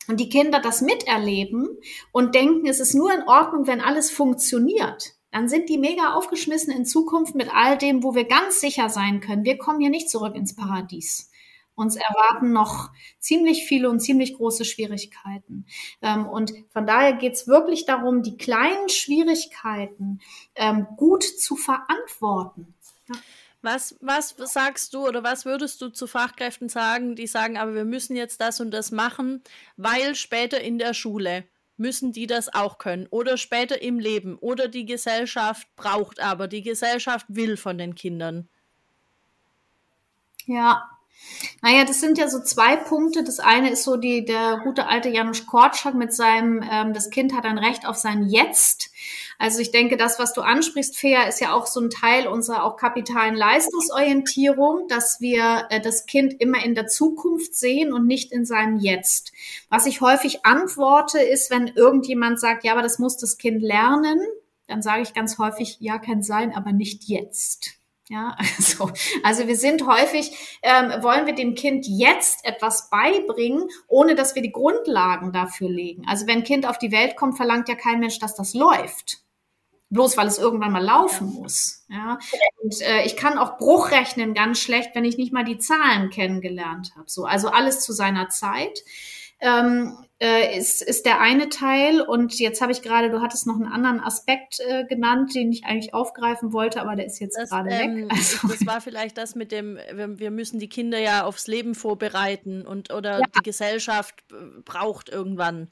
und 0.07 0.21
die 0.21 0.29
Kinder 0.29 0.61
das 0.61 0.83
miterleben 0.83 1.69
und 2.13 2.35
denken, 2.35 2.67
es 2.67 2.79
ist 2.79 2.95
nur 2.95 3.13
in 3.13 3.27
Ordnung, 3.27 3.67
wenn 3.67 3.81
alles 3.81 4.11
funktioniert, 4.11 5.15
dann 5.33 5.49
sind 5.49 5.69
die 5.69 5.79
mega 5.79 6.15
aufgeschmissen 6.15 6.73
in 6.73 6.87
Zukunft 6.87 7.35
mit 7.35 7.53
all 7.53 7.77
dem, 7.77 8.05
wo 8.05 8.15
wir 8.15 8.25
ganz 8.25 8.61
sicher 8.61 8.89
sein 8.89 9.21
können. 9.21 9.45
Wir 9.45 9.59
kommen 9.59 9.81
hier 9.81 9.91
nicht 9.91 10.09
zurück 10.09 10.37
ins 10.37 10.55
Paradies. 10.55 11.31
Uns 11.75 11.97
erwarten 11.97 12.53
noch 12.53 12.91
ziemlich 13.19 13.65
viele 13.65 13.91
und 13.91 14.01
ziemlich 14.01 14.35
große 14.35 14.65
Schwierigkeiten. 14.65 15.67
Ähm, 16.01 16.27
und 16.27 16.53
von 16.71 16.87
daher 16.87 17.15
geht 17.15 17.35
es 17.35 17.49
wirklich 17.49 17.85
darum, 17.85 18.23
die 18.23 18.37
kleinen 18.37 18.89
Schwierigkeiten 18.89 20.21
ähm, 20.55 20.87
gut 20.97 21.25
zu 21.25 21.57
verantworten. 21.57 22.75
Ja. 23.09 23.17
Was, 23.67 23.97
was 24.01 24.37
sagst 24.53 24.95
du 24.95 25.09
oder 25.09 25.25
was 25.25 25.45
würdest 25.45 25.81
du 25.81 25.89
zu 25.89 26.07
Fachkräften 26.07 26.69
sagen, 26.69 27.17
die 27.17 27.27
sagen, 27.27 27.59
aber 27.59 27.75
wir 27.75 27.85
müssen 27.85 28.15
jetzt 28.15 28.41
das 28.41 28.61
und 28.61 28.71
das 28.71 28.93
machen, 28.93 29.43
weil 29.77 30.15
später 30.15 30.61
in 30.61 30.79
der 30.79 30.95
Schule 30.95 31.43
müssen 31.77 32.13
die 32.13 32.29
das 32.29 32.55
auch 32.55 32.79
können 32.79 33.09
oder 33.11 33.37
später 33.37 33.83
im 33.83 33.99
Leben 33.99 34.39
oder 34.39 34.69
die 34.69 34.87
Gesellschaft 34.87 35.67
braucht 35.75 36.21
aber, 36.21 36.47
die 36.47 36.63
Gesellschaft 36.63 37.27
will 37.29 37.57
von 37.57 37.77
den 37.77 37.97
Kindern? 37.97 38.49
Ja, 40.45 40.96
naja, 41.63 41.85
das 41.85 42.01
sind 42.01 42.19
ja 42.19 42.29
so 42.29 42.43
zwei 42.43 42.77
Punkte. 42.77 43.25
Das 43.25 43.41
eine 43.41 43.71
ist 43.71 43.85
so 43.85 43.97
die, 43.97 44.25
der 44.25 44.61
gute 44.65 44.87
alte 44.87 45.09
Janusz 45.09 45.47
Korczak 45.47 45.95
mit 45.95 46.13
seinem, 46.13 46.63
ähm, 46.71 46.93
das 46.93 47.11
Kind 47.11 47.35
hat 47.35 47.45
ein 47.45 47.59
Recht 47.59 47.87
auf 47.87 47.97
sein 47.97 48.29
Jetzt. 48.29 48.91
Also 49.39 49.61
ich 49.61 49.71
denke, 49.71 49.97
das, 49.97 50.19
was 50.19 50.33
du 50.33 50.41
ansprichst, 50.41 50.97
Fea, 50.97 51.25
ist 51.25 51.41
ja 51.41 51.53
auch 51.53 51.67
so 51.67 51.81
ein 51.81 51.91
Teil 51.91 52.27
unserer 52.27 52.65
auch 52.65 52.77
kapitalen 52.77 53.35
Leistungsorientierung, 53.35 54.89
dass 54.89 55.21
wir 55.21 55.67
äh, 55.71 55.81
das 55.81 56.07
Kind 56.07 56.41
immer 56.41 56.65
in 56.65 56.75
der 56.75 56.87
Zukunft 56.87 57.55
sehen 57.55 57.93
und 57.93 58.07
nicht 58.07 58.33
in 58.33 58.47
seinem 58.47 58.79
Jetzt. 58.79 59.33
Was 59.69 59.87
ich 59.87 60.01
häufig 60.01 60.47
antworte, 60.47 61.19
ist, 61.19 61.51
wenn 61.51 61.69
irgendjemand 61.69 62.41
sagt, 62.41 62.65
ja, 62.65 62.73
aber 62.73 62.83
das 62.83 62.99
muss 62.99 63.19
das 63.19 63.37
Kind 63.37 63.63
lernen, 63.63 64.21
dann 64.69 64.83
sage 64.83 65.03
ich 65.03 65.15
ganz 65.15 65.39
häufig, 65.39 65.77
ja, 65.81 65.99
kann 65.99 66.23
sein, 66.23 66.55
aber 66.55 66.73
nicht 66.73 67.05
jetzt. 67.05 67.75
Ja, 68.09 68.37
also, 68.59 68.91
also 69.23 69.47
wir 69.49 69.57
sind 69.57 69.87
häufig, 69.87 70.59
ähm, 70.63 71.03
wollen 71.03 71.27
wir 71.27 71.35
dem 71.35 71.55
Kind 71.55 71.87
jetzt 71.89 72.45
etwas 72.45 72.89
beibringen, 72.91 73.69
ohne 73.89 74.15
dass 74.15 74.35
wir 74.35 74.43
die 74.43 74.53
Grundlagen 74.53 75.33
dafür 75.33 75.69
legen. 75.69 76.07
Also 76.07 76.27
wenn 76.27 76.39
ein 76.39 76.45
Kind 76.45 76.67
auf 76.67 76.79
die 76.79 76.93
Welt 76.93 77.17
kommt, 77.17 77.37
verlangt 77.37 77.69
ja 77.69 77.75
kein 77.75 78.01
Mensch, 78.01 78.19
dass 78.19 78.35
das 78.35 78.55
läuft. 78.55 79.23
Bloß 79.89 80.17
weil 80.17 80.27
es 80.27 80.39
irgendwann 80.39 80.73
mal 80.73 80.83
laufen 80.83 81.33
muss. 81.33 81.85
Ja. 81.89 82.19
Und 82.61 82.81
äh, 82.81 83.05
ich 83.05 83.17
kann 83.17 83.39
auch 83.39 83.57
Bruchrechnen 83.57 84.35
ganz 84.35 84.59
schlecht, 84.59 84.91
wenn 84.95 85.05
ich 85.05 85.17
nicht 85.17 85.33
mal 85.33 85.45
die 85.45 85.59
Zahlen 85.59 86.11
kennengelernt 86.11 86.93
habe. 86.97 87.09
So, 87.09 87.25
also 87.25 87.49
alles 87.49 87.81
zu 87.81 87.93
seiner 87.93 88.29
Zeit 88.29 88.83
ähm, 89.39 89.97
äh, 90.19 90.59
ist, 90.59 90.83
ist 90.83 91.05
der 91.05 91.21
eine 91.21 91.49
Teil. 91.49 92.01
Und 92.01 92.39
jetzt 92.39 92.61
habe 92.61 92.73
ich 92.73 92.83
gerade, 92.83 93.11
du 93.11 93.21
hattest 93.21 93.47
noch 93.47 93.57
einen 93.57 93.67
anderen 93.67 94.01
Aspekt 94.01 94.61
äh, 94.61 94.85
genannt, 94.85 95.35
den 95.35 95.53
ich 95.53 95.65
eigentlich 95.65 95.95
aufgreifen 95.95 96.53
wollte, 96.53 96.81
aber 96.81 96.97
der 96.97 97.07
ist 97.07 97.19
jetzt 97.21 97.37
gerade 97.37 97.71
ähm, 97.71 97.97
weg. 97.97 98.07
Also. 98.11 98.49
Das 98.49 98.67
war 98.67 98.81
vielleicht 98.81 99.19
das 99.19 99.35
mit 99.35 99.53
dem, 99.53 99.79
wir, 99.93 100.19
wir, 100.19 100.31
müssen 100.31 100.59
die 100.59 100.69
Kinder 100.69 100.99
ja 100.99 101.25
aufs 101.25 101.47
Leben 101.47 101.75
vorbereiten 101.75 102.67
und 102.67 102.93
oder 102.93 103.21
ja. 103.21 103.27
die 103.37 103.43
Gesellschaft 103.43 104.25
äh, 104.33 104.61
braucht 104.65 105.09
irgendwann 105.09 105.71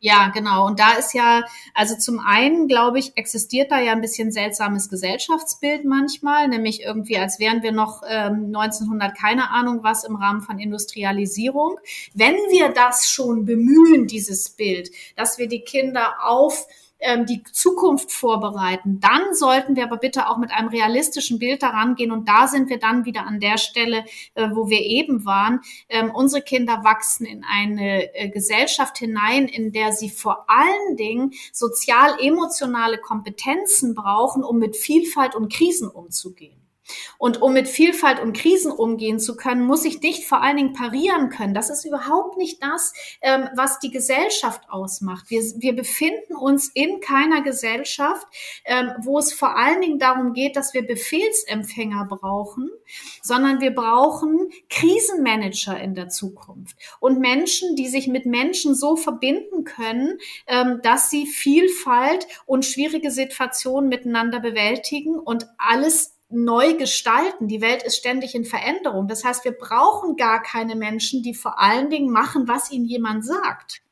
ja, 0.00 0.28
genau. 0.28 0.66
Und 0.66 0.78
da 0.78 0.92
ist 0.92 1.12
ja, 1.12 1.42
also 1.74 1.96
zum 1.96 2.20
einen, 2.20 2.68
glaube 2.68 3.00
ich, 3.00 3.16
existiert 3.16 3.72
da 3.72 3.80
ja 3.80 3.92
ein 3.92 4.00
bisschen 4.00 4.30
seltsames 4.30 4.88
Gesellschaftsbild 4.88 5.84
manchmal, 5.84 6.46
nämlich 6.46 6.82
irgendwie, 6.82 7.18
als 7.18 7.40
wären 7.40 7.64
wir 7.64 7.72
noch 7.72 8.02
ähm, 8.08 8.52
1900 8.54 9.16
keine 9.18 9.50
Ahnung 9.50 9.80
was 9.82 10.04
im 10.04 10.14
Rahmen 10.14 10.40
von 10.40 10.60
Industrialisierung. 10.60 11.80
Wenn 12.14 12.34
wir 12.34 12.68
das 12.68 13.10
schon 13.10 13.44
bemühen, 13.44 14.06
dieses 14.06 14.50
Bild, 14.50 14.90
dass 15.16 15.38
wir 15.38 15.48
die 15.48 15.62
Kinder 15.62 16.14
auf 16.22 16.68
ähm, 17.00 17.26
die 17.26 17.42
Zukunft 17.44 18.12
vorbereiten. 18.12 19.00
Dann 19.00 19.34
sollten 19.34 19.76
wir 19.76 19.84
aber 19.84 19.96
bitte 19.96 20.28
auch 20.28 20.38
mit 20.38 20.50
einem 20.50 20.68
realistischen 20.68 21.38
Bild 21.38 21.62
daran 21.62 21.94
gehen. 21.94 22.10
Und 22.10 22.28
da 22.28 22.48
sind 22.48 22.68
wir 22.68 22.78
dann 22.78 23.04
wieder 23.04 23.26
an 23.26 23.40
der 23.40 23.58
Stelle, 23.58 24.04
äh, 24.34 24.48
wo 24.52 24.68
wir 24.68 24.80
eben 24.80 25.24
waren. 25.24 25.60
Ähm, 25.88 26.10
unsere 26.10 26.42
Kinder 26.42 26.84
wachsen 26.84 27.26
in 27.26 27.44
eine 27.44 28.14
äh, 28.14 28.28
Gesellschaft 28.28 28.98
hinein, 28.98 29.46
in 29.46 29.72
der 29.72 29.92
sie 29.92 30.10
vor 30.10 30.46
allen 30.48 30.96
Dingen 30.96 31.32
sozial-emotionale 31.52 32.98
Kompetenzen 32.98 33.94
brauchen, 33.94 34.44
um 34.44 34.58
mit 34.58 34.76
Vielfalt 34.76 35.34
und 35.34 35.52
Krisen 35.52 35.88
umzugehen. 35.88 36.67
Und 37.18 37.42
um 37.42 37.52
mit 37.52 37.68
Vielfalt 37.68 38.20
und 38.20 38.36
Krisen 38.36 38.70
umgehen 38.70 39.18
zu 39.18 39.36
können, 39.36 39.62
muss 39.62 39.84
ich 39.84 40.00
nicht 40.00 40.26
vor 40.26 40.42
allen 40.42 40.56
Dingen 40.56 40.72
parieren 40.72 41.30
können. 41.30 41.54
Das 41.54 41.70
ist 41.70 41.84
überhaupt 41.84 42.36
nicht 42.36 42.62
das, 42.62 42.92
ähm, 43.20 43.48
was 43.54 43.78
die 43.78 43.90
Gesellschaft 43.90 44.62
ausmacht. 44.68 45.30
Wir, 45.30 45.42
wir 45.56 45.74
befinden 45.74 46.36
uns 46.36 46.70
in 46.74 47.00
keiner 47.00 47.42
Gesellschaft, 47.42 48.26
ähm, 48.64 48.92
wo 49.00 49.18
es 49.18 49.32
vor 49.32 49.56
allen 49.56 49.80
Dingen 49.80 49.98
darum 49.98 50.32
geht, 50.32 50.56
dass 50.56 50.74
wir 50.74 50.86
Befehlsempfänger 50.86 52.06
brauchen, 52.08 52.70
sondern 53.22 53.60
wir 53.60 53.74
brauchen 53.74 54.50
Krisenmanager 54.70 55.78
in 55.80 55.94
der 55.94 56.08
Zukunft 56.08 56.76
und 57.00 57.20
Menschen, 57.20 57.76
die 57.76 57.88
sich 57.88 58.08
mit 58.08 58.26
Menschen 58.26 58.74
so 58.74 58.96
verbinden 58.96 59.64
können, 59.64 60.18
ähm, 60.46 60.80
dass 60.82 61.10
sie 61.10 61.26
Vielfalt 61.26 62.26
und 62.46 62.64
schwierige 62.64 63.10
Situationen 63.10 63.88
miteinander 63.88 64.40
bewältigen 64.40 65.18
und 65.18 65.46
alles 65.58 66.17
neu 66.30 66.74
gestalten. 66.74 67.48
Die 67.48 67.60
Welt 67.60 67.82
ist 67.82 67.96
ständig 67.96 68.34
in 68.34 68.44
Veränderung. 68.44 69.08
Das 69.08 69.24
heißt, 69.24 69.44
wir 69.44 69.52
brauchen 69.52 70.16
gar 70.16 70.42
keine 70.42 70.76
Menschen, 70.76 71.22
die 71.22 71.34
vor 71.34 71.60
allen 71.60 71.90
Dingen 71.90 72.10
machen, 72.10 72.48
was 72.48 72.70
ihnen 72.70 72.84
jemand 72.84 73.24
sagt. 73.24 73.82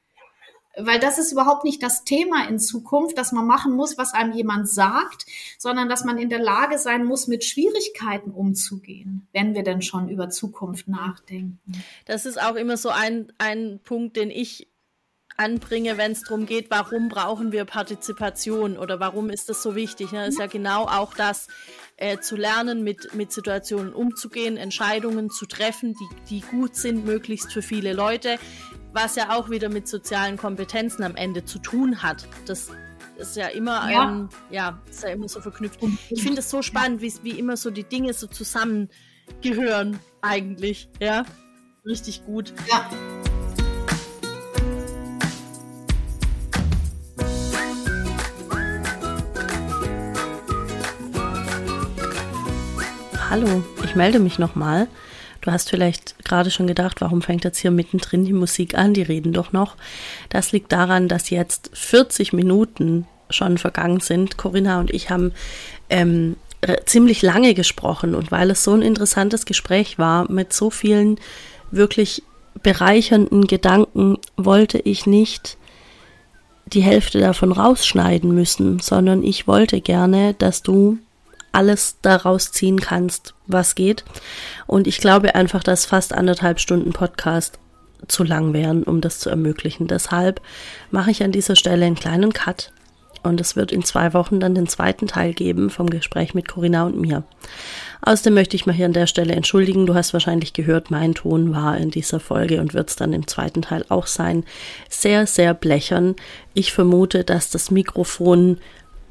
Weil 0.79 1.01
das 1.01 1.19
ist 1.19 1.33
überhaupt 1.33 1.65
nicht 1.65 1.83
das 1.83 2.05
Thema 2.05 2.47
in 2.49 2.59
Zukunft, 2.59 3.17
dass 3.17 3.33
man 3.33 3.47
machen 3.47 3.75
muss, 3.75 3.97
was 3.97 4.13
einem 4.13 4.33
jemand 4.33 4.69
sagt, 4.69 5.25
sondern 5.57 5.89
dass 5.89 6.05
man 6.05 6.19
in 6.19 6.29
der 6.29 6.39
Lage 6.39 6.79
sein 6.79 7.07
muss, 7.07 7.29
mit 7.29 7.45
Schwierigkeiten 7.45 8.31
umzugehen, 8.31 9.27
wenn 9.33 9.55
wir 9.55 9.63
denn 9.63 9.81
schon 9.81 10.11
über 10.11 10.29
Zukunft 10.29 10.87
nachdenken. 10.87 11.59
Das 12.05 12.27
ist 12.27 12.39
auch 12.41 12.57
immer 12.57 12.77
so 12.77 12.91
ein, 12.91 13.33
ein 13.39 13.81
Punkt, 13.83 14.17
den 14.17 14.31
ich 14.31 14.69
anbringe, 15.37 15.99
wenn 15.99 16.13
es 16.13 16.23
darum 16.23 16.47
geht, 16.47 16.71
warum 16.71 17.09
brauchen 17.09 17.53
wir 17.53 17.65
Partizipation 17.65 18.79
oder 18.79 19.01
warum 19.01 19.31
ist 19.31 19.49
das 19.49 19.63
so 19.63 19.75
wichtig. 19.75 20.13
Ne? 20.13 20.21
Das 20.21 20.29
ist 20.31 20.41
ja 20.41 20.47
genau 20.47 20.85
auch 20.85 21.15
das, 21.15 21.49
äh, 21.97 22.19
zu 22.19 22.37
lernen, 22.37 22.85
mit, 22.85 23.15
mit 23.15 23.33
Situationen 23.33 23.93
umzugehen, 23.93 24.57
Entscheidungen 24.57 25.31
zu 25.31 25.47
treffen, 25.47 25.95
die, 25.95 26.41
die 26.41 26.41
gut 26.41 26.77
sind, 26.77 27.05
möglichst 27.05 27.53
für 27.53 27.63
viele 27.63 27.93
Leute, 27.93 28.39
was 28.93 29.17
ja 29.17 29.37
auch 29.37 29.51
wieder 29.51 29.69
mit 29.69 29.89
sozialen 29.89 30.37
Kompetenzen 30.37 31.03
am 31.03 31.17
Ende 31.17 31.45
zu 31.45 31.59
tun 31.59 32.03
hat. 32.03 32.29
Das 32.47 32.71
ist 33.19 33.37
ja 33.37 33.49
immer 33.49 33.91
ja. 33.91 34.09
ein, 34.09 34.29
ja, 34.51 34.83
ist 34.89 35.03
ja 35.03 35.11
immer 35.11 35.29
so 35.29 35.41
verknüpft. 35.41 35.81
Ich 36.11 36.23
finde 36.23 36.41
es 36.41 36.51
so 36.51 36.63
spannend, 36.63 37.01
wie, 37.01 37.13
wie 37.23 37.39
immer 37.39 37.57
so 37.57 37.71
die 37.71 37.85
Dinge 37.85 38.13
so 38.13 38.27
zusammengehören 38.27 39.99
eigentlich, 40.21 40.89
ja. 41.01 41.25
Richtig 41.85 42.25
gut. 42.27 42.53
Ja. 42.69 42.91
Hallo, 53.37 53.63
ich 53.85 53.95
melde 53.95 54.19
mich 54.19 54.39
nochmal. 54.39 54.89
Du 55.43 55.53
hast 55.53 55.69
vielleicht 55.69 56.25
gerade 56.25 56.51
schon 56.51 56.67
gedacht, 56.67 57.03
warum 57.03 57.21
fängt 57.21 57.45
jetzt 57.45 57.59
hier 57.59 57.71
mittendrin 57.71 58.25
die 58.25 58.33
Musik 58.33 58.79
an? 58.79 58.95
Die 58.95 59.03
reden 59.03 59.35
doch 59.35 59.53
noch. 59.53 59.77
Das 60.31 60.53
liegt 60.53 60.73
daran, 60.73 61.07
dass 61.07 61.29
jetzt 61.29 61.69
40 61.75 62.33
Minuten 62.33 63.07
schon 63.29 63.59
vergangen 63.59 64.01
sind. 64.01 64.39
Corinna 64.39 64.81
und 64.81 64.91
ich 64.91 65.11
haben 65.11 65.33
ähm, 65.91 66.37
ziemlich 66.87 67.21
lange 67.21 67.53
gesprochen 67.53 68.15
und 68.15 68.31
weil 68.31 68.51
es 68.51 68.65
so 68.65 68.73
ein 68.73 68.81
interessantes 68.81 69.45
Gespräch 69.45 69.99
war 69.99 70.33
mit 70.33 70.55
so 70.55 70.71
vielen 70.71 71.21
wirklich 71.71 72.23
bereichernden 72.63 73.47
Gedanken, 73.47 74.17
wollte 74.39 74.79
ich 74.79 75.05
nicht 75.05 75.59
die 76.65 76.81
Hälfte 76.81 77.21
davon 77.21 77.53
rausschneiden 77.53 78.35
müssen, 78.35 78.81
sondern 78.81 79.23
ich 79.23 79.47
wollte 79.47 79.83
gerne, 79.83 80.33
dass 80.33 80.63
du 80.63 80.97
alles 81.57 81.97
daraus 82.03 82.53
ziehen 82.53 82.81
kannst, 82.81 83.35
was 83.47 83.75
geht. 83.75 84.05
Und 84.67 84.87
ich 84.87 84.99
glaube 84.99 85.35
einfach, 85.35 85.63
dass 85.63 85.87
fast 85.87 86.13
anderthalb 86.13 86.61
Stunden 86.61 86.93
Podcast 86.93 87.59
zu 88.09 88.25
lang 88.25 88.53
wären, 88.53 88.83
um 88.83 89.01
das 89.01 89.19
zu 89.19 89.31
ermöglichen. 89.31 89.87
Deshalb 89.87 90.41
mache 90.91 91.11
ich 91.11 91.23
an 91.23 91.33
dieser 91.33 91.57
Stelle 91.57 91.87
einen 91.87 91.97
kleinen 91.97 92.33
Cut 92.33 92.73
und 93.27 93.41
es 93.41 93.57
wird 93.57 93.73
in 93.73 93.83
zwei 93.83 94.15
Wochen 94.15 94.39
dann 94.39 94.55
den 94.55 94.69
zweiten 94.69 95.07
Teil 95.07 95.35
geben 95.35 95.69
vom 95.71 95.91
Gespräch 95.91 96.35
mit 96.35 96.47
Corinna 96.47 96.85
und 96.85 97.01
mir. 97.01 97.25
Außerdem 98.03 98.35
möchte 98.35 98.55
ich 98.55 98.67
mal 98.67 98.73
hier 98.73 98.87
an 98.87 98.93
der 98.93 99.09
Stelle 99.09 99.35
entschuldigen. 99.35 99.87
Du 99.87 99.95
hast 99.95 100.13
wahrscheinlich 100.13 100.53
gehört, 100.53 100.91
mein 100.91 101.15
Ton 101.15 101.53
war 101.53 101.77
in 101.77 101.91
dieser 101.91 102.21
Folge 102.21 102.61
und 102.61 102.73
wird 102.73 102.91
es 102.91 102.97
dann 102.97 103.13
im 103.13 103.27
zweiten 103.27 103.63
Teil 103.63 103.85
auch 103.89 104.07
sein. 104.07 104.45
Sehr, 104.89 105.27
sehr 105.27 105.55
blechern. 105.55 106.15
Ich 106.55 106.73
vermute, 106.73 107.25
dass 107.25 107.51
das 107.51 107.71
Mikrofon 107.71 108.59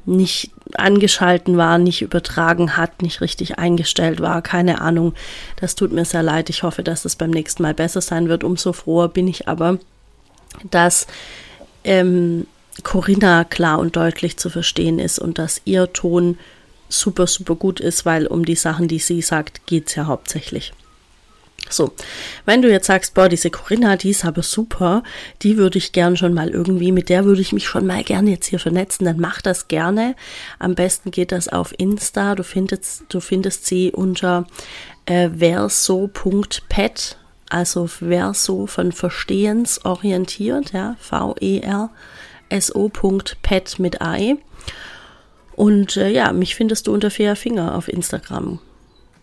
nicht 0.06 0.50
angeschalten 0.74 1.56
war, 1.56 1.78
nicht 1.78 2.02
übertragen 2.02 2.76
hat, 2.76 3.02
nicht 3.02 3.20
richtig 3.20 3.58
eingestellt 3.58 4.20
war, 4.20 4.40
keine 4.42 4.80
Ahnung. 4.80 5.14
Das 5.60 5.74
tut 5.74 5.92
mir 5.92 6.04
sehr 6.04 6.22
leid. 6.22 6.48
Ich 6.48 6.62
hoffe, 6.62 6.82
dass 6.82 7.04
es 7.04 7.16
beim 7.16 7.30
nächsten 7.30 7.62
Mal 7.62 7.74
besser 7.74 8.00
sein 8.00 8.28
wird. 8.28 8.44
Umso 8.44 8.72
froher 8.72 9.08
bin 9.08 9.28
ich 9.28 9.48
aber, 9.48 9.78
dass 10.70 11.06
ähm, 11.84 12.46
Corinna 12.82 13.44
klar 13.44 13.78
und 13.78 13.96
deutlich 13.96 14.36
zu 14.36 14.50
verstehen 14.50 14.98
ist 14.98 15.18
und 15.18 15.38
dass 15.38 15.60
ihr 15.64 15.92
Ton 15.92 16.38
super, 16.88 17.26
super 17.26 17.54
gut 17.54 17.80
ist, 17.80 18.06
weil 18.06 18.26
um 18.26 18.44
die 18.44 18.54
Sachen, 18.54 18.88
die 18.88 18.98
sie 18.98 19.22
sagt, 19.22 19.66
geht's 19.66 19.94
ja 19.94 20.06
hauptsächlich. 20.06 20.72
So, 21.68 21.92
wenn 22.44 22.62
du 22.62 22.70
jetzt 22.70 22.86
sagst, 22.86 23.14
boah, 23.14 23.28
diese 23.28 23.50
Corinna, 23.50 23.96
die 23.96 24.10
ist 24.10 24.24
aber 24.24 24.42
super, 24.42 25.02
die 25.42 25.56
würde 25.56 25.78
ich 25.78 25.90
gern 25.92 26.16
schon 26.16 26.32
mal 26.32 26.50
irgendwie, 26.50 26.92
mit 26.92 27.08
der 27.08 27.24
würde 27.24 27.40
ich 27.40 27.52
mich 27.52 27.66
schon 27.66 27.86
mal 27.86 28.04
gerne 28.04 28.30
jetzt 28.30 28.46
hier 28.46 28.60
vernetzen, 28.60 29.04
dann 29.04 29.18
mach 29.18 29.42
das 29.42 29.66
gerne. 29.68 30.14
Am 30.58 30.74
besten 30.74 31.10
geht 31.10 31.32
das 31.32 31.48
auf 31.48 31.74
Insta. 31.78 32.34
Du 32.34 32.44
findest, 32.44 33.04
du 33.08 33.20
findest 33.20 33.66
sie 33.66 33.90
unter 33.90 34.46
äh, 35.06 35.30
verso.pet, 35.30 37.16
also 37.48 37.86
verso 37.86 38.66
von 38.66 38.92
Verstehens 38.92 39.84
orientiert, 39.84 40.72
ja, 40.72 40.96
V-E-R-S-O.pet 41.00 41.88
mit 43.78 43.98
I. 44.02 44.38
Und 45.56 45.96
äh, 45.96 46.10
ja, 46.10 46.32
mich 46.32 46.54
findest 46.54 46.86
du 46.86 46.92
unter 46.92 47.10
Fair 47.10 47.34
Finger 47.34 47.74
auf 47.74 47.88
Instagram, 47.88 48.60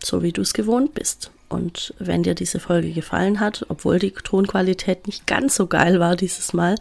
so 0.02 0.22
wie 0.22 0.32
du 0.32 0.42
es 0.42 0.52
gewohnt 0.52 0.92
bist. 0.94 1.30
Und 1.54 1.94
wenn 1.98 2.22
dir 2.22 2.34
diese 2.34 2.60
Folge 2.60 2.92
gefallen 2.92 3.40
hat, 3.40 3.64
obwohl 3.68 3.98
die 3.98 4.10
Tonqualität 4.10 5.06
nicht 5.06 5.26
ganz 5.26 5.56
so 5.56 5.66
geil 5.66 6.00
war 6.00 6.16
dieses 6.16 6.52
Mal, 6.52 6.74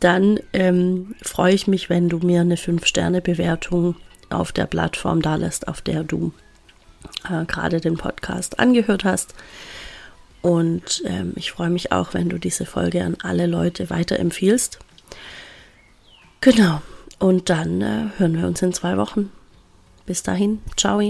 dann 0.00 0.40
ähm, 0.52 1.14
freue 1.22 1.54
ich 1.54 1.66
mich, 1.66 1.88
wenn 1.88 2.08
du 2.08 2.18
mir 2.18 2.40
eine 2.40 2.56
5-Sterne-Bewertung 2.56 3.96
auf 4.28 4.52
der 4.52 4.66
Plattform 4.66 5.22
da 5.22 5.36
lässt, 5.36 5.68
auf 5.68 5.80
der 5.80 6.04
du 6.04 6.32
äh, 7.28 7.44
gerade 7.44 7.80
den 7.80 7.96
Podcast 7.96 8.58
angehört 8.58 9.04
hast. 9.04 9.34
Und 10.42 11.02
ähm, 11.04 11.32
ich 11.36 11.52
freue 11.52 11.70
mich 11.70 11.92
auch, 11.92 12.14
wenn 12.14 12.28
du 12.28 12.38
diese 12.38 12.66
Folge 12.66 13.04
an 13.04 13.16
alle 13.22 13.46
Leute 13.46 13.90
weiterempfiehlst. 13.90 14.78
Genau. 16.40 16.80
Und 17.18 17.50
dann 17.50 17.82
äh, 17.82 18.06
hören 18.16 18.38
wir 18.38 18.46
uns 18.46 18.62
in 18.62 18.72
zwei 18.72 18.96
Wochen. 18.96 19.30
Bis 20.06 20.22
dahin. 20.22 20.60
Ciao. 20.76 21.00